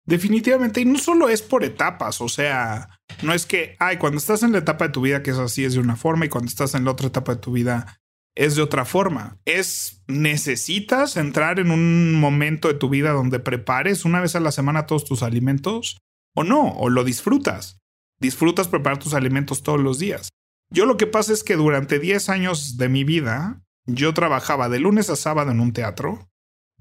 Definitivamente, 0.06 0.82
y 0.82 0.86
no 0.86 0.98
solo 0.98 1.30
es 1.30 1.44
por 1.44 1.64
etapas, 1.64 2.22
o 2.22 2.28
sea, 2.28 2.90
no 3.22 3.34
es 3.34 3.46
que, 3.46 3.76
ay, 3.80 3.98
cuando 3.98 4.18
estás 4.18 4.42
en 4.42 4.52
la 4.52 4.58
etapa 4.58 4.88
de 4.88 4.92
tu 4.92 5.02
vida 5.02 5.22
que 5.22 5.30
es 5.30 5.38
así 5.38 5.64
es 5.64 5.74
de 5.74 5.80
una 5.80 5.96
forma 5.96 6.26
y 6.26 6.30
cuando 6.30 6.50
estás 6.50 6.74
en 6.74 6.84
la 6.84 6.92
otra 6.92 7.08
etapa 7.08 7.36
de 7.36 7.42
tu 7.42 7.52
vida 7.52 8.02
es 8.36 8.56
de 8.56 8.64
otra 8.64 8.84
forma. 8.86 9.40
Es, 9.46 10.02
necesitas 10.08 11.18
entrar 11.18 11.60
en 11.60 11.70
un 11.70 12.16
momento 12.16 12.68
de 12.68 12.74
tu 12.74 12.90
vida 12.90 13.12
donde 13.12 13.40
prepares 13.40 14.04
una 14.04 14.20
vez 14.20 14.36
a 14.36 14.40
la 14.40 14.52
semana 14.52 14.88
todos 14.88 15.06
tus 15.06 15.22
alimentos 15.22 16.00
o 16.36 16.44
no, 16.44 16.72
o 16.78 16.90
lo 16.90 17.04
disfrutas. 17.04 17.78
disfrutas 18.20 18.68
preparar 18.68 19.00
tus 19.00 19.14
alimentos 19.14 19.64
todos 19.64 19.80
los 19.80 20.00
días. 20.00 20.30
Yo 20.72 20.86
lo 20.86 20.96
que 20.96 21.08
pasa 21.08 21.34
es 21.34 21.44
que 21.44 21.56
durante 21.56 22.00
10 22.00 22.30
años 22.30 22.78
de 22.78 22.88
mi 22.88 23.04
vida, 23.04 23.62
yo 23.86 24.14
trabajaba 24.14 24.70
de 24.70 24.80
lunes 24.80 25.10
a 25.10 25.16
sábado 25.16 25.52
en 25.52 25.60
un 25.60 25.74
teatro, 25.74 26.31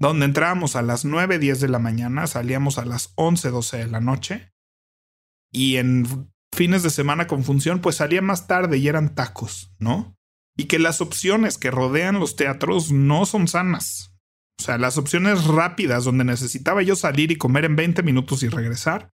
donde 0.01 0.25
entrábamos 0.25 0.75
a 0.75 0.81
las 0.81 1.05
9, 1.05 1.37
10 1.37 1.61
de 1.61 1.67
la 1.69 1.77
mañana, 1.77 2.25
salíamos 2.25 2.79
a 2.79 2.85
las 2.85 3.13
11, 3.15 3.49
12 3.51 3.77
de 3.77 3.87
la 3.87 4.01
noche, 4.01 4.51
y 5.51 5.77
en 5.77 6.31
fines 6.53 6.81
de 6.81 6.89
semana 6.89 7.27
con 7.27 7.43
función, 7.43 7.81
pues 7.81 7.97
salía 7.97 8.21
más 8.21 8.47
tarde 8.47 8.77
y 8.77 8.87
eran 8.87 9.13
tacos, 9.13 9.71
¿no? 9.77 10.17
Y 10.57 10.65
que 10.65 10.79
las 10.79 11.01
opciones 11.01 11.59
que 11.59 11.69
rodean 11.69 12.19
los 12.19 12.35
teatros 12.35 12.91
no 12.91 13.25
son 13.25 13.47
sanas. 13.47 14.15
O 14.59 14.63
sea, 14.63 14.79
las 14.79 14.97
opciones 14.97 15.45
rápidas 15.45 16.03
donde 16.03 16.23
necesitaba 16.23 16.81
yo 16.81 16.95
salir 16.95 17.31
y 17.31 17.37
comer 17.37 17.65
en 17.65 17.75
20 17.75 18.01
minutos 18.01 18.41
y 18.41 18.49
regresar, 18.49 19.11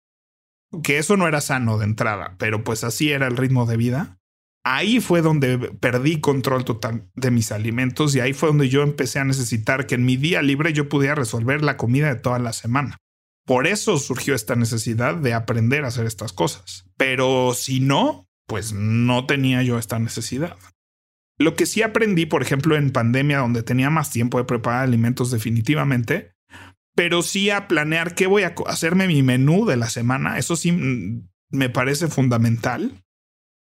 que 0.82 0.98
eso 0.98 1.16
no 1.16 1.28
era 1.28 1.40
sano 1.40 1.78
de 1.78 1.84
entrada, 1.84 2.34
pero 2.38 2.64
pues 2.64 2.82
así 2.82 3.12
era 3.12 3.28
el 3.28 3.36
ritmo 3.36 3.66
de 3.66 3.76
vida. 3.76 4.18
Ahí 4.64 5.00
fue 5.00 5.22
donde 5.22 5.58
perdí 5.58 6.20
control 6.20 6.64
total 6.64 7.10
de 7.14 7.30
mis 7.30 7.50
alimentos 7.50 8.14
y 8.14 8.20
ahí 8.20 8.32
fue 8.32 8.48
donde 8.48 8.68
yo 8.68 8.82
empecé 8.82 9.18
a 9.18 9.24
necesitar 9.24 9.86
que 9.86 9.96
en 9.96 10.04
mi 10.04 10.16
día 10.16 10.40
libre 10.40 10.72
yo 10.72 10.88
pudiera 10.88 11.16
resolver 11.16 11.62
la 11.62 11.76
comida 11.76 12.08
de 12.08 12.20
toda 12.20 12.38
la 12.38 12.52
semana. 12.52 12.98
Por 13.44 13.66
eso 13.66 13.98
surgió 13.98 14.34
esta 14.34 14.54
necesidad 14.54 15.16
de 15.16 15.34
aprender 15.34 15.84
a 15.84 15.88
hacer 15.88 16.06
estas 16.06 16.32
cosas. 16.32 16.84
Pero 16.96 17.54
si 17.54 17.80
no, 17.80 18.28
pues 18.46 18.72
no 18.72 19.26
tenía 19.26 19.62
yo 19.62 19.78
esta 19.78 19.98
necesidad. 19.98 20.56
Lo 21.38 21.56
que 21.56 21.66
sí 21.66 21.82
aprendí, 21.82 22.26
por 22.26 22.42
ejemplo, 22.42 22.76
en 22.76 22.92
pandemia, 22.92 23.38
donde 23.38 23.64
tenía 23.64 23.90
más 23.90 24.10
tiempo 24.10 24.38
de 24.38 24.44
preparar 24.44 24.84
alimentos 24.84 25.32
definitivamente, 25.32 26.32
pero 26.94 27.22
sí 27.22 27.50
a 27.50 27.66
planear 27.68 28.14
qué 28.14 28.26
voy 28.26 28.42
a 28.44 28.54
hacerme 28.66 29.06
mi 29.08 29.22
menú 29.22 29.64
de 29.66 29.76
la 29.76 29.88
semana, 29.88 30.38
eso 30.38 30.54
sí 30.54 30.70
mm, 30.70 31.28
me 31.50 31.68
parece 31.68 32.06
fundamental. 32.08 33.02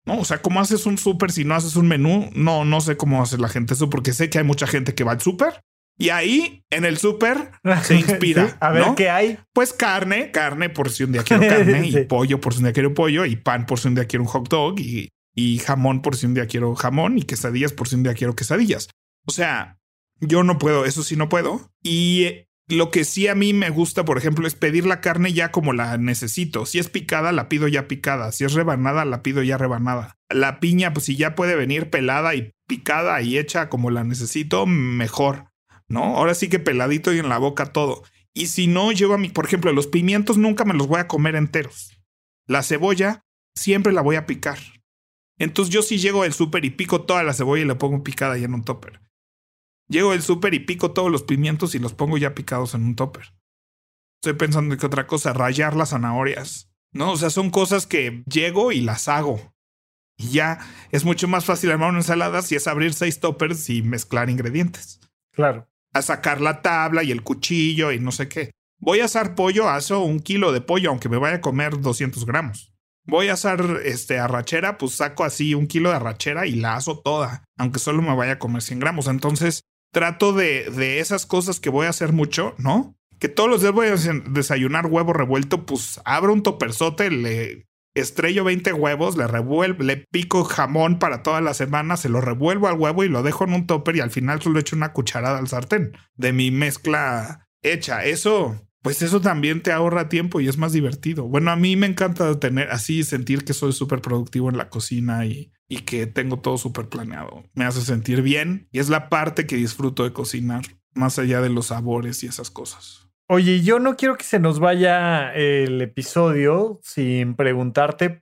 No, 0.05 0.19
o 0.19 0.25
sea, 0.25 0.41
¿cómo 0.41 0.59
haces 0.59 0.85
un 0.85 0.97
súper 0.97 1.31
si 1.31 1.45
no 1.45 1.55
haces 1.55 1.75
un 1.75 1.87
menú? 1.87 2.29
No, 2.33 2.65
no 2.65 2.81
sé 2.81 2.97
cómo 2.97 3.21
hace 3.21 3.37
la 3.37 3.49
gente 3.49 3.75
eso, 3.75 3.89
porque 3.89 4.13
sé 4.13 4.29
que 4.29 4.39
hay 4.39 4.43
mucha 4.43 4.67
gente 4.67 4.95
que 4.95 5.03
va 5.03 5.11
al 5.11 5.21
súper 5.21 5.61
y 6.01 6.09
ahí 6.09 6.65
en 6.71 6.83
el 6.85 6.97
súper 6.97 7.51
se 7.83 7.95
inspira. 7.95 8.57
a 8.59 8.71
ver 8.71 8.85
qué 8.95 9.09
hay. 9.11 9.37
Pues 9.53 9.71
carne, 9.71 10.31
carne 10.31 10.69
por 10.69 10.89
si 10.89 11.03
un 11.03 11.11
día 11.11 11.23
quiero 11.23 11.47
carne, 11.47 11.87
y 11.87 12.05
pollo 12.05 12.41
por 12.41 12.53
si 12.53 12.59
un 12.59 12.63
día 12.65 12.73
quiero 12.73 12.93
pollo, 12.93 13.25
y 13.25 13.35
pan 13.35 13.67
por 13.67 13.79
si 13.79 13.87
un 13.87 13.95
día 13.95 14.05
quiero 14.05 14.23
un 14.23 14.29
hot 14.29 14.49
dog, 14.49 14.79
y, 14.79 15.09
y 15.35 15.59
jamón 15.59 16.01
por 16.01 16.15
si 16.15 16.25
un 16.25 16.33
día 16.33 16.47
quiero 16.47 16.73
jamón, 16.75 17.19
y 17.19 17.21
quesadillas 17.21 17.73
por 17.73 17.87
si 17.87 17.95
un 17.95 18.03
día 18.03 18.15
quiero 18.15 18.35
quesadillas. 18.35 18.89
O 19.27 19.31
sea, 19.31 19.77
yo 20.19 20.41
no 20.43 20.57
puedo, 20.57 20.85
eso 20.85 21.03
sí 21.03 21.15
no 21.15 21.29
puedo. 21.29 21.69
Y 21.83 22.47
lo 22.71 22.91
que 22.91 23.03
sí 23.03 23.27
a 23.27 23.35
mí 23.35 23.53
me 23.53 23.69
gusta, 23.69 24.05
por 24.05 24.17
ejemplo, 24.17 24.47
es 24.47 24.55
pedir 24.55 24.85
la 24.85 25.01
carne 25.01 25.33
ya 25.33 25.51
como 25.51 25.73
la 25.73 25.97
necesito. 25.97 26.65
Si 26.65 26.79
es 26.79 26.89
picada, 26.89 27.31
la 27.31 27.49
pido 27.49 27.67
ya 27.67 27.87
picada. 27.87 28.31
Si 28.31 28.43
es 28.43 28.53
rebanada, 28.53 29.05
la 29.05 29.23
pido 29.23 29.43
ya 29.43 29.57
rebanada. 29.57 30.17
La 30.29 30.59
piña, 30.59 30.93
pues 30.93 31.05
si 31.05 31.15
ya 31.15 31.35
puede 31.35 31.55
venir 31.55 31.89
pelada 31.89 32.35
y 32.35 32.51
picada 32.67 33.21
y 33.21 33.37
hecha 33.37 33.69
como 33.69 33.91
la 33.91 34.03
necesito, 34.03 34.65
mejor. 34.65 35.51
¿No? 35.87 36.17
Ahora 36.17 36.33
sí 36.33 36.49
que 36.49 36.59
peladito 36.59 37.13
y 37.13 37.19
en 37.19 37.29
la 37.29 37.37
boca 37.37 37.67
todo. 37.67 38.03
Y 38.33 38.47
si 38.47 38.67
no, 38.67 38.91
llevo 38.91 39.15
a 39.15 39.17
mi, 39.17 39.29
por 39.29 39.45
ejemplo, 39.45 39.73
los 39.73 39.87
pimientos 39.87 40.37
nunca 40.37 40.63
me 40.63 40.73
los 40.73 40.87
voy 40.87 40.99
a 40.99 41.07
comer 41.07 41.35
enteros. 41.35 42.01
La 42.47 42.63
cebolla 42.63 43.25
siempre 43.55 43.91
la 43.91 44.01
voy 44.01 44.15
a 44.15 44.25
picar. 44.25 44.57
Entonces 45.37 45.73
yo 45.73 45.81
sí 45.81 45.97
llego 45.97 46.23
al 46.23 46.33
súper 46.33 46.63
y 46.65 46.69
pico 46.69 47.01
toda 47.01 47.23
la 47.23 47.33
cebolla 47.33 47.63
y 47.63 47.65
la 47.65 47.77
pongo 47.77 48.03
picada 48.03 48.37
ya 48.37 48.45
en 48.45 48.53
un 48.53 48.63
topper. 48.63 49.01
Llego 49.91 50.11
al 50.11 50.21
súper 50.21 50.53
y 50.53 50.59
pico 50.59 50.93
todos 50.93 51.11
los 51.11 51.23
pimientos 51.23 51.75
y 51.75 51.79
los 51.79 51.93
pongo 51.93 52.17
ya 52.17 52.33
picados 52.33 52.75
en 52.75 52.83
un 52.83 52.95
topper. 52.95 53.33
Estoy 54.21 54.37
pensando 54.37 54.73
en 54.73 54.79
que 54.79 54.85
otra 54.85 55.05
cosa, 55.05 55.33
rayar 55.33 55.75
las 55.75 55.89
zanahorias. 55.89 56.71
No, 56.93 57.11
o 57.11 57.17
sea, 57.17 57.29
son 57.29 57.49
cosas 57.49 57.87
que 57.87 58.23
llego 58.25 58.71
y 58.71 58.79
las 58.79 59.09
hago. 59.09 59.53
Y 60.17 60.29
ya 60.29 60.59
es 60.91 61.03
mucho 61.03 61.27
más 61.27 61.43
fácil 61.43 61.71
armar 61.71 61.89
una 61.89 61.99
ensalada 61.99 62.41
si 62.41 62.55
es 62.55 62.67
abrir 62.67 62.93
seis 62.93 63.19
toppers 63.19 63.69
y 63.69 63.81
mezclar 63.81 64.29
ingredientes. 64.29 65.01
Claro. 65.33 65.67
A 65.91 66.01
sacar 66.01 66.39
la 66.39 66.61
tabla 66.61 67.03
y 67.03 67.11
el 67.11 67.21
cuchillo 67.21 67.91
y 67.91 67.99
no 67.99 68.13
sé 68.13 68.29
qué. 68.29 68.51
Voy 68.79 69.01
a 69.01 69.05
asar 69.05 69.35
pollo, 69.35 69.67
aso 69.67 69.99
un 70.05 70.21
kilo 70.21 70.53
de 70.53 70.61
pollo, 70.61 70.89
aunque 70.89 71.09
me 71.09 71.17
vaya 71.17 71.35
a 71.35 71.41
comer 71.41 71.81
200 71.81 72.25
gramos. 72.25 72.73
Voy 73.03 73.27
a 73.27 73.33
asar 73.33 73.81
este, 73.83 74.19
arrachera, 74.19 74.77
pues 74.77 74.93
saco 74.93 75.25
así 75.25 75.53
un 75.53 75.67
kilo 75.67 75.89
de 75.89 75.97
arrachera 75.97 76.47
y 76.47 76.53
la 76.53 76.75
aso 76.75 76.99
toda, 76.99 77.43
aunque 77.57 77.79
solo 77.79 78.01
me 78.01 78.15
vaya 78.15 78.33
a 78.33 78.39
comer 78.39 78.61
100 78.61 78.79
gramos. 78.79 79.07
Entonces, 79.07 79.65
trato 79.91 80.33
de, 80.33 80.69
de 80.69 80.99
esas 80.99 81.25
cosas 81.25 81.59
que 81.59 81.69
voy 81.69 81.85
a 81.85 81.89
hacer 81.89 82.13
mucho, 82.13 82.55
¿no? 82.57 82.95
Que 83.19 83.29
todos 83.29 83.49
los 83.49 83.61
días 83.61 83.73
voy 83.73 83.87
a 83.87 83.95
desayunar 84.29 84.87
huevo 84.87 85.13
revuelto, 85.13 85.65
pues 85.65 86.01
abro 86.05 86.33
un 86.33 86.43
toperzote, 86.43 87.11
le 87.11 87.67
estrello 87.93 88.43
20 88.43 88.73
huevos, 88.73 89.17
le 89.17 89.27
revuelvo, 89.27 89.83
le 89.83 89.97
pico 89.97 90.43
jamón 90.43 90.99
para 90.99 91.23
toda 91.23 91.41
la 91.41 91.53
semana, 91.53 91.97
se 91.97 92.09
lo 92.09 92.21
revuelvo 92.21 92.67
al 92.67 92.79
huevo 92.79 93.03
y 93.03 93.09
lo 93.09 93.23
dejo 93.23 93.43
en 93.43 93.53
un 93.53 93.67
topper 93.67 93.97
y 93.97 93.99
al 93.99 94.11
final 94.11 94.41
solo 94.41 94.59
echo 94.59 94.75
una 94.75 94.93
cucharada 94.93 95.37
al 95.37 95.47
sartén 95.47 95.93
de 96.15 96.33
mi 96.33 96.51
mezcla 96.51 97.47
hecha. 97.61 98.05
Eso, 98.05 98.59
pues 98.81 99.01
eso 99.01 99.21
también 99.21 99.61
te 99.61 99.71
ahorra 99.71 100.09
tiempo 100.09 100.39
y 100.39 100.47
es 100.47 100.57
más 100.57 100.71
divertido. 100.71 101.27
Bueno, 101.27 101.51
a 101.51 101.55
mí 101.55 101.75
me 101.75 101.87
encanta 101.87 102.39
tener 102.39 102.69
así, 102.71 103.03
sentir 103.03 103.43
que 103.43 103.53
soy 103.53 103.73
súper 103.73 104.01
productivo 104.01 104.49
en 104.49 104.57
la 104.57 104.69
cocina 104.69 105.25
y, 105.25 105.51
y 105.71 105.83
que 105.83 106.05
tengo 106.05 106.37
todo 106.37 106.57
súper 106.57 106.89
planeado. 106.89 107.45
Me 107.53 107.63
hace 107.63 107.79
sentir 107.79 108.21
bien 108.21 108.67
y 108.73 108.79
es 108.79 108.89
la 108.89 109.07
parte 109.07 109.47
que 109.47 109.55
disfruto 109.55 110.03
de 110.03 110.11
cocinar, 110.11 110.63
más 110.93 111.17
allá 111.17 111.39
de 111.39 111.49
los 111.49 111.67
sabores 111.67 112.25
y 112.25 112.27
esas 112.27 112.51
cosas. 112.51 113.09
Oye, 113.29 113.61
yo 113.61 113.79
no 113.79 113.95
quiero 113.95 114.17
que 114.17 114.25
se 114.25 114.39
nos 114.39 114.59
vaya 114.59 115.33
el 115.33 115.81
episodio 115.81 116.81
sin 116.83 117.35
preguntarte 117.35 118.21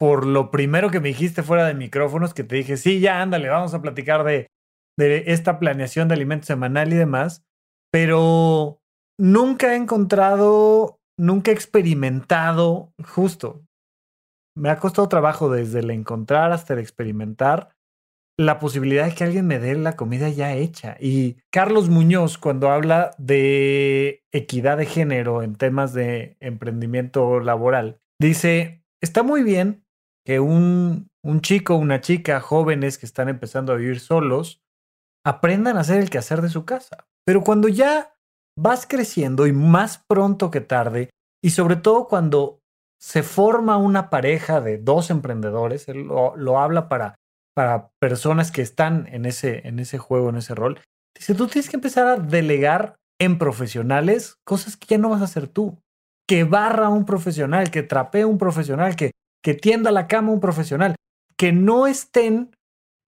por 0.00 0.26
lo 0.26 0.50
primero 0.50 0.90
que 0.90 0.98
me 0.98 1.10
dijiste 1.10 1.44
fuera 1.44 1.64
de 1.64 1.74
micrófonos, 1.74 2.34
que 2.34 2.42
te 2.42 2.56
dije, 2.56 2.76
sí, 2.76 2.98
ya 2.98 3.22
ándale, 3.22 3.48
vamos 3.48 3.72
a 3.72 3.82
platicar 3.82 4.24
de, 4.24 4.50
de 4.96 5.24
esta 5.28 5.60
planeación 5.60 6.08
de 6.08 6.14
alimentos 6.14 6.48
semanal 6.48 6.92
y 6.92 6.96
demás, 6.96 7.44
pero 7.92 8.82
nunca 9.16 9.74
he 9.74 9.76
encontrado, 9.76 10.98
nunca 11.16 11.52
he 11.52 11.54
experimentado 11.54 12.92
justo 13.04 13.62
me 14.60 14.68
ha 14.68 14.78
costado 14.78 15.08
trabajo 15.08 15.50
desde 15.50 15.80
el 15.80 15.90
encontrar 15.90 16.52
hasta 16.52 16.74
el 16.74 16.80
experimentar 16.80 17.70
la 18.38 18.58
posibilidad 18.58 19.06
de 19.06 19.14
que 19.14 19.24
alguien 19.24 19.46
me 19.46 19.58
dé 19.58 19.74
la 19.74 19.96
comida 19.96 20.28
ya 20.28 20.54
hecha. 20.54 20.96
Y 21.00 21.38
Carlos 21.50 21.88
Muñoz, 21.88 22.38
cuando 22.38 22.70
habla 22.70 23.14
de 23.18 24.22
equidad 24.32 24.76
de 24.76 24.86
género 24.86 25.42
en 25.42 25.56
temas 25.56 25.94
de 25.94 26.36
emprendimiento 26.40 27.40
laboral, 27.40 28.00
dice, 28.20 28.84
está 29.02 29.22
muy 29.22 29.42
bien 29.42 29.84
que 30.26 30.40
un, 30.40 31.08
un 31.22 31.40
chico, 31.40 31.76
una 31.76 32.00
chica, 32.00 32.40
jóvenes 32.40 32.98
que 32.98 33.06
están 33.06 33.28
empezando 33.28 33.72
a 33.72 33.76
vivir 33.76 33.98
solos, 33.98 34.62
aprendan 35.24 35.76
a 35.76 35.80
hacer 35.80 35.98
el 36.00 36.10
quehacer 36.10 36.42
de 36.42 36.50
su 36.50 36.64
casa. 36.64 37.08
Pero 37.26 37.42
cuando 37.42 37.68
ya 37.68 38.14
vas 38.58 38.86
creciendo 38.86 39.46
y 39.46 39.52
más 39.52 40.04
pronto 40.06 40.50
que 40.50 40.60
tarde, 40.60 41.10
y 41.42 41.50
sobre 41.50 41.76
todo 41.76 42.08
cuando 42.08 42.59
se 43.00 43.22
forma 43.22 43.78
una 43.78 44.10
pareja 44.10 44.60
de 44.60 44.76
dos 44.76 45.10
emprendedores, 45.10 45.88
él 45.88 46.04
lo, 46.04 46.60
habla 46.60 46.88
para, 46.88 47.16
para 47.54 47.90
personas 47.98 48.50
que 48.50 48.60
están 48.60 49.08
en 49.10 49.24
ese, 49.24 49.66
en 49.66 49.78
ese 49.78 49.98
juego, 49.98 50.28
en 50.28 50.36
ese 50.36 50.54
rol. 50.54 50.80
Dice, 51.16 51.34
tú 51.34 51.46
tienes 51.46 51.70
que 51.70 51.76
empezar 51.76 52.06
a 52.06 52.16
delegar 52.16 52.96
en 53.18 53.38
profesionales 53.38 54.36
cosas 54.44 54.76
que 54.76 54.86
ya 54.86 54.98
no 54.98 55.08
vas 55.08 55.22
a 55.22 55.24
hacer 55.24 55.48
tú. 55.48 55.78
Que 56.28 56.44
barra 56.44 56.90
un 56.90 57.06
profesional, 57.06 57.70
que 57.70 57.82
trapee 57.82 58.24
un 58.24 58.38
profesional, 58.38 58.94
que, 58.96 59.12
que 59.42 59.54
tienda 59.54 59.90
la 59.90 60.06
cama 60.06 60.32
un 60.32 60.40
profesional. 60.40 60.94
Que 61.36 61.52
no 61.52 61.86
estén 61.86 62.54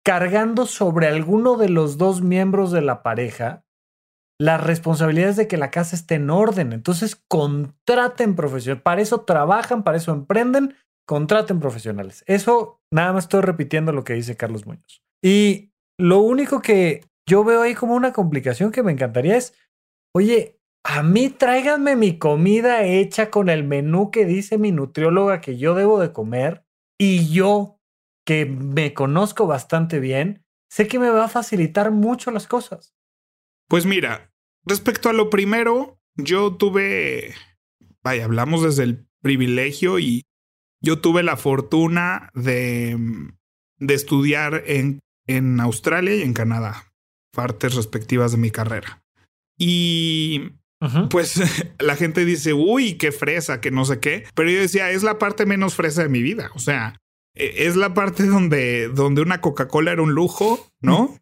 cargando 0.04 0.66
sobre 0.66 1.08
alguno 1.08 1.58
de 1.58 1.70
los 1.70 1.98
dos 1.98 2.22
miembros 2.22 2.72
de 2.72 2.82
la 2.82 3.04
pareja 3.04 3.62
las 4.42 4.64
responsabilidades 4.64 5.36
de 5.36 5.48
que 5.48 5.56
la 5.56 5.70
casa 5.70 5.96
esté 5.96 6.16
en 6.16 6.32
orden. 6.32 6.74
Entonces, 6.74 7.16
contraten 7.28 8.36
profesionales. 8.36 8.82
Para 8.82 9.00
eso 9.00 9.22
trabajan, 9.22 9.84
para 9.84 9.98
eso 9.98 10.12
emprenden, 10.12 10.76
contraten 11.08 11.60
profesionales. 11.60 12.24
Eso 12.26 12.82
nada 12.92 13.14
más 13.14 13.26
estoy 13.26 13.42
repitiendo 13.42 13.92
lo 13.92 14.04
que 14.04 14.14
dice 14.14 14.36
Carlos 14.36 14.66
Muñoz. 14.66 15.04
Y 15.24 15.70
lo 16.00 16.22
único 16.22 16.60
que 16.60 17.06
yo 17.30 17.44
veo 17.44 17.62
ahí 17.62 17.76
como 17.76 17.94
una 17.94 18.14
complicación 18.14 18.72
que 18.72 18.82
me 18.82 18.92
encantaría 18.92 19.38
es, 19.38 19.54
oye, 20.16 20.58
a 20.84 21.04
mí 21.04 21.30
tráiganme 21.30 21.96
mi 21.96 22.18
comida 22.18 22.84
hecha 22.84 23.30
con 23.30 23.48
el 23.48 23.64
menú 23.64 24.10
que 24.10 24.26
dice 24.26 24.58
mi 24.58 24.72
nutrióloga 24.72 25.40
que 25.40 25.58
yo 25.58 25.76
debo 25.76 26.00
de 26.00 26.14
comer 26.14 26.66
y 27.00 27.32
yo, 27.32 27.78
que 28.26 28.48
me 28.48 28.96
conozco 28.96 29.46
bastante 29.46 30.00
bien, 30.00 30.44
sé 30.72 30.88
que 30.88 30.98
me 30.98 31.12
va 31.12 31.26
a 31.26 31.30
facilitar 31.30 31.92
mucho 31.92 32.32
las 32.32 32.48
cosas. 32.48 32.96
Pues 33.70 33.86
mira, 33.86 34.31
Respecto 34.66 35.10
a 35.10 35.14
lo 35.14 35.30
primero, 35.30 36.00
yo 36.16 36.56
tuve, 36.56 37.34
vaya, 38.04 38.26
hablamos 38.26 38.64
desde 38.64 38.84
el 38.84 39.08
privilegio 39.22 40.00
y 40.00 40.24
yo 40.82 41.00
tuve 41.00 41.24
la 41.24 41.38
fortuna 41.38 42.32
de, 42.34 42.98
de 43.78 43.94
estudiar 43.94 44.64
en, 44.66 45.00
en 45.28 45.60
Australia 45.60 46.16
y 46.16 46.22
en 46.22 46.34
Canadá, 46.34 46.94
partes 47.32 47.76
respectivas 47.76 48.32
de 48.32 48.38
mi 48.38 48.52
carrera. 48.52 49.04
Y 49.58 50.54
pues 51.10 51.40
la 51.80 51.96
gente 51.96 52.26
dice, 52.26 52.54
uy, 52.54 52.96
qué 52.96 53.12
fresa, 53.12 53.62
que 53.62 53.72
no 53.72 53.86
sé 53.86 54.00
qué. 54.00 54.26
Pero 54.34 54.50
yo 54.50 54.60
decía, 54.60 54.92
es 54.92 55.04
la 55.04 55.20
parte 55.20 55.46
menos 55.46 55.76
fresa 55.76 56.04
de 56.04 56.10
mi 56.10 56.22
vida. 56.22 56.50
O 56.56 56.60
sea, 56.60 57.00
e, 57.36 57.68
es 57.68 57.76
la 57.76 57.94
parte 57.94 58.26
donde, 58.26 58.90
donde 58.90 59.22
una 59.22 59.42
Coca-Cola 59.42 59.92
era 59.92 60.02
un 60.02 60.14
lujo, 60.14 60.68
¿no? 60.82 61.18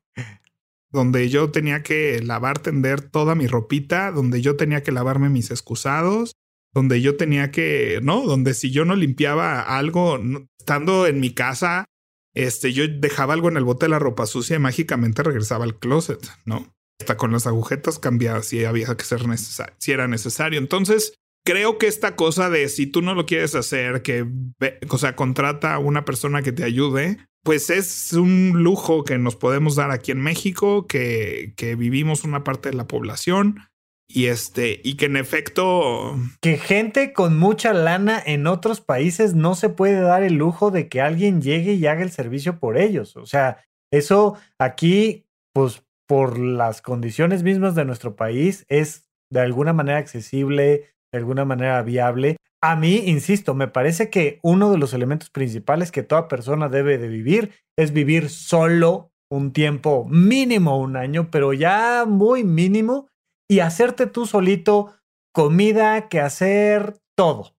Donde 0.92 1.30
yo 1.30 1.52
tenía 1.52 1.84
que 1.84 2.22
lavar, 2.22 2.60
tender 2.60 3.02
toda 3.02 3.36
mi 3.36 3.48
ropita, 3.48 4.12
donde 4.12 4.42
yo 4.42 4.56
tenía 4.56 4.84
que 4.84 4.92
lavarme 4.92 5.30
mis 5.30 5.52
excusados, 5.52 6.34
donde 6.74 7.02
yo 7.02 7.18
tenía 7.18 7.52
que, 7.52 8.00
¿no? 8.02 8.26
Donde 8.26 8.54
si 8.54 8.72
yo 8.72 8.86
no 8.86 8.96
limpiaba 8.96 9.62
algo, 9.62 10.20
estando 10.60 11.08
en 11.08 11.20
mi 11.20 11.34
casa, 11.34 11.86
este, 12.34 12.74
yo 12.74 12.88
dejaba 12.88 13.34
algo 13.34 13.50
en 13.50 13.58
el 13.58 13.64
bote 13.64 13.86
de 13.86 13.92
la 13.92 14.00
ropa 14.00 14.26
sucia 14.26 14.56
y 14.56 14.60
mágicamente 14.60 15.24
regresaba 15.24 15.66
al 15.66 15.80
closet, 15.80 16.26
¿no? 16.46 16.74
Hasta 17.00 17.18
con 17.18 17.32
las 17.32 17.48
agujetas 17.48 18.00
cambiaba 18.00 18.44
si 18.44 18.66
había 18.66 18.96
que 18.96 19.06
ser 19.06 19.28
necesario, 19.28 19.76
si 19.80 19.92
era 19.92 20.08
necesario. 20.08 20.60
Entonces, 20.60 21.14
creo 21.46 21.78
que 21.78 21.88
esta 21.88 22.16
cosa 22.16 22.50
de 22.50 22.68
si 22.70 22.88
tú 22.88 23.02
no 23.02 23.16
lo 23.16 23.26
quieres 23.26 23.56
hacer, 23.56 24.02
que, 24.02 24.26
o 24.90 24.98
sea, 24.98 25.16
contrata 25.16 25.74
a 25.74 25.80
una 25.80 26.06
persona 26.06 26.42
que 26.42 26.52
te 26.52 26.64
ayude, 26.64 27.18
pues 27.44 27.70
es 27.70 28.14
un 28.14 28.64
lujo 28.64 29.04
que 29.04 29.18
nos 29.18 29.36
podemos 29.36 29.76
dar 29.76 29.92
aquí 29.92 30.12
en 30.12 30.22
México, 30.22 30.88
que, 30.88 31.54
que 31.56 31.76
vivimos 31.76 32.24
una 32.24 32.44
parte 32.44 32.70
de 32.70 32.76
la 32.76 32.88
población 32.88 33.62
y 34.12 34.26
este, 34.26 34.82
y 34.84 34.98
que 34.98 35.06
en 35.06 35.18
efecto. 35.18 36.18
Que 36.42 36.58
gente 36.58 37.14
con 37.14 37.38
mucha 37.38 37.74
lana 37.74 38.22
en 38.26 38.48
otros 38.48 38.82
países 38.82 39.36
no 39.36 39.54
se 39.54 39.70
puede 39.70 40.02
dar 40.02 40.24
el 40.24 40.34
lujo 40.34 40.72
de 40.72 40.90
que 40.90 41.00
alguien 41.00 41.42
llegue 41.42 41.74
y 41.74 41.86
haga 41.86 42.02
el 42.02 42.12
servicio 42.12 42.60
por 42.60 42.78
ellos. 42.78 43.16
O 43.16 43.28
sea, 43.28 43.64
eso 43.92 44.36
aquí, 44.60 45.28
pues 45.54 45.84
por 46.08 46.40
las 46.40 46.82
condiciones 46.82 47.44
mismas 47.44 47.76
de 47.76 47.86
nuestro 47.86 48.16
país, 48.16 48.66
es 48.68 49.08
de 49.32 49.42
alguna 49.42 49.74
manera 49.74 50.00
accesible, 50.00 50.96
de 51.12 51.20
alguna 51.20 51.46
manera 51.46 51.82
viable. 51.82 52.38
A 52.62 52.76
mí, 52.76 53.04
insisto, 53.06 53.54
me 53.54 53.68
parece 53.68 54.10
que 54.10 54.40
uno 54.44 54.72
de 54.72 54.78
los 54.78 54.94
elementos 54.94 55.30
principales 55.30 55.92
que 55.92 56.04
toda 56.04 56.28
persona 56.28 56.70
debe 56.70 56.98
de 56.98 57.08
vivir 57.08 57.54
es 57.78 57.94
vivir 57.94 58.30
solo 58.30 59.12
un 59.32 59.54
tiempo 59.54 60.06
mínimo 60.10 60.80
un 60.80 60.98
año, 60.98 61.30
pero 61.32 61.54
ya 61.54 62.06
muy 62.08 62.44
mínimo 62.44 63.08
y 63.50 63.60
hacerte 63.60 64.08
tú 64.08 64.26
solito 64.26 64.94
comida, 65.34 66.10
que 66.10 66.20
hacer 66.20 66.98
todo. 67.16 67.56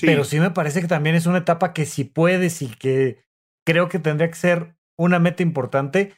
Pero 0.00 0.24
sí 0.24 0.38
me 0.38 0.50
parece 0.50 0.80
que 0.80 0.88
también 0.88 1.16
es 1.16 1.26
una 1.26 1.38
etapa 1.38 1.72
que 1.72 1.84
si 1.84 2.04
puedes 2.04 2.62
y 2.62 2.68
que 2.68 3.22
creo 3.66 3.88
que 3.88 3.98
tendría 3.98 4.28
que 4.28 4.36
ser 4.36 4.76
una 4.98 5.18
meta 5.18 5.42
importante, 5.42 6.14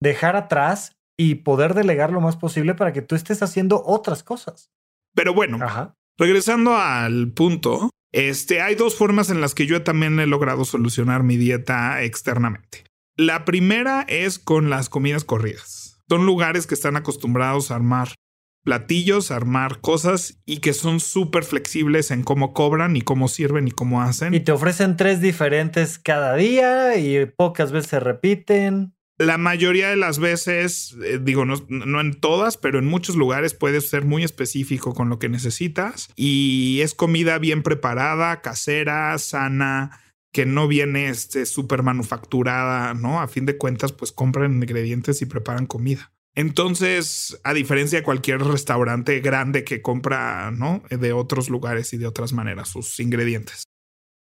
dejar 0.00 0.36
atrás 0.36 0.96
y 1.18 1.36
poder 1.36 1.74
delegar 1.74 2.12
lo 2.12 2.20
más 2.20 2.36
posible 2.36 2.74
para 2.74 2.92
que 2.92 3.02
tú 3.02 3.14
estés 3.14 3.42
haciendo 3.42 3.82
otras 3.84 4.22
cosas. 4.22 4.70
Pero 5.14 5.34
bueno, 5.34 5.58
regresando 6.18 6.76
al 6.76 7.32
punto, 7.32 7.90
este, 8.12 8.60
hay 8.60 8.74
dos 8.74 8.96
formas 8.96 9.30
en 9.30 9.40
las 9.40 9.54
que 9.54 9.66
yo 9.66 9.82
también 9.82 10.18
he 10.20 10.26
logrado 10.26 10.64
solucionar 10.64 11.22
mi 11.22 11.36
dieta 11.36 12.02
externamente. 12.02 12.84
La 13.16 13.44
primera 13.44 14.04
es 14.08 14.38
con 14.38 14.70
las 14.70 14.88
comidas 14.88 15.24
corridas. 15.24 16.02
Son 16.08 16.26
lugares 16.26 16.66
que 16.66 16.74
están 16.74 16.96
acostumbrados 16.96 17.70
a 17.70 17.76
armar 17.76 18.14
platillos, 18.66 19.30
armar 19.30 19.80
cosas 19.80 20.42
y 20.44 20.58
que 20.58 20.72
son 20.72 20.98
súper 20.98 21.44
flexibles 21.44 22.10
en 22.10 22.24
cómo 22.24 22.52
cobran 22.52 22.96
y 22.96 23.02
cómo 23.02 23.28
sirven 23.28 23.68
y 23.68 23.70
cómo 23.70 24.02
hacen. 24.02 24.34
Y 24.34 24.40
te 24.40 24.50
ofrecen 24.50 24.96
tres 24.96 25.20
diferentes 25.20 26.00
cada 26.00 26.34
día 26.34 26.98
y 26.98 27.26
pocas 27.26 27.70
veces 27.70 27.90
se 27.90 28.00
repiten. 28.00 28.95
La 29.18 29.38
mayoría 29.38 29.88
de 29.88 29.96
las 29.96 30.18
veces, 30.18 30.94
eh, 31.02 31.18
digo, 31.22 31.46
no, 31.46 31.54
no, 31.68 32.00
en 32.00 32.20
todas, 32.20 32.58
pero 32.58 32.78
en 32.78 32.86
muchos 32.86 33.16
lugares 33.16 33.54
puedes 33.54 33.88
ser 33.88 34.04
muy 34.04 34.24
específico 34.24 34.92
con 34.92 35.08
lo 35.08 35.18
que 35.18 35.30
necesitas 35.30 36.10
y 36.16 36.80
es 36.82 36.94
comida 36.94 37.38
bien 37.38 37.62
preparada, 37.62 38.42
casera, 38.42 39.16
sana, 39.18 40.02
que 40.32 40.44
no 40.44 40.68
viene 40.68 41.08
este, 41.08 41.46
súper 41.46 41.82
manufacturada, 41.82 42.92
¿no? 42.92 43.22
A 43.22 43.28
fin 43.28 43.46
de 43.46 43.56
cuentas, 43.56 43.92
pues 43.92 44.12
compran 44.12 44.52
ingredientes 44.52 45.22
y 45.22 45.26
preparan 45.26 45.64
comida. 45.64 46.12
Entonces, 46.34 47.40
a 47.42 47.54
diferencia 47.54 48.00
de 48.00 48.04
cualquier 48.04 48.42
restaurante 48.42 49.20
grande 49.20 49.64
que 49.64 49.80
compra, 49.80 50.50
¿no? 50.50 50.82
De 50.90 51.14
otros 51.14 51.48
lugares 51.48 51.94
y 51.94 51.96
de 51.96 52.06
otras 52.06 52.34
maneras 52.34 52.68
sus 52.68 53.00
ingredientes. 53.00 53.64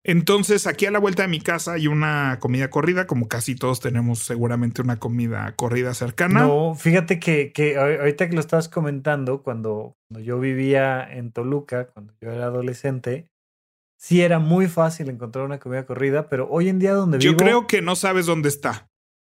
Entonces, 0.03 0.65
aquí 0.65 0.87
a 0.87 0.91
la 0.91 0.99
vuelta 0.99 1.21
de 1.21 1.27
mi 1.27 1.39
casa 1.39 1.73
hay 1.73 1.87
una 1.87 2.39
comida 2.39 2.69
corrida, 2.69 3.05
como 3.05 3.27
casi 3.27 3.55
todos 3.55 3.79
tenemos 3.79 4.19
seguramente 4.19 4.81
una 4.81 4.97
comida 4.97 5.53
corrida 5.55 5.93
cercana. 5.93 6.41
No, 6.41 6.73
fíjate 6.73 7.19
que, 7.19 7.51
que 7.51 7.77
ahorita 7.77 8.27
que 8.27 8.33
lo 8.33 8.41
estabas 8.41 8.67
comentando, 8.67 9.43
cuando, 9.43 9.95
cuando 10.09 10.25
yo 10.25 10.39
vivía 10.39 11.07
en 11.07 11.31
Toluca, 11.31 11.87
cuando 11.89 12.13
yo 12.19 12.31
era 12.31 12.45
adolescente, 12.45 13.27
sí 13.95 14.23
era 14.23 14.39
muy 14.39 14.67
fácil 14.67 15.09
encontrar 15.09 15.45
una 15.45 15.59
comida 15.59 15.85
corrida, 15.85 16.29
pero 16.29 16.47
hoy 16.49 16.69
en 16.69 16.79
día 16.79 16.93
donde 16.93 17.19
vivo... 17.19 17.31
Yo 17.31 17.37
creo 17.37 17.67
que 17.67 17.83
no 17.83 17.95
sabes 17.95 18.25
dónde 18.25 18.49
está, 18.49 18.89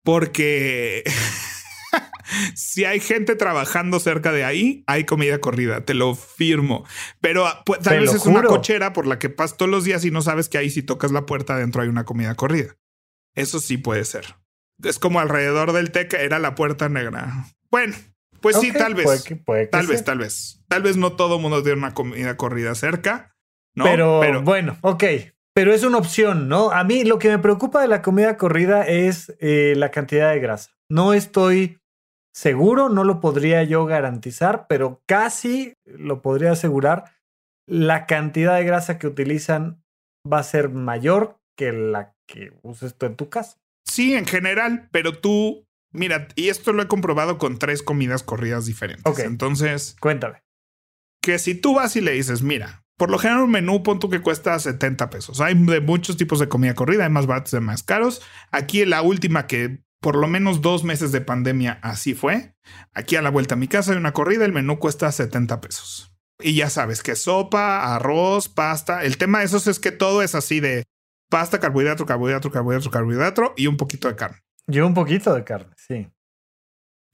porque 0.02 1.04
si 2.54 2.84
hay 2.84 3.00
gente 3.00 3.36
trabajando 3.36 4.00
cerca 4.00 4.32
de 4.32 4.44
ahí, 4.44 4.84
hay 4.86 5.04
comida 5.04 5.38
corrida, 5.40 5.84
te 5.84 5.94
lo 5.94 6.14
firmo. 6.14 6.84
Pero 7.20 7.46
ah, 7.46 7.62
pues, 7.64 7.80
tal 7.80 8.00
vez 8.00 8.14
es 8.14 8.26
una 8.26 8.42
cochera 8.42 8.92
por 8.92 9.06
la 9.06 9.18
que 9.18 9.30
pasas 9.30 9.56
todos 9.56 9.70
los 9.70 9.84
días 9.84 10.04
y 10.04 10.10
no 10.10 10.22
sabes 10.22 10.48
que 10.48 10.58
ahí 10.58 10.70
si 10.70 10.82
tocas 10.82 11.12
la 11.12 11.26
puerta 11.26 11.54
adentro 11.54 11.82
hay 11.82 11.88
una 11.88 12.04
comida 12.04 12.34
corrida. 12.34 12.76
Eso 13.34 13.60
sí 13.60 13.78
puede 13.78 14.04
ser. 14.04 14.36
Es 14.82 14.98
como 14.98 15.20
alrededor 15.20 15.72
del 15.72 15.90
TEC 15.90 16.14
era 16.14 16.38
la 16.38 16.54
puerta 16.54 16.88
negra. 16.88 17.46
Bueno, 17.70 17.94
pues 18.40 18.58
sí, 18.60 18.72
tal 18.72 18.94
vez. 18.94 19.24
tal 19.70 19.86
vez, 19.86 20.04
tal 20.04 20.18
vez. 20.18 20.60
Tal 20.68 20.82
vez 20.82 20.96
no 20.96 21.12
todo 21.12 21.36
el 21.36 21.42
mundo 21.42 21.62
tiene 21.62 21.78
una 21.78 21.94
comida 21.94 22.36
corrida 22.36 22.74
cerca. 22.74 23.34
¿no? 23.74 23.84
Pero, 23.84 24.42
bueno, 24.42 24.76
ok. 24.82 25.04
Pero 25.54 25.72
es 25.72 25.84
una 25.84 25.98
opción, 25.98 26.48
¿no? 26.48 26.72
A 26.72 26.82
mí 26.82 27.04
lo 27.04 27.18
que 27.18 27.28
me 27.28 27.38
preocupa 27.38 27.80
de 27.80 27.88
la 27.88 28.02
comida 28.02 28.36
corrida 28.36 28.82
es 28.82 29.34
eh, 29.40 29.74
la 29.76 29.90
cantidad 29.90 30.32
de 30.32 30.40
grasa. 30.40 30.70
No 30.88 31.14
estoy 31.14 31.78
seguro, 32.34 32.88
no 32.88 33.04
lo 33.04 33.20
podría 33.20 33.62
yo 33.62 33.86
garantizar, 33.86 34.66
pero 34.68 35.02
casi 35.06 35.74
lo 35.84 36.20
podría 36.20 36.52
asegurar. 36.52 37.12
La 37.66 38.06
cantidad 38.06 38.56
de 38.56 38.64
grasa 38.64 38.98
que 38.98 39.06
utilizan 39.06 39.82
va 40.30 40.40
a 40.40 40.44
ser 40.44 40.68
mayor 40.68 41.38
que 41.56 41.72
la 41.72 42.14
que 42.26 42.52
uses 42.62 42.96
tú 42.96 43.06
en 43.06 43.16
tu 43.16 43.28
casa. 43.30 43.58
Sí, 43.86 44.14
en 44.14 44.26
general, 44.26 44.88
pero 44.90 45.18
tú, 45.18 45.66
mira, 45.92 46.28
y 46.34 46.48
esto 46.48 46.72
lo 46.72 46.82
he 46.82 46.88
comprobado 46.88 47.38
con 47.38 47.58
tres 47.58 47.82
comidas 47.82 48.22
corridas 48.22 48.66
diferentes. 48.66 49.06
Ok. 49.06 49.20
Entonces, 49.20 49.96
cuéntame. 50.00 50.42
Que 51.22 51.38
si 51.38 51.54
tú 51.54 51.74
vas 51.74 51.96
y 51.96 52.00
le 52.00 52.12
dices, 52.12 52.42
mira, 52.42 52.84
por 52.98 53.10
lo 53.10 53.18
general 53.18 53.44
un 53.44 53.50
menú 53.50 53.82
punto 53.82 54.08
que 54.08 54.20
cuesta 54.20 54.58
70 54.58 55.10
pesos. 55.10 55.40
Hay 55.40 55.54
de 55.54 55.80
muchos 55.80 56.16
tipos 56.16 56.38
de 56.38 56.48
comida 56.48 56.74
corrida, 56.74 57.04
hay 57.04 57.10
más 57.10 57.26
baratos 57.26 57.52
y 57.52 57.60
más 57.60 57.82
caros. 57.82 58.22
Aquí 58.50 58.84
la 58.84 59.02
última 59.02 59.46
que 59.46 59.82
por 60.04 60.16
lo 60.16 60.28
menos 60.28 60.60
dos 60.60 60.84
meses 60.84 61.12
de 61.12 61.22
pandemia 61.22 61.78
así 61.80 62.12
fue. 62.12 62.54
Aquí 62.92 63.16
a 63.16 63.22
la 63.22 63.30
vuelta 63.30 63.54
a 63.54 63.56
mi 63.56 63.68
casa 63.68 63.92
hay 63.92 63.96
una 63.96 64.12
corrida, 64.12 64.44
el 64.44 64.52
menú 64.52 64.78
cuesta 64.78 65.10
70 65.10 65.62
pesos. 65.62 66.12
Y 66.38 66.54
ya 66.56 66.68
sabes 66.68 67.02
que 67.02 67.16
sopa, 67.16 67.94
arroz, 67.94 68.50
pasta. 68.50 69.02
El 69.02 69.16
tema 69.16 69.38
de 69.38 69.46
esos 69.46 69.66
es 69.66 69.80
que 69.80 69.92
todo 69.92 70.20
es 70.20 70.34
así 70.34 70.60
de 70.60 70.84
pasta, 71.30 71.58
carbohidrato, 71.58 72.04
carbohidrato, 72.04 72.50
carbohidrato, 72.50 72.90
carbohidrato 72.90 73.54
y 73.56 73.66
un 73.66 73.78
poquito 73.78 74.08
de 74.08 74.14
carne. 74.14 74.42
Y 74.68 74.80
un 74.80 74.92
poquito 74.92 75.34
de 75.34 75.42
carne, 75.42 75.72
sí. 75.78 76.06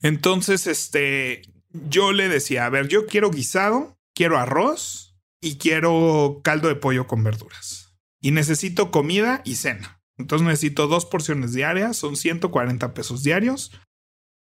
Entonces, 0.01 0.67
este, 0.67 1.43
yo 1.69 2.11
le 2.11 2.27
decía, 2.27 2.65
a 2.65 2.69
ver, 2.69 2.89
yo 2.89 3.05
quiero 3.05 3.31
guisado, 3.31 3.97
quiero 4.13 4.37
arroz 4.37 5.17
y 5.39 5.59
quiero 5.59 6.41
caldo 6.43 6.67
de 6.67 6.75
pollo 6.75 7.07
con 7.07 7.23
verduras. 7.23 7.95
Y 8.19 8.31
necesito 8.31 8.91
comida 8.91 9.43
y 9.45 9.55
cena. 9.55 10.00
Entonces 10.21 10.47
necesito 10.47 10.87
dos 10.87 11.05
porciones 11.05 11.51
diarias, 11.53 11.97
son 11.97 12.15
140 12.15 12.93
pesos 12.93 13.23
diarios. 13.23 13.71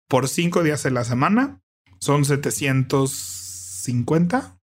Por 0.08 0.28
cinco 0.28 0.62
días 0.62 0.84
en 0.84 0.92
la 0.94 1.04
semana, 1.04 1.62
son 2.00 2.24
750 2.24 4.58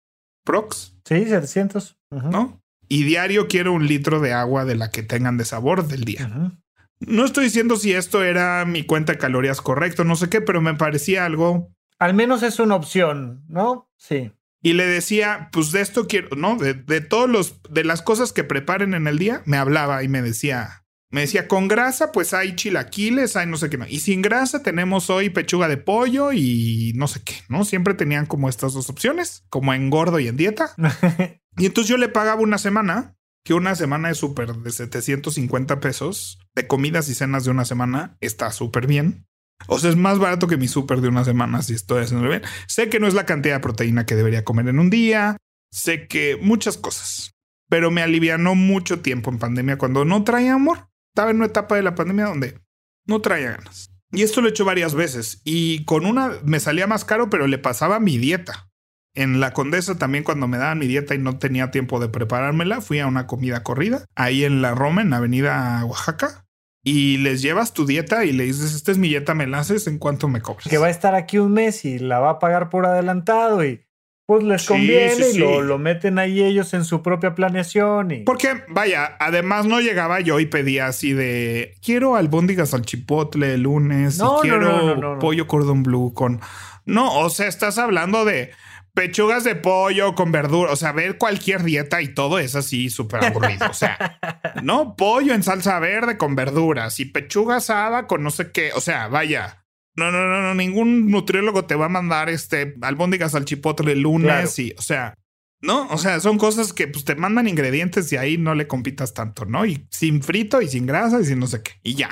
prox. 0.44 0.96
Sí, 1.04 1.26
700. 1.26 1.98
¿No? 2.10 2.62
Y 2.88 3.04
diario 3.04 3.48
quiero 3.48 3.72
un 3.72 3.86
litro 3.86 4.20
de 4.20 4.32
agua 4.32 4.64
de 4.64 4.76
la 4.76 4.90
que 4.90 5.02
tengan 5.02 5.36
de 5.36 5.44
sabor 5.44 5.86
del 5.86 6.04
día. 6.04 6.56
No 7.00 7.24
estoy 7.24 7.44
diciendo 7.44 7.76
si 7.76 7.92
esto 7.92 8.24
era 8.24 8.64
mi 8.64 8.84
cuenta 8.84 9.12
de 9.12 9.18
calorías 9.18 9.60
correcto, 9.60 10.04
no 10.04 10.16
sé 10.16 10.30
qué, 10.30 10.40
pero 10.40 10.62
me 10.62 10.74
parecía 10.74 11.26
algo. 11.26 11.70
Al 11.98 12.14
menos 12.14 12.42
es 12.42 12.58
una 12.58 12.76
opción, 12.76 13.44
¿no? 13.48 13.90
Sí. 13.98 14.32
Y 14.62 14.72
le 14.72 14.86
decía, 14.86 15.50
pues 15.52 15.72
de 15.72 15.82
esto 15.82 16.06
quiero, 16.06 16.36
¿no? 16.36 16.56
De, 16.56 16.74
de 16.74 17.00
todos 17.00 17.28
los, 17.28 17.60
de 17.68 17.84
las 17.84 18.02
cosas 18.02 18.32
que 18.32 18.44
preparen 18.44 18.94
en 18.94 19.06
el 19.06 19.18
día, 19.18 19.42
me 19.44 19.58
hablaba 19.58 20.02
y 20.02 20.08
me 20.08 20.22
decía, 20.22 20.85
me 21.10 21.20
decía, 21.22 21.46
con 21.46 21.68
grasa, 21.68 22.10
pues 22.10 22.34
hay 22.34 22.56
chilaquiles, 22.56 23.36
hay 23.36 23.46
no 23.46 23.56
sé 23.56 23.70
qué 23.70 23.78
más. 23.78 23.90
Y 23.90 24.00
sin 24.00 24.22
grasa 24.22 24.62
tenemos 24.62 25.08
hoy 25.08 25.30
pechuga 25.30 25.68
de 25.68 25.76
pollo 25.76 26.32
y 26.32 26.92
no 26.96 27.06
sé 27.06 27.22
qué, 27.22 27.34
¿no? 27.48 27.64
Siempre 27.64 27.94
tenían 27.94 28.26
como 28.26 28.48
estas 28.48 28.72
dos 28.72 28.90
opciones, 28.90 29.44
como 29.48 29.72
en 29.72 29.88
gordo 29.88 30.18
y 30.18 30.28
en 30.28 30.36
dieta. 30.36 30.74
y 31.58 31.66
entonces 31.66 31.88
yo 31.88 31.96
le 31.96 32.08
pagaba 32.08 32.40
una 32.40 32.58
semana, 32.58 33.16
que 33.44 33.54
una 33.54 33.76
semana 33.76 34.10
es 34.10 34.18
súper 34.18 34.54
de 34.56 34.70
750 34.72 35.78
pesos, 35.78 36.40
de 36.54 36.66
comidas 36.66 37.08
y 37.08 37.14
cenas 37.14 37.44
de 37.44 37.52
una 37.52 37.64
semana, 37.64 38.16
está 38.20 38.50
súper 38.50 38.88
bien. 38.88 39.26
O 39.68 39.78
sea, 39.78 39.90
es 39.90 39.96
más 39.96 40.18
barato 40.18 40.48
que 40.48 40.56
mi 40.56 40.68
súper 40.68 41.00
de 41.00 41.08
una 41.08 41.24
semana 41.24 41.62
si 41.62 41.74
estoy 41.74 42.02
haciendo 42.02 42.28
bien. 42.28 42.42
Sé 42.66 42.88
que 42.88 43.00
no 43.00 43.06
es 43.06 43.14
la 43.14 43.26
cantidad 43.26 43.54
de 43.54 43.60
proteína 43.60 44.04
que 44.06 44.16
debería 44.16 44.44
comer 44.44 44.68
en 44.68 44.78
un 44.78 44.90
día. 44.90 45.36
Sé 45.70 46.08
que 46.08 46.36
muchas 46.40 46.76
cosas. 46.76 47.32
Pero 47.68 47.90
me 47.90 48.02
alivianó 48.02 48.54
mucho 48.54 49.00
tiempo 49.00 49.30
en 49.30 49.38
pandemia 49.38 49.78
cuando 49.78 50.04
no 50.04 50.24
traía 50.24 50.54
amor. 50.54 50.88
Estaba 51.16 51.30
en 51.30 51.38
una 51.38 51.46
etapa 51.46 51.76
de 51.76 51.82
la 51.82 51.94
pandemia 51.94 52.26
donde 52.26 52.60
no 53.06 53.22
traía 53.22 53.52
ganas. 53.52 53.90
Y 54.12 54.20
esto 54.20 54.42
lo 54.42 54.48
he 54.48 54.50
hecho 54.50 54.66
varias 54.66 54.94
veces. 54.94 55.40
Y 55.44 55.82
con 55.86 56.04
una 56.04 56.32
me 56.44 56.60
salía 56.60 56.86
más 56.86 57.06
caro, 57.06 57.30
pero 57.30 57.46
le 57.46 57.56
pasaba 57.56 58.00
mi 58.00 58.18
dieta. 58.18 58.68
En 59.14 59.40
la 59.40 59.54
Condesa 59.54 59.96
también 59.96 60.24
cuando 60.24 60.46
me 60.46 60.58
daban 60.58 60.78
mi 60.78 60.86
dieta 60.86 61.14
y 61.14 61.18
no 61.18 61.38
tenía 61.38 61.70
tiempo 61.70 62.00
de 62.00 62.10
preparármela, 62.10 62.82
fui 62.82 62.98
a 62.98 63.06
una 63.06 63.26
comida 63.26 63.62
corrida, 63.62 64.04
ahí 64.14 64.44
en 64.44 64.60
la 64.60 64.74
Roma, 64.74 65.00
en 65.00 65.14
avenida 65.14 65.82
Oaxaca, 65.86 66.44
y 66.84 67.16
les 67.16 67.40
llevas 67.40 67.72
tu 67.72 67.86
dieta 67.86 68.26
y 68.26 68.32
le 68.32 68.44
dices, 68.44 68.74
esta 68.74 68.92
es 68.92 68.98
mi 68.98 69.08
dieta, 69.08 69.32
me 69.32 69.46
la 69.46 69.60
haces, 69.60 69.86
¿en 69.86 69.98
cuánto 69.98 70.28
me 70.28 70.42
cobras? 70.42 70.68
Que 70.68 70.76
va 70.76 70.88
a 70.88 70.90
estar 70.90 71.14
aquí 71.14 71.38
un 71.38 71.54
mes 71.54 71.86
y 71.86 71.98
la 71.98 72.18
va 72.18 72.32
a 72.32 72.38
pagar 72.38 72.68
por 72.68 72.84
adelantado 72.84 73.64
y 73.64 73.85
pues 74.26 74.42
les 74.42 74.66
conviene 74.66 75.30
y 75.32 75.38
lo, 75.38 75.62
lo, 75.62 75.78
meten 75.78 76.18
ahí 76.18 76.42
ellos 76.42 76.74
en 76.74 76.84
su 76.84 77.00
propia 77.00 77.36
planeación. 77.36 78.10
Y... 78.10 78.16
Porque, 78.24 78.64
vaya, 78.68 79.16
además 79.20 79.66
no 79.66 79.80
llegaba 79.80 80.20
yo 80.20 80.40
y 80.40 80.46
pedía 80.46 80.88
así 80.88 81.12
de 81.12 81.74
quiero 81.80 82.16
albóndigas 82.16 82.74
al 82.74 82.82
chipotle 82.82 83.54
el 83.54 83.62
lunes 83.62 84.18
y 84.18 84.40
quiero 84.42 85.18
pollo 85.20 85.46
cordón 85.46 85.84
blue 85.84 86.12
con. 86.12 86.40
No, 86.84 87.20
o 87.20 87.30
sea, 87.30 87.46
estás 87.46 87.78
hablando 87.78 88.24
de 88.24 88.50
pechugas 88.94 89.44
de 89.44 89.54
pollo 89.54 90.14
con 90.14 90.32
verdura, 90.32 90.72
o 90.72 90.76
sea, 90.76 90.90
ver 90.90 91.18
cualquier 91.18 91.62
dieta 91.62 92.02
y 92.02 92.08
todo 92.08 92.38
es 92.38 92.56
así 92.56 92.90
súper 92.90 93.26
aburrido. 93.26 93.68
O 93.70 93.74
sea, 93.74 94.18
no 94.62 94.96
pollo 94.96 95.34
en 95.34 95.44
salsa 95.44 95.78
verde 95.78 96.16
con 96.16 96.34
verduras 96.34 96.98
y 96.98 97.04
pechuga 97.04 97.56
asada 97.56 98.08
con 98.08 98.24
no 98.24 98.30
sé 98.30 98.50
qué. 98.50 98.72
O 98.74 98.80
sea, 98.80 99.06
vaya. 99.06 99.65
No, 99.96 100.12
no, 100.12 100.26
no, 100.26 100.42
no, 100.42 100.54
ningún 100.54 101.10
nutriólogo 101.10 101.64
te 101.64 101.74
va 101.74 101.86
a 101.86 101.90
mandar 101.90 102.28
este 102.28 102.74
albóndigas 102.82 103.34
al 103.34 103.46
chipotle 103.46 103.92
el 103.92 104.02
lunes 104.02 104.58
y, 104.58 104.74
o 104.76 104.82
sea, 104.82 105.14
no, 105.62 105.88
o 105.88 105.96
sea, 105.96 106.20
son 106.20 106.36
cosas 106.36 106.72
que 106.72 106.86
pues 106.86 107.04
te 107.04 107.14
mandan 107.14 107.48
ingredientes 107.48 108.12
y 108.12 108.16
ahí 108.16 108.36
no 108.36 108.54
le 108.54 108.66
compitas 108.66 109.14
tanto, 109.14 109.46
¿no? 109.46 109.64
Y 109.64 109.86
sin 109.90 110.22
frito 110.22 110.60
y 110.60 110.68
sin 110.68 110.86
grasa 110.86 111.20
y 111.20 111.24
sin 111.24 111.38
no 111.38 111.46
sé 111.46 111.62
qué, 111.62 111.72
y 111.82 111.94
ya. 111.94 112.10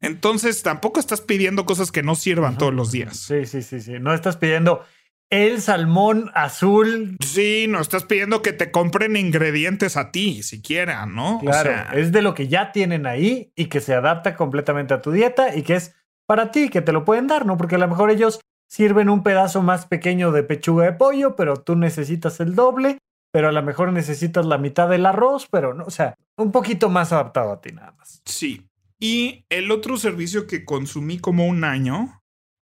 Entonces 0.00 0.62
tampoco 0.62 1.00
estás 1.00 1.20
pidiendo 1.20 1.66
cosas 1.66 1.92
que 1.92 2.02
no 2.02 2.14
sirvan 2.14 2.56
todos 2.56 2.72
los 2.72 2.90
días. 2.90 3.16
Sí, 3.16 3.44
sí, 3.44 3.62
sí, 3.62 3.80
sí. 3.80 3.92
No 4.00 4.14
estás 4.14 4.36
pidiendo 4.36 4.84
el 5.28 5.60
salmón 5.60 6.30
azul. 6.34 7.16
Sí, 7.24 7.66
no 7.68 7.80
estás 7.80 8.04
pidiendo 8.04 8.40
que 8.40 8.52
te 8.52 8.70
compren 8.70 9.16
ingredientes 9.16 9.96
a 9.96 10.10
ti, 10.10 10.42
siquiera, 10.42 11.06
¿no? 11.06 11.40
Claro, 11.40 11.72
es 11.92 12.12
de 12.12 12.22
lo 12.22 12.34
que 12.34 12.48
ya 12.48 12.72
tienen 12.72 13.06
ahí 13.06 13.52
y 13.56 13.66
que 13.66 13.80
se 13.80 13.94
adapta 13.94 14.36
completamente 14.36 14.94
a 14.94 15.02
tu 15.02 15.12
dieta 15.12 15.54
y 15.54 15.62
que 15.62 15.76
es 15.76 15.94
para 16.30 16.52
ti, 16.52 16.68
que 16.68 16.80
te 16.80 16.92
lo 16.92 17.04
pueden 17.04 17.26
dar, 17.26 17.44
¿no? 17.44 17.56
Porque 17.56 17.74
a 17.74 17.78
lo 17.78 17.88
mejor 17.88 18.08
ellos 18.08 18.38
sirven 18.70 19.08
un 19.08 19.24
pedazo 19.24 19.62
más 19.62 19.86
pequeño 19.86 20.30
de 20.30 20.44
pechuga 20.44 20.84
de 20.84 20.92
pollo, 20.92 21.34
pero 21.34 21.56
tú 21.56 21.74
necesitas 21.74 22.38
el 22.38 22.54
doble, 22.54 22.98
pero 23.32 23.48
a 23.48 23.52
lo 23.52 23.60
mejor 23.64 23.92
necesitas 23.92 24.46
la 24.46 24.56
mitad 24.56 24.88
del 24.88 25.06
arroz, 25.06 25.48
pero 25.50 25.74
no, 25.74 25.82
o 25.82 25.90
sea, 25.90 26.14
un 26.38 26.52
poquito 26.52 26.88
más 26.88 27.12
adaptado 27.12 27.50
a 27.50 27.60
ti 27.60 27.72
nada 27.72 27.96
más. 27.98 28.22
Sí. 28.26 28.64
Y 29.00 29.44
el 29.48 29.72
otro 29.72 29.96
servicio 29.96 30.46
que 30.46 30.64
consumí 30.64 31.18
como 31.18 31.48
un 31.48 31.64
año, 31.64 32.22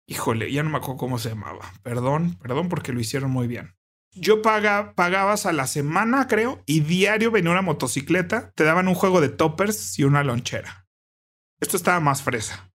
híjole, 0.07 0.53
ya 0.53 0.63
no 0.63 0.71
me 0.71 0.77
acuerdo 0.77 0.99
cómo 0.99 1.19
se 1.19 1.31
llamaba. 1.31 1.73
Perdón, 1.83 2.39
perdón 2.41 2.69
porque 2.69 2.93
lo 2.93 3.01
hicieron 3.01 3.33
muy 3.33 3.49
bien. 3.49 3.75
Yo 4.13 4.41
paga, 4.41 4.93
pagabas 4.95 5.47
a 5.47 5.53
la 5.53 5.67
semana, 5.67 6.29
creo, 6.29 6.63
y 6.65 6.79
diario 6.79 7.33
venía 7.33 7.51
una 7.51 7.63
motocicleta, 7.63 8.53
te 8.55 8.63
daban 8.63 8.87
un 8.87 8.95
juego 8.95 9.21
de 9.21 9.31
toppers 9.31 9.99
y 9.99 10.05
una 10.05 10.23
lonchera. 10.23 10.87
Esto 11.59 11.77
estaba 11.77 11.99
más 11.99 12.23
fresa. 12.23 12.68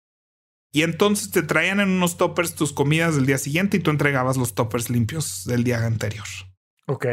Y 0.71 0.83
entonces 0.83 1.31
te 1.31 1.43
traían 1.43 1.79
en 1.79 1.89
unos 1.89 2.17
toppers 2.17 2.55
tus 2.55 2.71
comidas 2.71 3.15
del 3.15 3.25
día 3.25 3.37
siguiente 3.37 3.77
y 3.77 3.79
tú 3.81 3.91
entregabas 3.91 4.37
los 4.37 4.53
toppers 4.53 4.89
limpios 4.89 5.43
del 5.45 5.63
día 5.63 5.85
anterior. 5.85 6.25
Ok. 6.87 7.05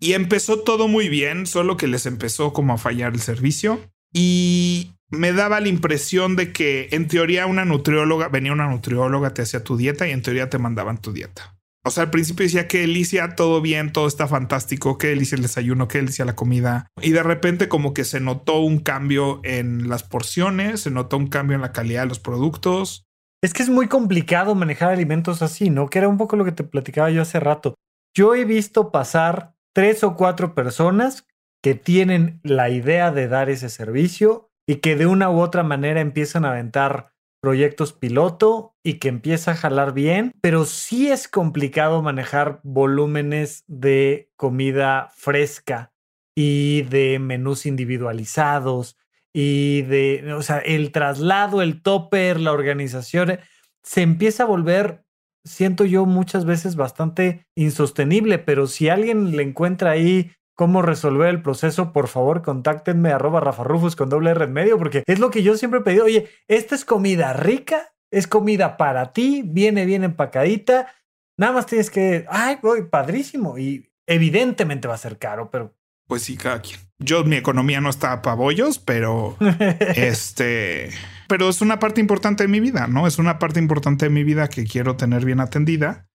Y 0.00 0.12
empezó 0.14 0.60
todo 0.60 0.88
muy 0.88 1.08
bien, 1.08 1.46
solo 1.46 1.76
que 1.76 1.86
les 1.86 2.06
empezó 2.06 2.52
como 2.52 2.72
a 2.72 2.78
fallar 2.78 3.12
el 3.12 3.20
servicio. 3.20 3.80
Y 4.12 4.92
me 5.10 5.32
daba 5.32 5.60
la 5.60 5.68
impresión 5.68 6.36
de 6.36 6.52
que 6.52 6.88
en 6.92 7.08
teoría 7.08 7.46
una 7.46 7.64
nutrióloga, 7.64 8.28
venía 8.28 8.52
una 8.52 8.68
nutrióloga, 8.68 9.34
te 9.34 9.42
hacía 9.42 9.64
tu 9.64 9.76
dieta 9.76 10.08
y 10.08 10.12
en 10.12 10.22
teoría 10.22 10.48
te 10.48 10.58
mandaban 10.58 11.00
tu 11.00 11.12
dieta. 11.12 11.57
O 11.88 11.90
sea, 11.90 12.02
al 12.02 12.10
principio 12.10 12.44
decía 12.44 12.68
que 12.68 12.80
delicia, 12.80 13.34
todo 13.34 13.62
bien, 13.62 13.92
todo 13.94 14.06
está 14.06 14.28
fantástico, 14.28 14.98
que 14.98 15.06
delicia 15.06 15.36
el 15.36 15.40
desayuno, 15.40 15.88
que 15.88 15.96
delicia 15.96 16.26
la 16.26 16.36
comida. 16.36 16.86
Y 17.00 17.12
de 17.12 17.22
repente 17.22 17.70
como 17.70 17.94
que 17.94 18.04
se 18.04 18.20
notó 18.20 18.60
un 18.60 18.80
cambio 18.80 19.40
en 19.42 19.88
las 19.88 20.02
porciones, 20.02 20.82
se 20.82 20.90
notó 20.90 21.16
un 21.16 21.28
cambio 21.28 21.54
en 21.54 21.62
la 21.62 21.72
calidad 21.72 22.02
de 22.02 22.08
los 22.08 22.18
productos. 22.18 23.06
Es 23.42 23.54
que 23.54 23.62
es 23.62 23.70
muy 23.70 23.88
complicado 23.88 24.54
manejar 24.54 24.90
alimentos 24.90 25.40
así, 25.40 25.70
¿no? 25.70 25.88
Que 25.88 26.00
era 26.00 26.08
un 26.08 26.18
poco 26.18 26.36
lo 26.36 26.44
que 26.44 26.52
te 26.52 26.62
platicaba 26.62 27.08
yo 27.08 27.22
hace 27.22 27.40
rato. 27.40 27.72
Yo 28.14 28.34
he 28.34 28.44
visto 28.44 28.92
pasar 28.92 29.54
tres 29.74 30.04
o 30.04 30.14
cuatro 30.14 30.54
personas 30.54 31.24
que 31.64 31.74
tienen 31.74 32.38
la 32.42 32.68
idea 32.68 33.12
de 33.12 33.28
dar 33.28 33.48
ese 33.48 33.70
servicio 33.70 34.50
y 34.68 34.76
que 34.76 34.94
de 34.94 35.06
una 35.06 35.30
u 35.30 35.40
otra 35.40 35.62
manera 35.62 36.02
empiezan 36.02 36.44
a 36.44 36.50
aventar 36.50 37.12
proyectos 37.40 37.92
piloto 37.92 38.74
y 38.82 38.94
que 38.94 39.08
empieza 39.08 39.52
a 39.52 39.56
jalar 39.56 39.92
bien, 39.92 40.32
pero 40.40 40.64
sí 40.64 41.10
es 41.10 41.28
complicado 41.28 42.02
manejar 42.02 42.60
volúmenes 42.62 43.64
de 43.66 44.30
comida 44.36 45.10
fresca 45.14 45.92
y 46.34 46.82
de 46.82 47.18
menús 47.18 47.66
individualizados 47.66 48.96
y 49.32 49.82
de, 49.82 50.32
o 50.34 50.42
sea, 50.42 50.58
el 50.58 50.90
traslado, 50.92 51.62
el 51.62 51.82
topper, 51.82 52.40
la 52.40 52.52
organización, 52.52 53.38
se 53.82 54.02
empieza 54.02 54.42
a 54.42 54.46
volver, 54.46 55.04
siento 55.44 55.84
yo 55.84 56.06
muchas 56.06 56.44
veces 56.44 56.76
bastante 56.76 57.46
insostenible, 57.54 58.38
pero 58.38 58.66
si 58.66 58.88
alguien 58.88 59.36
le 59.36 59.42
encuentra 59.42 59.90
ahí 59.92 60.32
cómo 60.58 60.82
resolver 60.82 61.28
el 61.28 61.40
proceso, 61.40 61.92
por 61.92 62.08
favor, 62.08 62.42
contáctenme 62.42 63.12
arroba 63.12 63.38
Rafa 63.38 63.62
Rufus 63.62 63.94
con 63.94 64.08
doble 64.08 64.32
R 64.32 64.44
en 64.44 64.52
medio, 64.52 64.76
porque 64.76 65.04
es 65.06 65.20
lo 65.20 65.30
que 65.30 65.44
yo 65.44 65.56
siempre 65.56 65.78
he 65.78 65.82
pedido. 65.84 66.06
Oye, 66.06 66.28
esta 66.48 66.74
es 66.74 66.84
comida 66.84 67.32
rica, 67.32 67.94
es 68.10 68.26
comida 68.26 68.76
para 68.76 69.12
ti, 69.12 69.44
viene 69.46 69.86
bien 69.86 70.02
empacadita. 70.02 70.92
Nada 71.38 71.52
más 71.52 71.66
tienes 71.66 71.90
que, 71.90 72.26
ay, 72.28 72.58
voy, 72.60 72.82
padrísimo. 72.86 73.56
Y 73.56 73.88
evidentemente 74.04 74.88
va 74.88 74.94
a 74.94 74.98
ser 74.98 75.16
caro, 75.16 75.48
pero. 75.48 75.76
Pues 76.08 76.22
sí, 76.22 76.36
cada 76.36 76.60
quien. 76.60 76.80
Yo, 76.98 77.22
mi 77.22 77.36
economía 77.36 77.80
no 77.80 77.88
está 77.88 78.20
para 78.20 78.34
bollos, 78.34 78.80
pero 78.80 79.36
este, 79.94 80.90
pero 81.28 81.48
es 81.48 81.60
una 81.60 81.78
parte 81.78 82.00
importante 82.00 82.42
de 82.42 82.48
mi 82.48 82.58
vida, 82.58 82.88
¿no? 82.88 83.06
Es 83.06 83.20
una 83.20 83.38
parte 83.38 83.60
importante 83.60 84.06
de 84.06 84.10
mi 84.10 84.24
vida 84.24 84.48
que 84.48 84.64
quiero 84.64 84.96
tener 84.96 85.24
bien 85.24 85.38
atendida. 85.38 86.07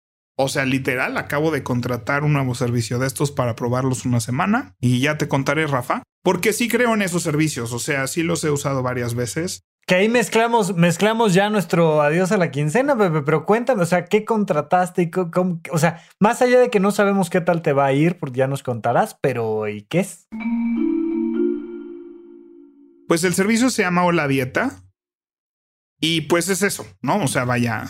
O 0.43 0.49
sea, 0.49 0.65
literal, 0.65 1.17
acabo 1.17 1.51
de 1.51 1.63
contratar 1.63 2.25
un 2.25 2.33
nuevo 2.33 2.55
servicio 2.55 2.99
de 2.99 3.07
estos 3.07 3.31
para 3.31 3.55
probarlos 3.55 4.05
una 4.05 4.21
semana 4.21 4.75
y 4.81 5.01
ya 5.01 5.17
te 5.17 5.29
contaré, 5.29 5.67
Rafa, 5.67 6.03
porque 6.23 6.53
sí 6.53 6.69
creo 6.69 6.95
en 6.95 7.03
esos 7.03 7.23
servicios. 7.23 7.73
O 7.73 7.79
sea, 7.79 8.07
sí 8.09 8.23
los 8.23 8.43
he 8.45 8.51
usado 8.51 8.83
varias 8.83 9.15
veces. 9.15 9.63
Que 9.87 9.97
ahí 9.97 10.09
mezclamos, 10.09 10.77
mezclamos 10.77 11.35
ya 11.35 11.51
nuestro 11.51 12.03
adiós 12.03 12.31
a 12.33 12.37
la 12.37 12.51
quincena, 12.51 12.97
Pepe, 12.97 13.23
pero 13.23 13.45
cuéntame, 13.47 13.83
o 13.83 13.87
sea, 13.87 14.05
¿qué 14.05 14.25
contrataste? 14.25 15.03
Y 15.03 15.11
cómo, 15.11 15.61
o 15.71 15.79
sea, 15.79 16.03
más 16.21 16.41
allá 16.43 16.61
de 16.61 16.71
que 16.71 16.81
no 16.81 16.93
sabemos 16.93 17.31
qué 17.31 17.41
tal 17.41 17.63
te 17.63 17.73
va 17.73 17.87
a 17.87 17.93
ir, 17.93 18.19
porque 18.19 18.39
ya 18.39 18.47
nos 18.47 18.63
contarás, 18.63 19.17
pero 19.21 19.69
¿y 19.69 19.83
qué 19.83 20.01
es? 20.01 20.29
Pues 23.09 23.25
el 23.25 23.35
servicio 23.35 23.71
se 23.71 23.83
llama 23.83 24.05
Hola 24.05 24.29
Dieta. 24.29 24.83
Y 26.01 26.23
pues 26.23 26.49
es 26.49 26.63
eso, 26.63 26.85
¿no? 27.01 27.23
O 27.23 27.29
sea, 27.29 27.45
vaya, 27.45 27.87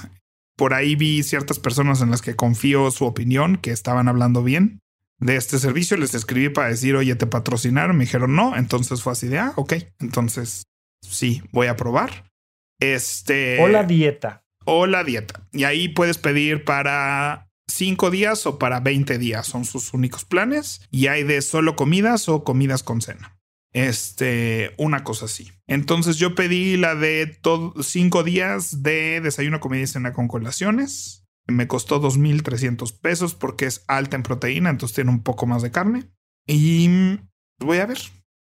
por 0.63 0.75
ahí 0.75 0.95
vi 0.95 1.25
ciertas 1.25 1.59
personas 1.59 2.03
en 2.03 2.13
las 2.13 2.23
que 2.23 2.37
confío 2.37 2.89
su 2.93 3.05
opinión, 3.05 3.57
que 3.57 3.73
estaban 3.73 4.07
hablando 4.07 4.45
bien 4.45 4.81
de 5.19 5.35
este 5.35 5.59
servicio. 5.59 5.97
Les 5.97 6.15
escribí 6.15 6.51
para 6.51 6.69
decir, 6.69 6.95
oye, 6.95 7.17
te 7.17 7.27
patrocinaron. 7.27 7.97
Me 7.97 8.05
dijeron 8.05 8.37
no. 8.37 8.57
Entonces 8.57 9.03
fue 9.03 9.13
así 9.13 9.27
de, 9.27 9.41
ah, 9.41 9.55
ok. 9.57 9.73
Entonces 9.99 10.63
sí, 11.05 11.43
voy 11.51 11.67
a 11.67 11.75
probar. 11.75 12.31
Este. 12.79 13.61
Hola 13.61 13.83
dieta. 13.83 14.45
Hola 14.65 15.03
dieta. 15.03 15.49
Y 15.51 15.65
ahí 15.65 15.89
puedes 15.89 16.19
pedir 16.19 16.63
para 16.63 17.51
cinco 17.67 18.13
días 18.13 18.47
o 18.47 18.61
para 18.61 18.79
20 18.79 19.19
días. 19.19 19.45
Son 19.45 19.65
sus 19.65 19.93
únicos 19.93 20.25
planes. 20.25 20.87
Y 20.93 21.09
hay 21.09 21.25
de 21.25 21.43
solo 21.43 21.75
comidas 21.75 22.29
o 22.29 22.45
comidas 22.45 22.85
con 22.85 23.01
cena. 23.01 23.37
Este, 23.73 24.75
una 24.77 25.03
cosa 25.03 25.25
así. 25.25 25.51
Entonces 25.67 26.17
yo 26.17 26.35
pedí 26.35 26.77
la 26.77 26.95
de 26.95 27.41
cinco 27.83 28.23
días 28.23 28.83
de 28.83 29.21
desayuno, 29.21 29.61
comida 29.61 29.83
y 29.83 29.87
cena 29.87 30.13
con 30.13 30.29
colaciones. 30.29 31.27
Me 31.47 31.67
costó 31.67 32.01
2.300 32.01 33.01
pesos 33.01 33.35
porque 33.35 33.67
es 33.67 33.85
alta 33.89 34.17
en 34.17 34.23
proteína, 34.23 34.71
entonces 34.71 34.95
tiene 34.95 35.11
un 35.11 35.23
poco 35.23 35.47
más 35.47 35.63
de 35.63 35.71
carne. 35.71 36.11
Y 36.47 37.19
voy 37.59 37.79
a 37.79 37.87
ver, 37.87 37.99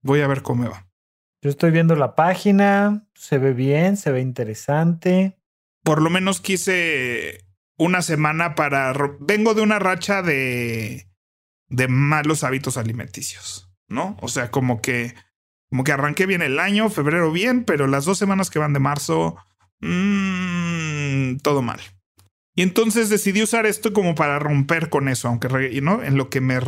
voy 0.02 0.20
a 0.22 0.26
ver 0.26 0.42
cómo 0.42 0.62
me 0.62 0.68
va. 0.68 0.88
Yo 1.42 1.50
estoy 1.50 1.70
viendo 1.70 1.96
la 1.96 2.14
página, 2.14 3.06
se 3.14 3.38
ve 3.38 3.52
bien, 3.52 3.96
se 3.96 4.12
ve 4.12 4.20
interesante. 4.20 5.38
Por 5.82 6.02
lo 6.02 6.10
menos 6.10 6.40
quise 6.40 7.46
una 7.78 8.02
semana 8.02 8.54
para... 8.54 8.92
Vengo 9.20 9.54
de 9.54 9.62
una 9.62 9.78
racha 9.78 10.22
de, 10.22 11.08
de 11.68 11.88
malos 11.88 12.44
hábitos 12.44 12.76
alimenticios. 12.76 13.69
¿No? 13.90 14.16
O 14.22 14.28
sea, 14.28 14.50
como 14.50 14.80
que, 14.80 15.14
como 15.68 15.84
que 15.84 15.92
arranqué 15.92 16.24
bien 16.24 16.40
el 16.40 16.58
año, 16.58 16.88
febrero 16.88 17.30
bien, 17.30 17.64
pero 17.64 17.86
las 17.86 18.06
dos 18.06 18.16
semanas 18.16 18.48
que 18.48 18.58
van 18.58 18.72
de 18.72 18.80
marzo, 18.80 19.36
mm, 19.80 21.36
todo 21.42 21.60
mal. 21.60 21.80
Y 22.54 22.62
entonces 22.62 23.08
decidí 23.08 23.42
usar 23.42 23.66
esto 23.66 23.92
como 23.92 24.14
para 24.14 24.38
romper 24.38 24.88
con 24.88 25.08
eso, 25.08 25.28
aunque 25.28 25.48
¿no? 25.82 26.02
en 26.02 26.16
lo 26.16 26.30
que 26.30 26.40
me 26.40 26.58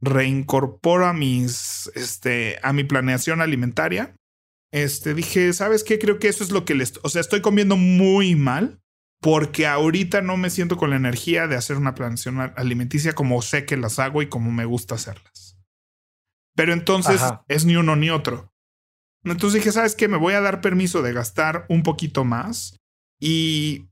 reincorporo 0.00 1.06
a 1.06 1.12
mis, 1.12 1.90
este, 1.94 2.58
a 2.62 2.72
mi 2.72 2.84
planeación 2.84 3.40
alimentaria. 3.40 4.14
Este, 4.72 5.14
dije, 5.14 5.52
¿sabes 5.52 5.84
qué? 5.84 5.98
Creo 5.98 6.18
que 6.18 6.28
eso 6.28 6.42
es 6.42 6.50
lo 6.50 6.64
que 6.64 6.74
les, 6.74 6.98
o 7.02 7.08
sea, 7.10 7.20
estoy 7.20 7.42
comiendo 7.42 7.76
muy 7.76 8.34
mal 8.34 8.80
porque 9.20 9.66
ahorita 9.66 10.20
no 10.20 10.36
me 10.36 10.50
siento 10.50 10.76
con 10.76 10.90
la 10.90 10.96
energía 10.96 11.46
de 11.46 11.56
hacer 11.56 11.76
una 11.76 11.94
planeación 11.94 12.40
alimenticia 12.56 13.14
como 13.14 13.40
sé 13.40 13.64
que 13.66 13.76
las 13.76 13.98
hago 14.00 14.20
y 14.22 14.28
como 14.28 14.50
me 14.50 14.64
gusta 14.64 14.96
hacerlas. 14.96 15.51
Pero 16.54 16.72
entonces 16.72 17.20
es 17.48 17.64
ni 17.64 17.76
uno 17.76 17.96
ni 17.96 18.10
otro. 18.10 18.52
Entonces 19.24 19.60
dije, 19.60 19.72
¿sabes 19.72 19.94
qué? 19.94 20.08
Me 20.08 20.16
voy 20.16 20.34
a 20.34 20.40
dar 20.40 20.60
permiso 20.60 21.02
de 21.02 21.12
gastar 21.12 21.64
un 21.68 21.82
poquito 21.82 22.24
más 22.24 22.76
y 23.20 23.88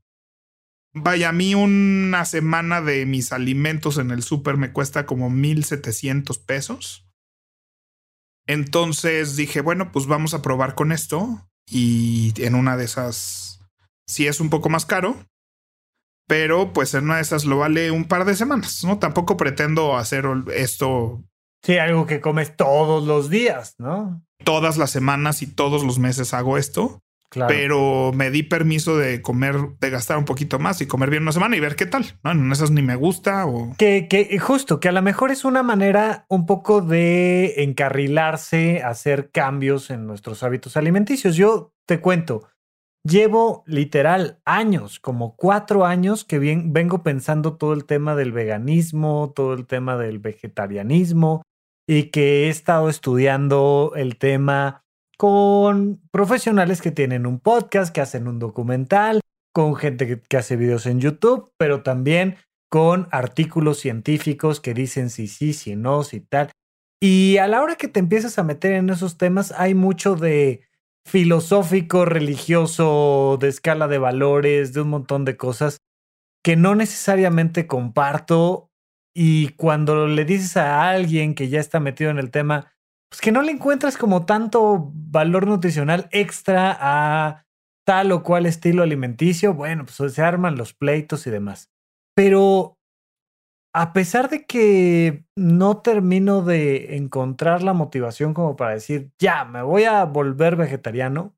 vaya, 0.93 1.29
a 1.29 1.31
mí 1.31 1.55
una 1.55 2.25
semana 2.25 2.81
de 2.81 3.05
mis 3.05 3.31
alimentos 3.31 3.97
en 3.97 4.11
el 4.11 4.23
súper 4.23 4.57
me 4.57 4.73
cuesta 4.73 5.05
como 5.05 5.29
1700 5.29 6.37
pesos. 6.39 7.07
Entonces 8.47 9.35
dije, 9.35 9.61
bueno, 9.61 9.91
pues 9.91 10.07
vamos 10.07 10.33
a 10.33 10.41
probar 10.41 10.75
con 10.75 10.91
esto 10.91 11.47
y 11.65 12.33
en 12.43 12.55
una 12.55 12.75
de 12.75 12.85
esas 12.85 13.61
sí 14.05 14.27
es 14.27 14.41
un 14.41 14.49
poco 14.49 14.67
más 14.69 14.85
caro, 14.85 15.25
pero 16.27 16.73
pues 16.73 16.93
en 16.93 17.05
una 17.05 17.17
de 17.17 17.21
esas 17.21 17.45
lo 17.45 17.59
vale 17.59 17.91
un 17.91 18.05
par 18.05 18.25
de 18.25 18.35
semanas, 18.35 18.83
¿no? 18.83 18.99
Tampoco 18.99 19.37
pretendo 19.37 19.95
hacer 19.95 20.25
esto. 20.53 21.23
Sí, 21.63 21.77
algo 21.77 22.05
que 22.05 22.21
comes 22.21 22.55
todos 22.55 23.05
los 23.05 23.29
días, 23.29 23.75
¿no? 23.77 24.23
Todas 24.43 24.77
las 24.77 24.89
semanas 24.89 25.41
y 25.41 25.47
todos 25.47 25.83
los 25.83 25.99
meses 25.99 26.33
hago 26.33 26.57
esto. 26.57 27.01
Claro. 27.29 27.53
Pero 27.55 28.11
me 28.13 28.29
di 28.29 28.43
permiso 28.43 28.97
de 28.97 29.21
comer, 29.21 29.55
de 29.79 29.89
gastar 29.89 30.17
un 30.17 30.25
poquito 30.25 30.59
más 30.59 30.81
y 30.81 30.87
comer 30.87 31.09
bien 31.09 31.23
una 31.23 31.31
semana 31.31 31.55
y 31.55 31.61
ver 31.61 31.77
qué 31.77 31.85
tal. 31.85 32.05
¿no? 32.23 32.31
En 32.31 32.51
esas 32.51 32.71
ni 32.71 32.81
me 32.81 32.95
gusta 32.95 33.45
o. 33.45 33.73
Que, 33.77 34.07
que 34.09 34.37
justo, 34.37 34.81
que 34.81 34.89
a 34.89 34.91
lo 34.91 35.01
mejor 35.01 35.31
es 35.31 35.45
una 35.45 35.63
manera 35.63 36.25
un 36.27 36.45
poco 36.45 36.81
de 36.81 37.63
encarrilarse, 37.63 38.83
hacer 38.83 39.29
cambios 39.31 39.91
en 39.91 40.07
nuestros 40.07 40.43
hábitos 40.43 40.75
alimenticios. 40.75 41.37
Yo 41.37 41.73
te 41.85 42.01
cuento, 42.01 42.49
Llevo 43.03 43.63
literal 43.65 44.39
años, 44.45 44.99
como 44.99 45.35
cuatro 45.35 45.87
años, 45.87 46.23
que 46.23 46.37
bien, 46.37 46.71
vengo 46.71 47.01
pensando 47.01 47.57
todo 47.57 47.73
el 47.73 47.85
tema 47.85 48.13
del 48.13 48.31
veganismo, 48.31 49.33
todo 49.35 49.55
el 49.55 49.65
tema 49.65 49.97
del 49.97 50.19
vegetarianismo 50.19 51.41
y 51.91 52.03
que 52.03 52.45
he 52.45 52.49
estado 52.49 52.87
estudiando 52.87 53.91
el 53.97 54.15
tema 54.15 54.85
con 55.17 55.99
profesionales 56.09 56.81
que 56.81 56.89
tienen 56.89 57.25
un 57.25 57.41
podcast, 57.41 57.93
que 57.93 57.99
hacen 57.99 58.29
un 58.29 58.39
documental, 58.39 59.19
con 59.53 59.75
gente 59.75 60.21
que, 60.21 60.37
hace 60.37 60.55
videos 60.55 60.85
en 60.85 61.01
YouTube, 61.01 61.51
pero 61.57 61.83
también 61.83 62.37
con 62.69 63.09
artículos 63.11 63.79
científicos 63.79 64.61
que 64.61 64.73
dicen 64.73 65.09
si 65.09 65.27
sí, 65.27 65.51
si 65.51 65.75
no, 65.75 66.05
si 66.05 66.21
tal. 66.21 66.49
Y 67.01 67.39
a 67.39 67.49
la 67.49 67.61
hora 67.61 67.75
que 67.75 67.89
te 67.89 67.99
empiezas 67.99 68.39
a 68.39 68.43
meter 68.43 68.71
en 68.71 68.89
esos 68.89 69.17
temas, 69.17 69.51
hay 69.51 69.73
mucho 69.73 70.15
de 70.15 70.61
filosófico, 71.05 72.05
religioso, 72.05 73.37
de 73.37 73.49
escala 73.49 73.89
de 73.89 73.97
valores, 73.97 74.71
de 74.71 74.79
un 74.79 74.91
montón 74.91 75.25
de 75.25 75.35
cosas 75.35 75.79
que 76.41 76.55
no 76.55 76.73
necesariamente 76.73 77.67
comparto 77.67 78.70
y 79.13 79.49
cuando 79.49 80.07
le 80.07 80.25
dices 80.25 80.57
a 80.57 80.89
alguien 80.89 81.35
que 81.35 81.49
ya 81.49 81.59
está 81.59 81.79
metido 81.79 82.11
en 82.11 82.19
el 82.19 82.31
tema, 82.31 82.71
pues 83.09 83.21
que 83.21 83.31
no 83.31 83.41
le 83.41 83.51
encuentras 83.51 83.97
como 83.97 84.25
tanto 84.25 84.91
valor 84.93 85.47
nutricional 85.47 86.07
extra 86.11 86.77
a 86.79 87.45
tal 87.85 88.11
o 88.11 88.23
cual 88.23 88.45
estilo 88.45 88.83
alimenticio, 88.83 89.53
bueno, 89.53 89.85
pues 89.85 90.13
se 90.13 90.21
arman 90.21 90.55
los 90.55 90.73
pleitos 90.73 91.27
y 91.27 91.29
demás. 91.29 91.69
Pero 92.15 92.77
a 93.73 93.93
pesar 93.93 94.29
de 94.29 94.45
que 94.45 95.25
no 95.35 95.81
termino 95.81 96.41
de 96.41 96.97
encontrar 96.97 97.63
la 97.63 97.73
motivación 97.73 98.33
como 98.33 98.55
para 98.55 98.73
decir, 98.73 99.11
ya, 99.19 99.45
me 99.45 99.61
voy 99.61 99.85
a 99.85 100.03
volver 100.05 100.55
vegetariano, 100.55 101.35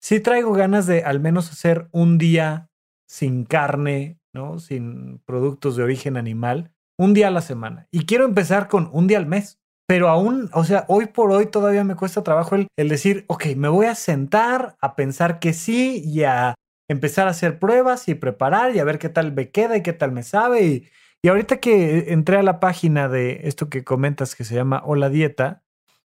sí 0.00 0.20
traigo 0.20 0.52
ganas 0.52 0.86
de 0.86 1.02
al 1.02 1.20
menos 1.20 1.50
hacer 1.50 1.88
un 1.92 2.18
día 2.18 2.70
sin 3.08 3.44
carne, 3.44 4.20
¿no? 4.32 4.58
Sin 4.58 5.18
productos 5.24 5.76
de 5.76 5.82
origen 5.82 6.16
animal, 6.16 6.71
un 6.98 7.14
día 7.14 7.28
a 7.28 7.30
la 7.30 7.40
semana. 7.40 7.86
Y 7.90 8.06
quiero 8.06 8.24
empezar 8.24 8.68
con 8.68 8.90
un 8.92 9.06
día 9.06 9.18
al 9.18 9.26
mes. 9.26 9.58
Pero 9.88 10.08
aún, 10.08 10.48
o 10.54 10.64
sea, 10.64 10.84
hoy 10.88 11.06
por 11.06 11.32
hoy 11.32 11.46
todavía 11.46 11.84
me 11.84 11.96
cuesta 11.96 12.22
trabajo 12.22 12.54
el, 12.54 12.68
el 12.78 12.88
decir, 12.88 13.24
ok, 13.26 13.46
me 13.56 13.68
voy 13.68 13.86
a 13.86 13.94
sentar 13.94 14.76
a 14.80 14.94
pensar 14.94 15.38
que 15.38 15.52
sí 15.52 16.02
y 16.06 16.22
a 16.22 16.54
empezar 16.88 17.26
a 17.26 17.32
hacer 17.32 17.58
pruebas 17.58 18.08
y 18.08 18.14
preparar 18.14 18.74
y 18.74 18.78
a 18.78 18.84
ver 18.84 18.98
qué 18.98 19.08
tal 19.08 19.32
me 19.32 19.50
queda 19.50 19.76
y 19.76 19.82
qué 19.82 19.92
tal 19.92 20.12
me 20.12 20.22
sabe 20.22 20.62
y, 20.62 20.88
y 21.24 21.28
ahorita 21.28 21.58
que 21.58 22.12
entré 22.12 22.36
a 22.36 22.42
la 22.42 22.58
página 22.58 23.08
de 23.08 23.42
esto 23.44 23.68
que 23.68 23.84
comentas 23.84 24.34
que 24.34 24.44
se 24.44 24.56
llama 24.56 24.82
Hola 24.84 25.08
Dieta, 25.08 25.62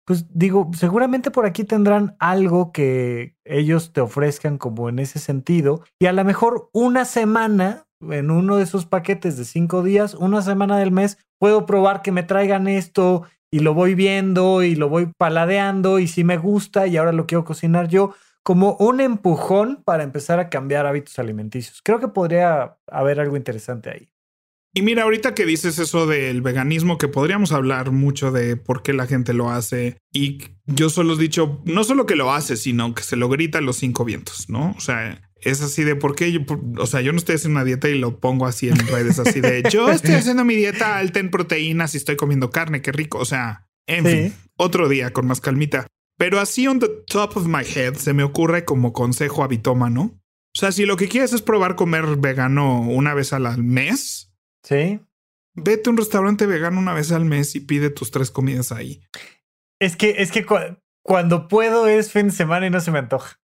pues 0.05 0.27
digo, 0.33 0.71
seguramente 0.77 1.33
por 1.33 1.47
aquí 1.47 1.65
tendrán 1.65 2.17
algo 2.21 2.71
que 2.71 3.37
ellos 3.45 3.93
te 3.93 4.01
ofrezcan 4.01 4.57
como 4.57 4.89
en 4.89 5.01
ese 5.01 5.19
sentido. 5.19 5.83
Y 5.99 6.07
a 6.07 6.13
lo 6.13 6.25
mejor 6.25 6.71
una 6.73 7.05
semana, 7.05 7.87
en 8.01 8.31
uno 8.31 8.57
de 8.57 8.65
esos 8.65 8.87
paquetes 8.87 9.37
de 9.37 9.45
cinco 9.45 9.83
días, 9.83 10.15
una 10.15 10.43
semana 10.43 10.79
del 10.79 10.93
mes, 10.93 11.19
puedo 11.39 11.67
probar 11.67 12.03
que 12.03 12.13
me 12.13 12.23
traigan 12.23 12.69
esto 12.69 13.25
y 13.51 13.61
lo 13.61 13.75
voy 13.75 13.95
viendo 13.95 14.63
y 14.63 14.75
lo 14.75 14.89
voy 14.89 15.11
paladeando 15.17 15.99
y 15.99 16.07
si 16.07 16.25
me 16.25 16.37
gusta 16.37 16.87
y 16.87 16.97
ahora 16.97 17.13
lo 17.13 17.27
quiero 17.27 17.45
cocinar 17.45 17.89
yo 17.89 18.15
como 18.43 18.77
un 18.79 19.01
empujón 19.01 19.83
para 19.85 20.03
empezar 20.03 20.41
a 20.41 20.49
cambiar 20.49 20.87
hábitos 20.87 21.19
alimenticios. 21.19 21.83
Creo 21.83 22.01
que 22.01 22.09
podría 22.09 22.79
haber 22.87 23.21
algo 23.21 23.37
interesante 23.37 23.91
ahí. 23.91 24.09
Y 24.73 24.83
mira, 24.83 25.03
ahorita 25.03 25.35
que 25.35 25.47
dices 25.47 25.81
eso 25.81 26.07
del 26.07 26.43
veganismo, 26.43 26.97
que 26.97 27.09
podríamos 27.09 27.51
hablar 27.51 27.91
mucho 27.91 28.31
de 28.31 28.57
por 28.57 28.83
qué 28.83 28.93
la 28.93 29.07
gente 29.07 29.35
lo 29.35 29.51
hace. 29.51 29.99
Y 30.13 30.39
yo 30.67 30.91
solo 30.91 31.15
he 31.15 31.19
dicho, 31.19 31.61
no 31.65 31.83
solo 31.83 32.07
que 32.07 32.15
lo 32.15 32.33
hace, 32.33 32.57
sino 32.57 32.95
que 32.95 33.03
se 33.03 33.17
lo 33.17 33.29
grita 33.29 33.59
a 33.59 33.63
los 33.63 33.77
cinco 33.77 34.05
vientos, 34.05 34.49
¿no? 34.49 34.75
O 34.77 34.81
sea, 34.81 35.30
es 35.43 35.63
así 35.63 35.85
de 35.85 35.97
por 35.97 36.15
qué 36.15 36.33
yo, 36.33 36.41
o 36.79 36.87
sea, 36.87 37.01
yo 37.01 37.13
no 37.13 37.19
estoy 37.19 37.37
haciendo 37.37 37.59
una 37.59 37.65
dieta 37.65 37.89
y 37.89 37.99
lo 37.99 38.21
pongo 38.21 38.47
así 38.47 38.69
en 38.69 38.79
redes, 38.89 39.19
así 39.19 39.41
de 39.41 39.63
yo 39.71 39.91
estoy 39.91 40.15
haciendo 40.15 40.45
mi 40.45 40.55
dieta 40.57 40.99
alta 40.99 41.21
en 41.21 41.31
proteínas 41.31 41.95
y 41.95 41.99
estoy 41.99 42.17
comiendo 42.17 42.51
carne, 42.51 42.83
qué 42.83 42.93
rico. 42.93 43.19
O 43.19 43.25
sea, 43.25 43.69
en 43.87 44.05
fin, 44.05 44.35
otro 44.57 44.89
día 44.89 45.13
con 45.13 45.27
más 45.27 45.41
calmita. 45.41 45.87
Pero 46.19 46.39
así 46.39 46.67
on 46.67 46.81
the 46.81 46.89
top 47.07 47.37
of 47.37 47.47
my 47.47 47.65
head 47.65 47.95
se 47.95 48.13
me 48.13 48.23
ocurre 48.23 48.65
como 48.65 48.93
consejo 48.93 49.43
habitómano. 49.43 50.21
O 50.55 50.59
sea, 50.59 50.73
si 50.73 50.85
lo 50.85 50.97
que 50.97 51.09
quieres 51.09 51.33
es 51.33 51.43
probar 51.43 51.77
comer 51.77 52.17
vegano 52.17 52.81
una 52.83 53.15
vez 53.15 53.33
al 53.33 53.63
mes, 53.63 54.31
Sí. 54.63 55.01
Vete 55.55 55.89
a 55.89 55.91
un 55.91 55.97
restaurante 55.97 56.47
vegano 56.47 56.79
una 56.79 56.95
vez 56.95 57.13
al 57.13 57.25
mes 57.25 57.55
y 57.55 57.61
pide 57.61 57.91
tus 57.91 58.11
tres 58.11 58.31
comidas 58.31 58.73
ahí. 58.73 59.03
Es 59.81 59.97
que, 59.97 60.17
es 60.19 60.31
que 60.31 60.47
cuando 61.03 61.49
puedo 61.49 61.87
es 61.87 62.13
fin 62.13 62.27
de 62.27 62.33
semana 62.33 62.67
y 62.67 62.71
no 62.71 62.81
se 62.81 62.91
me 62.91 62.99
antoja. 62.99 63.40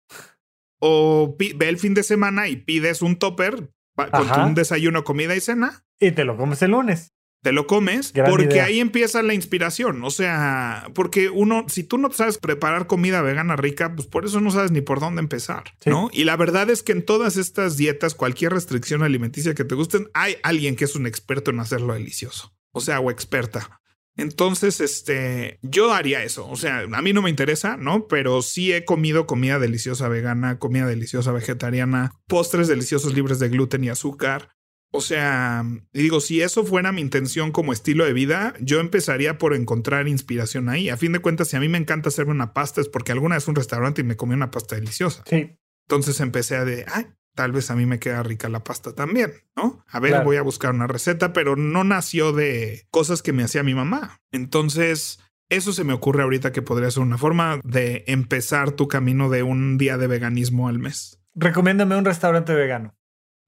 O 0.85 1.37
ve 1.39 1.69
el 1.69 1.79
fin 1.79 1.95
de 1.95 2.03
semana 2.03 2.49
y 2.49 2.57
pides 2.57 3.03
un 3.03 3.17
topper 3.17 3.71
con 3.95 4.41
un 4.41 4.55
desayuno, 4.55 5.05
comida 5.05 5.37
y 5.37 5.41
cena. 5.41 5.85
Y 6.01 6.11
te 6.11 6.25
lo 6.25 6.37
comes 6.37 6.61
el 6.63 6.73
lunes 6.73 7.13
te 7.43 7.51
lo 7.51 7.67
comes, 7.67 8.13
porque 8.13 8.61
ahí 8.61 8.79
empieza 8.79 9.21
la 9.23 9.35
inspiración. 9.35 10.03
O 10.05 10.11
sea, 10.11 10.89
porque 10.95 11.29
uno, 11.29 11.67
si 11.69 11.83
tú 11.83 11.99
no 11.99 12.11
sabes 12.13 12.39
preparar 12.39 12.87
comida 12.87 13.21
vegana 13.21 13.57
rica, 13.57 13.95
pues 13.95 14.07
por 14.07 14.25
eso 14.25 14.41
no 14.41 14.53
sabes 14.53 14.71
ni 14.71 14.81
por 14.81 15.01
dónde 15.01 15.21
empezar, 15.21 15.65
¿no? 15.85 16.09
Y 16.13 16.23
la 16.23 16.37
verdad 16.37 16.71
es 16.71 16.85
que 16.85 16.93
en 16.93 17.05
todas 17.05 17.37
estas 17.37 17.77
dietas, 17.77 18.15
cualquier 18.15 18.53
restricción 18.53 19.03
alimenticia 19.03 19.55
que 19.55 19.65
te 19.65 19.75
gusten, 19.75 20.09
hay 20.15 20.37
alguien 20.45 20.77
que 20.77 20.85
es 20.85 20.95
un 20.95 21.07
experto 21.07 21.51
en 21.51 21.59
hacerlo 21.59 21.95
delicioso. 21.95 22.55
O 22.71 22.81
sea, 22.81 23.01
o 23.01 23.11
experta. 23.11 23.82
Entonces, 24.17 24.81
este, 24.81 25.59
yo 25.63 25.93
haría 25.93 26.23
eso. 26.23 26.49
O 26.49 26.57
sea, 26.57 26.81
a 26.81 27.03
mí 27.03 27.13
no 27.13 27.23
me 27.23 27.31
interesa, 27.31 27.77
¿no? 27.77 28.07
Pero 28.09 28.43
sí 28.43 28.73
he 28.73 28.85
comido 28.85 29.27
comida 29.27 29.59
deliciosa 29.59 30.09
vegana, 30.09 30.59
comida 30.59 30.87
deliciosa 30.87 31.33
vegetariana, 31.33 32.13
postres 32.27 32.69
deliciosos 32.69 33.15
libres 33.15 33.39
de 33.39 33.49
gluten 33.49 33.85
y 33.85 33.89
azúcar. 33.89 34.51
O 34.95 35.01
sea, 35.01 35.65
digo, 35.95 36.21
si 36.21 36.43
eso 36.43 36.67
fuera 36.67 36.93
mi 36.93 37.01
intención 37.01 37.51
como 37.51 37.73
estilo 37.73 38.05
de 38.05 38.13
vida, 38.13 38.55
yo 38.61 38.79
empezaría 38.79 39.39
por 39.39 39.55
encontrar 39.55 40.07
inspiración 40.07 40.69
ahí. 40.69 40.91
A 40.91 40.99
fin 40.99 41.13
de 41.13 41.21
cuentas, 41.21 41.49
si 41.49 41.57
a 41.57 41.61
mí 41.61 41.69
me 41.69 41.79
encanta 41.79 42.11
hacerme 42.11 42.33
una 42.33 42.53
pasta 42.53 42.83
es 42.83 42.89
porque 42.89 43.13
alguna 43.13 43.37
vez 43.37 43.49
un 43.49 43.55
restaurante 43.55 44.03
y 44.03 44.05
me 44.05 44.17
comí 44.17 44.35
una 44.35 44.51
pasta 44.51 44.77
deliciosa. 44.77 45.25
Sí. 45.27 45.57
Entonces 45.89 46.21
empecé 46.21 46.57
a 46.57 46.67
de, 46.67 46.85
ay, 46.93 47.07
tal 47.35 47.53
vez 47.53 47.71
a 47.71 47.77
mí 47.77 47.87
me 47.87 47.99
queda 47.99 48.23
rica 48.23 48.49
la 48.49 48.65
pasta 48.65 48.95
también, 48.95 49.33
¿no? 49.57 49.85
A 49.89 50.01
ver, 50.01 50.25
voy 50.25 50.37
a 50.37 50.43
buscar 50.43 50.73
una 50.73 50.87
receta, 50.87 51.33
pero 51.33 51.57
no 51.57 51.85
nació 51.85 52.33
de 52.33 52.87
cosas 52.91 53.23
que 53.23 53.33
me 53.33 53.43
hacía 53.43 53.63
mi 53.63 53.75
mamá. 53.75 54.21
Entonces, 54.33 55.21
eso 55.49 55.73
se 55.73 55.85
me 55.85 55.93
ocurre 55.93 56.23
ahorita 56.23 56.53
que 56.53 56.63
podría 56.63 56.91
ser 56.91 57.03
una 57.03 57.19
forma 57.19 57.61
de 57.65 58.05
empezar 58.07 58.73
tu 58.73 58.89
camino 58.89 59.29
de 59.29 59.43
un 59.43 59.79
día 59.79 59.99
de 59.99 60.07
veganismo 60.07 60.69
al 60.69 60.79
mes. 60.79 61.21
Recomiéndame 61.35 61.97
un 61.97 62.05
restaurante 62.05 62.55
vegano. 62.55 62.95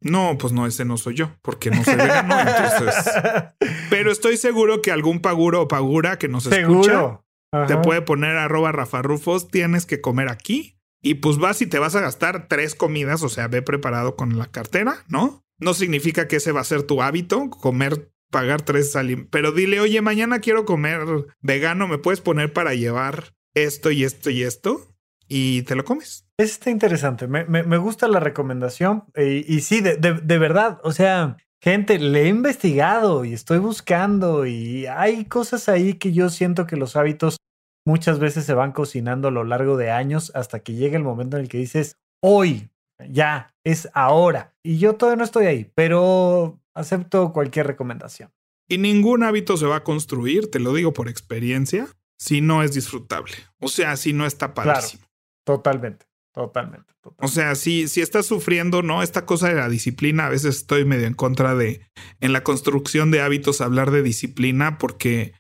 No, 0.01 0.37
pues 0.37 0.53
no, 0.53 0.67
ese 0.67 0.85
no 0.85 0.99
soy 0.99 1.15
yo, 1.15 1.31
porque 1.41 1.71
no 1.71 1.83
soy 1.83 1.97
vegano, 1.97 2.39
entonces. 2.39 3.11
Pero 3.91 4.13
estoy 4.13 4.37
seguro 4.37 4.83
que 4.83 4.93
algún 4.93 5.21
paguro 5.21 5.63
o 5.63 5.69
pagura 5.69 6.19
que 6.19 6.29
nos 6.29 6.47
escucha 6.47 7.21
te 7.69 7.77
puede 7.79 8.03
poner 8.03 8.37
arroba 8.37 8.73
Rafa 8.73 9.01
Rufos, 9.01 9.49
tienes 9.49 9.87
que 9.87 10.01
comer 10.01 10.29
aquí 10.29 10.75
Y 11.05 11.17
pues 11.17 11.37
vas 11.37 11.61
y 11.61 11.67
te 11.67 11.79
vas 11.79 11.95
a 11.95 12.01
gastar 12.01 12.49
tres 12.49 12.75
comidas, 12.75 13.23
o 13.23 13.29
sea, 13.29 13.47
ve 13.47 13.63
preparado 13.63 14.17
con 14.17 14.39
la 14.39 14.47
cartera, 14.47 15.05
¿no? 15.07 15.45
No 15.59 15.75
significa 15.75 16.27
que 16.27 16.37
ese 16.37 16.51
va 16.51 16.63
a 16.63 16.65
ser 16.65 16.83
tu 16.83 17.03
hábito, 17.03 17.51
comer, 17.51 18.11
pagar 18.31 18.63
tres 18.63 18.97
alimentos. 18.97 19.29
Pero 19.31 19.53
dile, 19.53 19.81
oye, 19.81 20.01
mañana 20.01 20.41
quiero 20.41 20.65
comer 20.65 21.01
vegano, 21.43 21.87
¿me 21.87 21.99
puedes 21.99 22.23
poner 22.23 22.55
para 22.55 22.75
llevar 22.75 23.35
esto 23.55 23.91
y 23.91 24.03
esto 24.03 24.31
y 24.31 24.43
esto? 24.43 24.97
Y 25.29 25.63
te 25.63 25.77
lo 25.77 25.85
comes. 25.85 26.27
Está 26.39 26.71
interesante. 26.71 27.29
Me, 27.29 27.45
me, 27.45 27.77
gusta 27.77 28.09
la 28.09 28.19
recomendación. 28.21 29.05
Y, 29.15 29.55
y 29.55 29.61
sí, 29.61 29.81
de, 29.81 29.97
de, 29.97 30.15
de 30.15 30.39
verdad, 30.39 30.81
o 30.83 30.93
sea, 30.93 31.37
Gente, 31.65 31.99
le 31.99 32.25
he 32.25 32.29
investigado 32.29 33.25
y 33.25 33.33
estoy 33.33 33.57
buscando 33.57 34.45
y 34.45 34.85
hay 34.85 35.25
cosas 35.25 35.71
ahí 35.71 35.95
que 35.95 36.13
yo 36.13 36.29
siento 36.29 36.67
que 36.67 36.77
los 36.77 36.95
hábitos 36.95 37.39
muchas 37.85 38.19
veces 38.19 38.45
se 38.45 38.55
van 38.55 38.73
cocinando 38.73 39.29
a 39.29 39.31
lo 39.31 39.45
largo 39.45 39.77
de 39.77 39.91
años 39.91 40.33
hasta 40.35 40.61
que 40.61 40.75
llega 40.75 40.97
el 40.97 41.05
momento 41.05 41.37
en 41.37 41.43
el 41.43 41.49
que 41.49 41.59
dices, 41.59 41.99
hoy, 42.23 42.71
ya, 43.11 43.55
es 43.65 43.89
ahora. 43.95 44.55
Y 44.63 44.79
yo 44.79 44.95
todavía 44.95 45.19
no 45.19 45.25
estoy 45.25 45.47
ahí, 45.47 45.71
pero 45.75 46.61
acepto 46.75 47.33
cualquier 47.33 47.67
recomendación. 47.67 48.31
Y 48.69 48.79
ningún 48.79 49.23
hábito 49.23 49.57
se 49.57 49.67
va 49.67 49.77
a 49.77 49.85
construir, 49.85 50.51
te 50.51 50.59
lo 50.59 50.73
digo 50.73 50.93
por 50.93 51.09
experiencia, 51.09 51.89
si 52.19 52.41
no 52.41 52.63
es 52.63 52.73
disfrutable. 52.73 53.35
O 53.61 53.69
sea, 53.69 53.97
si 53.97 54.13
no 54.13 54.27
está 54.27 54.55
padrísimo. 54.55 55.05
totalmente. 55.45 56.07
Totalmente, 56.35 56.93
O 57.19 57.29
sea, 57.29 57.55
si, 57.55 57.87
si 57.87 58.01
estás 58.01 58.27
sufriendo, 58.27 58.83
¿no? 58.83 59.05
Esta 59.05 59.25
cosa 59.25 59.51
de 59.51 59.55
la 59.55 59.69
disciplina, 59.69 60.27
a 60.27 60.31
veces 60.31 60.57
estoy 60.57 60.85
medio 60.85 61.07
en 61.07 61.15
contra 61.15 61.55
de, 61.55 61.81
en 62.19 62.33
la 62.33 62.43
construcción 62.43 63.13
de 63.13 63.21
hábitos, 63.21 63.61
hablar 63.61 63.93
de 63.93 64.03
disciplina, 64.03 64.77
porque 64.79 65.35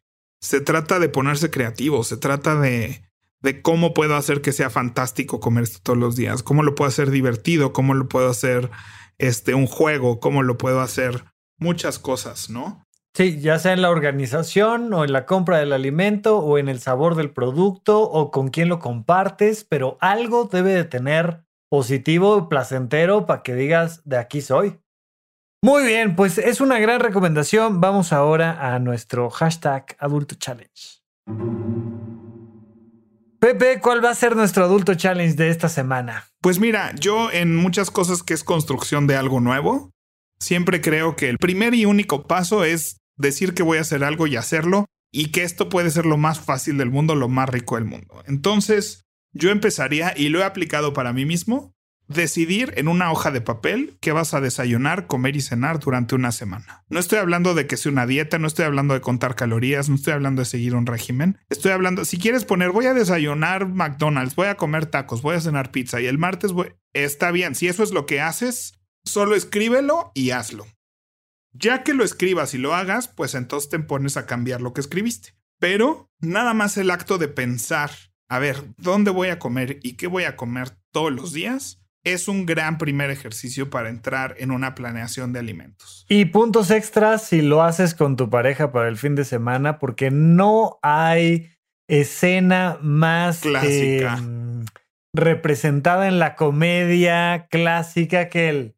se 0.45 0.61
trata 0.61 0.99
de 0.99 1.09
ponerse 1.09 1.51
creativo, 1.51 2.05
se 2.05 2.18
trata 2.18 2.61
de, 2.61 3.03
de 3.40 3.62
cómo 3.62 3.95
puedo 3.95 4.14
hacer 4.14 4.42
que 4.42 4.53
sea 4.53 4.68
fantástico 4.68 5.40
comer 5.40 5.64
esto 5.64 5.80
todos 5.82 5.99
los 5.99 6.16
días, 6.16 6.42
cómo 6.42 6.62
lo 6.62 6.74
puedo 6.74 6.90
hacer 6.90 7.11
divertido, 7.11 7.72
cómo 7.72 7.95
lo 7.95 8.11
puedo 8.11 8.28
hacer 8.28 8.70
este, 9.16 9.55
un 9.55 9.66
juego, 9.66 10.20
cómo 10.20 10.42
lo 10.42 10.59
puedo 10.59 10.82
hacer 10.82 11.24
muchas 11.57 11.99
cosas, 11.99 12.51
¿no? 12.51 12.84
Sí, 13.14 13.40
ya 13.40 13.59
sea 13.59 13.72
en 13.72 13.80
la 13.80 13.88
organización 13.88 14.92
o 14.92 15.03
en 15.05 15.14
la 15.14 15.24
compra 15.24 15.57
del 15.57 15.72
alimento 15.72 16.36
o 16.40 16.59
en 16.59 16.68
el 16.68 16.78
sabor 16.78 17.14
del 17.14 17.30
producto 17.30 18.03
o 18.03 18.30
con 18.30 18.49
quién 18.49 18.68
lo 18.68 18.80
compartes, 18.80 19.64
pero 19.64 19.97
algo 20.03 20.45
debe 20.53 20.74
de 20.74 20.84
tener 20.84 21.42
positivo, 21.70 22.51
placentero 22.51 23.24
para 23.24 23.42
que 23.42 23.55
digas, 23.55 24.03
de 24.05 24.18
aquí 24.18 24.42
soy. 24.42 24.78
Muy 25.65 25.87
bien, 25.87 26.15
pues 26.15 26.37
es 26.37 26.61
una 26.61 26.79
gran 26.79 27.01
recomendación. 27.01 27.81
Vamos 27.81 28.12
ahora 28.12 28.75
a 28.75 28.79
nuestro 28.79 29.31
hashtag 29.31 29.97
Adulto 29.99 30.35
Challenge. 30.35 31.01
Pepe, 33.39 33.81
¿cuál 33.81 34.05
va 34.05 34.11
a 34.11 34.15
ser 34.15 34.37
nuestro 34.37 34.67
Adulto 34.67 34.95
Challenge 34.95 35.35
de 35.35 35.49
esta 35.49 35.71
semana? 35.71 36.27
Pues 36.43 36.61
mira, 36.61 36.95
yo 36.97 37.31
en 37.33 37.57
muchas 37.57 37.91
cosas 37.91 38.23
que 38.23 38.35
es 38.35 38.45
construcción 38.45 39.07
de 39.07 39.17
algo 39.17 39.41
nuevo, 39.41 39.91
siempre 40.39 40.83
creo 40.83 41.17
que 41.17 41.31
el 41.31 41.39
primer 41.39 41.73
y 41.73 41.87
único 41.87 42.27
paso 42.27 42.62
es 42.62 42.99
decir 43.17 43.55
que 43.55 43.62
voy 43.62 43.79
a 43.79 43.81
hacer 43.81 44.05
algo 44.05 44.27
y 44.27 44.37
hacerlo 44.37 44.85
y 45.11 45.33
que 45.33 45.45
esto 45.45 45.71
puede 45.71 45.89
ser 45.89 46.05
lo 46.05 46.19
más 46.19 46.41
fácil 46.41 46.77
del 46.77 46.91
mundo, 46.91 47.15
lo 47.15 47.31
más 47.31 47.49
rico 47.49 47.77
del 47.77 47.87
mundo. 47.87 48.23
Entonces, 48.27 49.07
yo 49.33 49.51
empezaría, 49.51 50.12
y 50.15 50.29
lo 50.29 50.41
he 50.41 50.45
aplicado 50.45 50.93
para 50.93 51.15
mí 51.15 51.25
mismo, 51.25 51.74
decidir 52.09 52.72
en 52.76 52.88
una 52.88 53.11
hoja 53.11 53.30
de 53.30 53.40
papel 53.40 53.96
qué 54.00 54.12
vas 54.12 54.34
a 54.34 54.40
desayunar, 54.40 55.07
comer 55.07 55.36
y 55.36 55.40
cenar 55.40 55.80
durante 55.80 56.14
una 56.14 56.32
semana. 56.32 56.84
No 56.88 56.98
estoy 56.98 57.18
hablando 57.18 57.55
de 57.55 57.66
que 57.66 57.76
sea 57.76 57.92
una 57.92 58.07
dieta, 58.07 58.38
no 58.38 58.46
estoy 58.46 58.64
hablando 58.64 58.94
de 58.94 59.00
contar 59.00 59.34
calorías, 59.34 59.88
no 59.88 59.94
estoy 59.94 60.12
hablando 60.12 60.42
de 60.42 60.46
seguir 60.46 60.74
un 60.74 60.86
régimen. 60.86 61.38
Estoy 61.48 61.72
hablando, 61.72 62.05
si 62.05 62.18
quieres 62.18 62.44
poner, 62.44 62.70
voy 62.70 62.86
a 62.86 62.94
desayunar 62.94 63.68
McDonald's, 63.68 64.36
voy 64.36 64.48
a 64.48 64.57
comer 64.57 64.86
tacos, 64.86 65.22
voy 65.22 65.36
a 65.36 65.40
cenar 65.40 65.70
pizza 65.70 66.00
y 66.00 66.07
el 66.07 66.18
martes 66.18 66.52
voy... 66.52 66.74
Está 66.92 67.30
bien, 67.30 67.55
si 67.55 67.68
eso 67.68 67.82
es 67.82 67.90
lo 67.90 68.07
que 68.07 68.20
haces, 68.20 68.74
solo 69.05 69.34
escríbelo 69.34 70.12
y 70.14 70.30
hazlo. 70.30 70.66
Ya 71.52 71.82
que 71.82 71.94
lo 71.94 72.05
escribas 72.05 72.55
y 72.55 72.59
lo 72.59 72.74
hagas, 72.74 73.09
pues 73.09 73.34
entonces 73.34 73.70
te 73.70 73.78
pones 73.78 74.16
a 74.16 74.26
cambiar 74.26 74.61
lo 74.61 74.74
que 74.74 74.80
escribiste. 74.80 75.34
Pero 75.59 76.11
nada 76.20 76.52
más 76.52 76.76
el 76.76 76.90
acto 76.90 77.16
de 77.16 77.28
pensar, 77.28 77.90
a 78.28 78.38
ver, 78.38 78.64
¿dónde 78.76 79.11
voy 79.11 79.28
a 79.28 79.38
comer 79.38 79.78
y 79.82 79.94
qué 79.94 80.07
voy 80.07 80.24
a 80.24 80.36
comer 80.36 80.76
todos 80.90 81.12
los 81.12 81.32
días? 81.32 81.84
Es 82.05 82.28
un 82.28 82.46
gran 82.46 82.78
primer 82.78 83.11
ejercicio 83.11 83.70
para 83.70 83.88
entrar 83.88 84.34
en 84.38 84.50
una 84.50 84.74
planeación 84.74 85.32
de 85.32 85.40
alimentos. 85.40 86.05
Y 86.09 86.26
puntos 86.26 86.70
extras 86.70 87.26
si 87.26 87.42
lo 87.42 87.62
haces 87.62 87.94
con 87.94 88.16
tu 88.16 88.30
pareja 88.30 88.72
para 88.72 88.88
el 88.88 88.96
fin 88.96 89.14
de 89.14 89.24
semana, 89.24 89.78
porque 89.78 90.11
no 90.11 90.78
hay 90.82 91.50
escena 91.88 92.78
más 92.82 93.40
clásica. 93.40 94.18
Em, 94.18 94.64
representada 95.14 96.09
en 96.09 96.18
la 96.18 96.34
comedia 96.34 97.46
clásica 97.50 98.28
que 98.28 98.48
el 98.48 98.76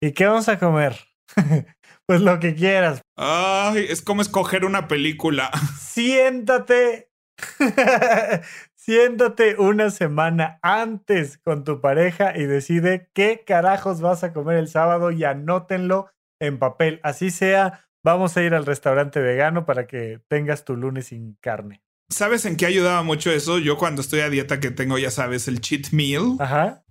¿y 0.00 0.12
qué 0.12 0.26
vamos 0.26 0.48
a 0.48 0.58
comer? 0.58 0.98
Pues 2.06 2.20
lo 2.20 2.38
que 2.38 2.54
quieras. 2.54 3.00
Ay, 3.16 3.86
es 3.88 4.02
como 4.02 4.20
escoger 4.20 4.66
una 4.66 4.88
película. 4.88 5.50
Siéntate. 5.80 7.10
Siéntate 8.84 9.56
una 9.56 9.88
semana 9.88 10.58
antes 10.60 11.38
con 11.38 11.64
tu 11.64 11.80
pareja 11.80 12.36
y 12.36 12.44
decide 12.44 13.08
qué 13.14 13.42
carajos 13.46 14.02
vas 14.02 14.24
a 14.24 14.34
comer 14.34 14.58
el 14.58 14.68
sábado 14.68 15.10
y 15.10 15.24
anótenlo 15.24 16.10
en 16.38 16.58
papel. 16.58 17.00
Así 17.02 17.30
sea, 17.30 17.88
vamos 18.04 18.36
a 18.36 18.42
ir 18.42 18.52
al 18.52 18.66
restaurante 18.66 19.20
vegano 19.20 19.64
para 19.64 19.86
que 19.86 20.20
tengas 20.28 20.66
tu 20.66 20.76
lunes 20.76 21.06
sin 21.06 21.32
carne. 21.40 21.82
¿Sabes 22.10 22.44
en 22.44 22.58
qué 22.58 22.66
ayudaba 22.66 23.02
mucho 23.02 23.30
eso? 23.30 23.58
Yo 23.58 23.78
cuando 23.78 24.02
estoy 24.02 24.20
a 24.20 24.28
dieta 24.28 24.60
que 24.60 24.70
tengo, 24.70 24.98
ya 24.98 25.10
sabes, 25.10 25.48
el 25.48 25.62
cheat 25.62 25.92
meal, 25.92 26.36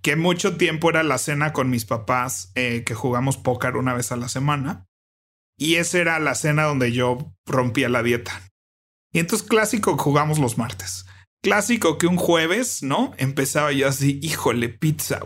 que 0.02 0.16
mucho 0.16 0.56
tiempo 0.56 0.90
era 0.90 1.04
la 1.04 1.18
cena 1.18 1.52
con 1.52 1.70
mis 1.70 1.84
papás, 1.84 2.50
eh, 2.56 2.82
que 2.84 2.94
jugamos 2.94 3.36
póker 3.36 3.76
una 3.76 3.94
vez 3.94 4.10
a 4.10 4.16
la 4.16 4.26
semana. 4.26 4.88
Y 5.56 5.76
esa 5.76 5.98
era 5.98 6.18
la 6.18 6.34
cena 6.34 6.64
donde 6.64 6.90
yo 6.90 7.36
rompía 7.46 7.88
la 7.88 8.02
dieta. 8.02 8.32
Y 9.12 9.20
entonces 9.20 9.46
clásico 9.46 9.96
jugamos 9.96 10.40
los 10.40 10.58
martes. 10.58 11.06
Clásico 11.44 11.98
que 11.98 12.06
un 12.06 12.16
jueves, 12.16 12.82
¿no? 12.82 13.12
Empezaba 13.18 13.70
yo 13.70 13.86
así, 13.86 14.18
híjole, 14.22 14.70
pizza. 14.70 15.20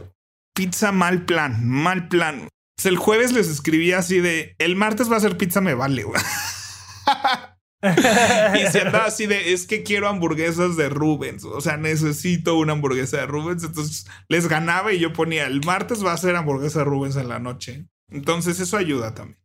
Pizza 0.53 0.91
mal 0.91 1.25
plan, 1.25 1.65
mal 1.65 2.09
plan. 2.09 2.49
el 2.83 2.97
jueves 2.97 3.31
les 3.31 3.47
escribía 3.49 3.99
así 3.99 4.19
de, 4.19 4.57
el 4.59 4.75
martes 4.75 5.09
va 5.11 5.17
a 5.17 5.21
ser 5.21 5.37
pizza, 5.37 5.61
me 5.61 5.75
vale. 5.75 6.05
y 7.83 8.67
se 8.73 8.81
andaba 8.81 9.05
así 9.05 9.27
de, 9.27 9.53
es 9.53 9.65
que 9.69 9.85
quiero 9.85 10.09
hamburguesas 10.09 10.77
de 10.77 10.89
Rubens. 10.89 11.45
O 11.45 11.61
sea, 11.61 11.77
necesito 11.77 12.59
una 12.59 12.73
hamburguesa 12.73 13.19
de 13.19 13.27
Rubens. 13.27 13.63
Entonces 13.63 14.09
les 14.29 14.49
ganaba 14.49 14.93
y 14.93 14.99
yo 14.99 15.13
ponía, 15.13 15.47
el 15.47 15.65
martes 15.65 16.05
va 16.05 16.15
a 16.15 16.17
ser 16.17 16.35
hamburguesa 16.35 16.81
de 16.81 16.87
Rubens 16.87 17.15
en 17.15 17.29
la 17.29 17.39
noche. 17.39 17.87
Entonces 18.11 18.59
eso 18.59 18.77
ayuda 18.77 19.15
también. 19.15 19.39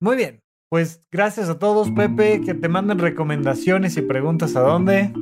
Muy 0.00 0.16
bien. 0.16 0.40
Pues 0.68 1.00
gracias 1.12 1.48
a 1.48 1.60
todos, 1.60 1.92
Pepe, 1.92 2.40
que 2.40 2.54
te 2.54 2.68
manden 2.68 2.98
recomendaciones 2.98 3.96
y 3.96 4.02
preguntas 4.02 4.56
a 4.56 4.62
dónde. 4.62 5.12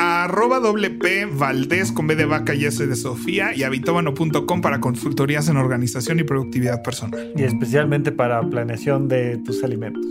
Arroba 0.00 0.60
WP 0.60 1.36
Valdés 1.36 1.92
con 1.92 2.06
B 2.06 2.16
de 2.16 2.24
vaca 2.24 2.54
y 2.54 2.64
S 2.64 2.86
de 2.86 2.96
Sofía 2.96 3.54
y 3.54 3.64
habitóbano.com 3.64 4.60
para 4.62 4.80
consultorías 4.80 5.48
en 5.48 5.58
organización 5.58 6.18
y 6.20 6.24
productividad 6.24 6.82
personal. 6.82 7.32
Y 7.36 7.42
especialmente 7.42 8.10
para 8.10 8.40
planeación 8.48 9.08
de 9.08 9.38
tus 9.44 9.62
alimentos. 9.62 10.04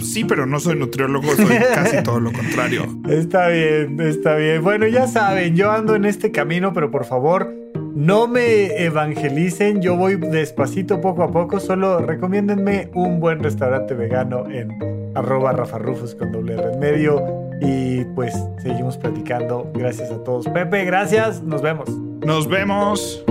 Sí, 0.00 0.24
pero 0.24 0.46
no 0.46 0.58
soy 0.58 0.76
nutriólogo, 0.76 1.34
soy 1.36 1.56
casi 1.74 2.02
todo 2.04 2.18
lo 2.18 2.32
contrario. 2.32 2.86
Está 3.08 3.48
bien, 3.48 4.00
está 4.00 4.36
bien. 4.36 4.62
Bueno, 4.62 4.86
ya 4.88 5.06
saben, 5.06 5.54
yo 5.54 5.70
ando 5.70 5.94
en 5.94 6.04
este 6.04 6.32
camino, 6.32 6.72
pero 6.72 6.90
por 6.90 7.04
favor, 7.04 7.54
no 7.98 8.28
me 8.28 8.84
evangelicen, 8.84 9.82
yo 9.82 9.96
voy 9.96 10.14
despacito 10.14 11.00
poco 11.00 11.24
a 11.24 11.32
poco, 11.32 11.58
solo 11.58 11.98
recomiéndenme 11.98 12.90
un 12.94 13.18
buen 13.18 13.42
restaurante 13.42 13.92
vegano 13.94 14.48
en 14.48 14.70
arroba 15.16 15.50
rafarrufus 15.50 16.14
con 16.14 16.30
doble 16.30 16.56
red 16.56 16.76
medio 16.76 17.50
y 17.60 18.04
pues 18.14 18.32
seguimos 18.62 18.96
platicando. 18.96 19.68
Gracias 19.74 20.12
a 20.12 20.22
todos. 20.22 20.46
Pepe, 20.46 20.84
gracias, 20.84 21.42
nos 21.42 21.60
vemos. 21.60 21.88
Nos 22.24 22.46
vemos. 22.46 23.24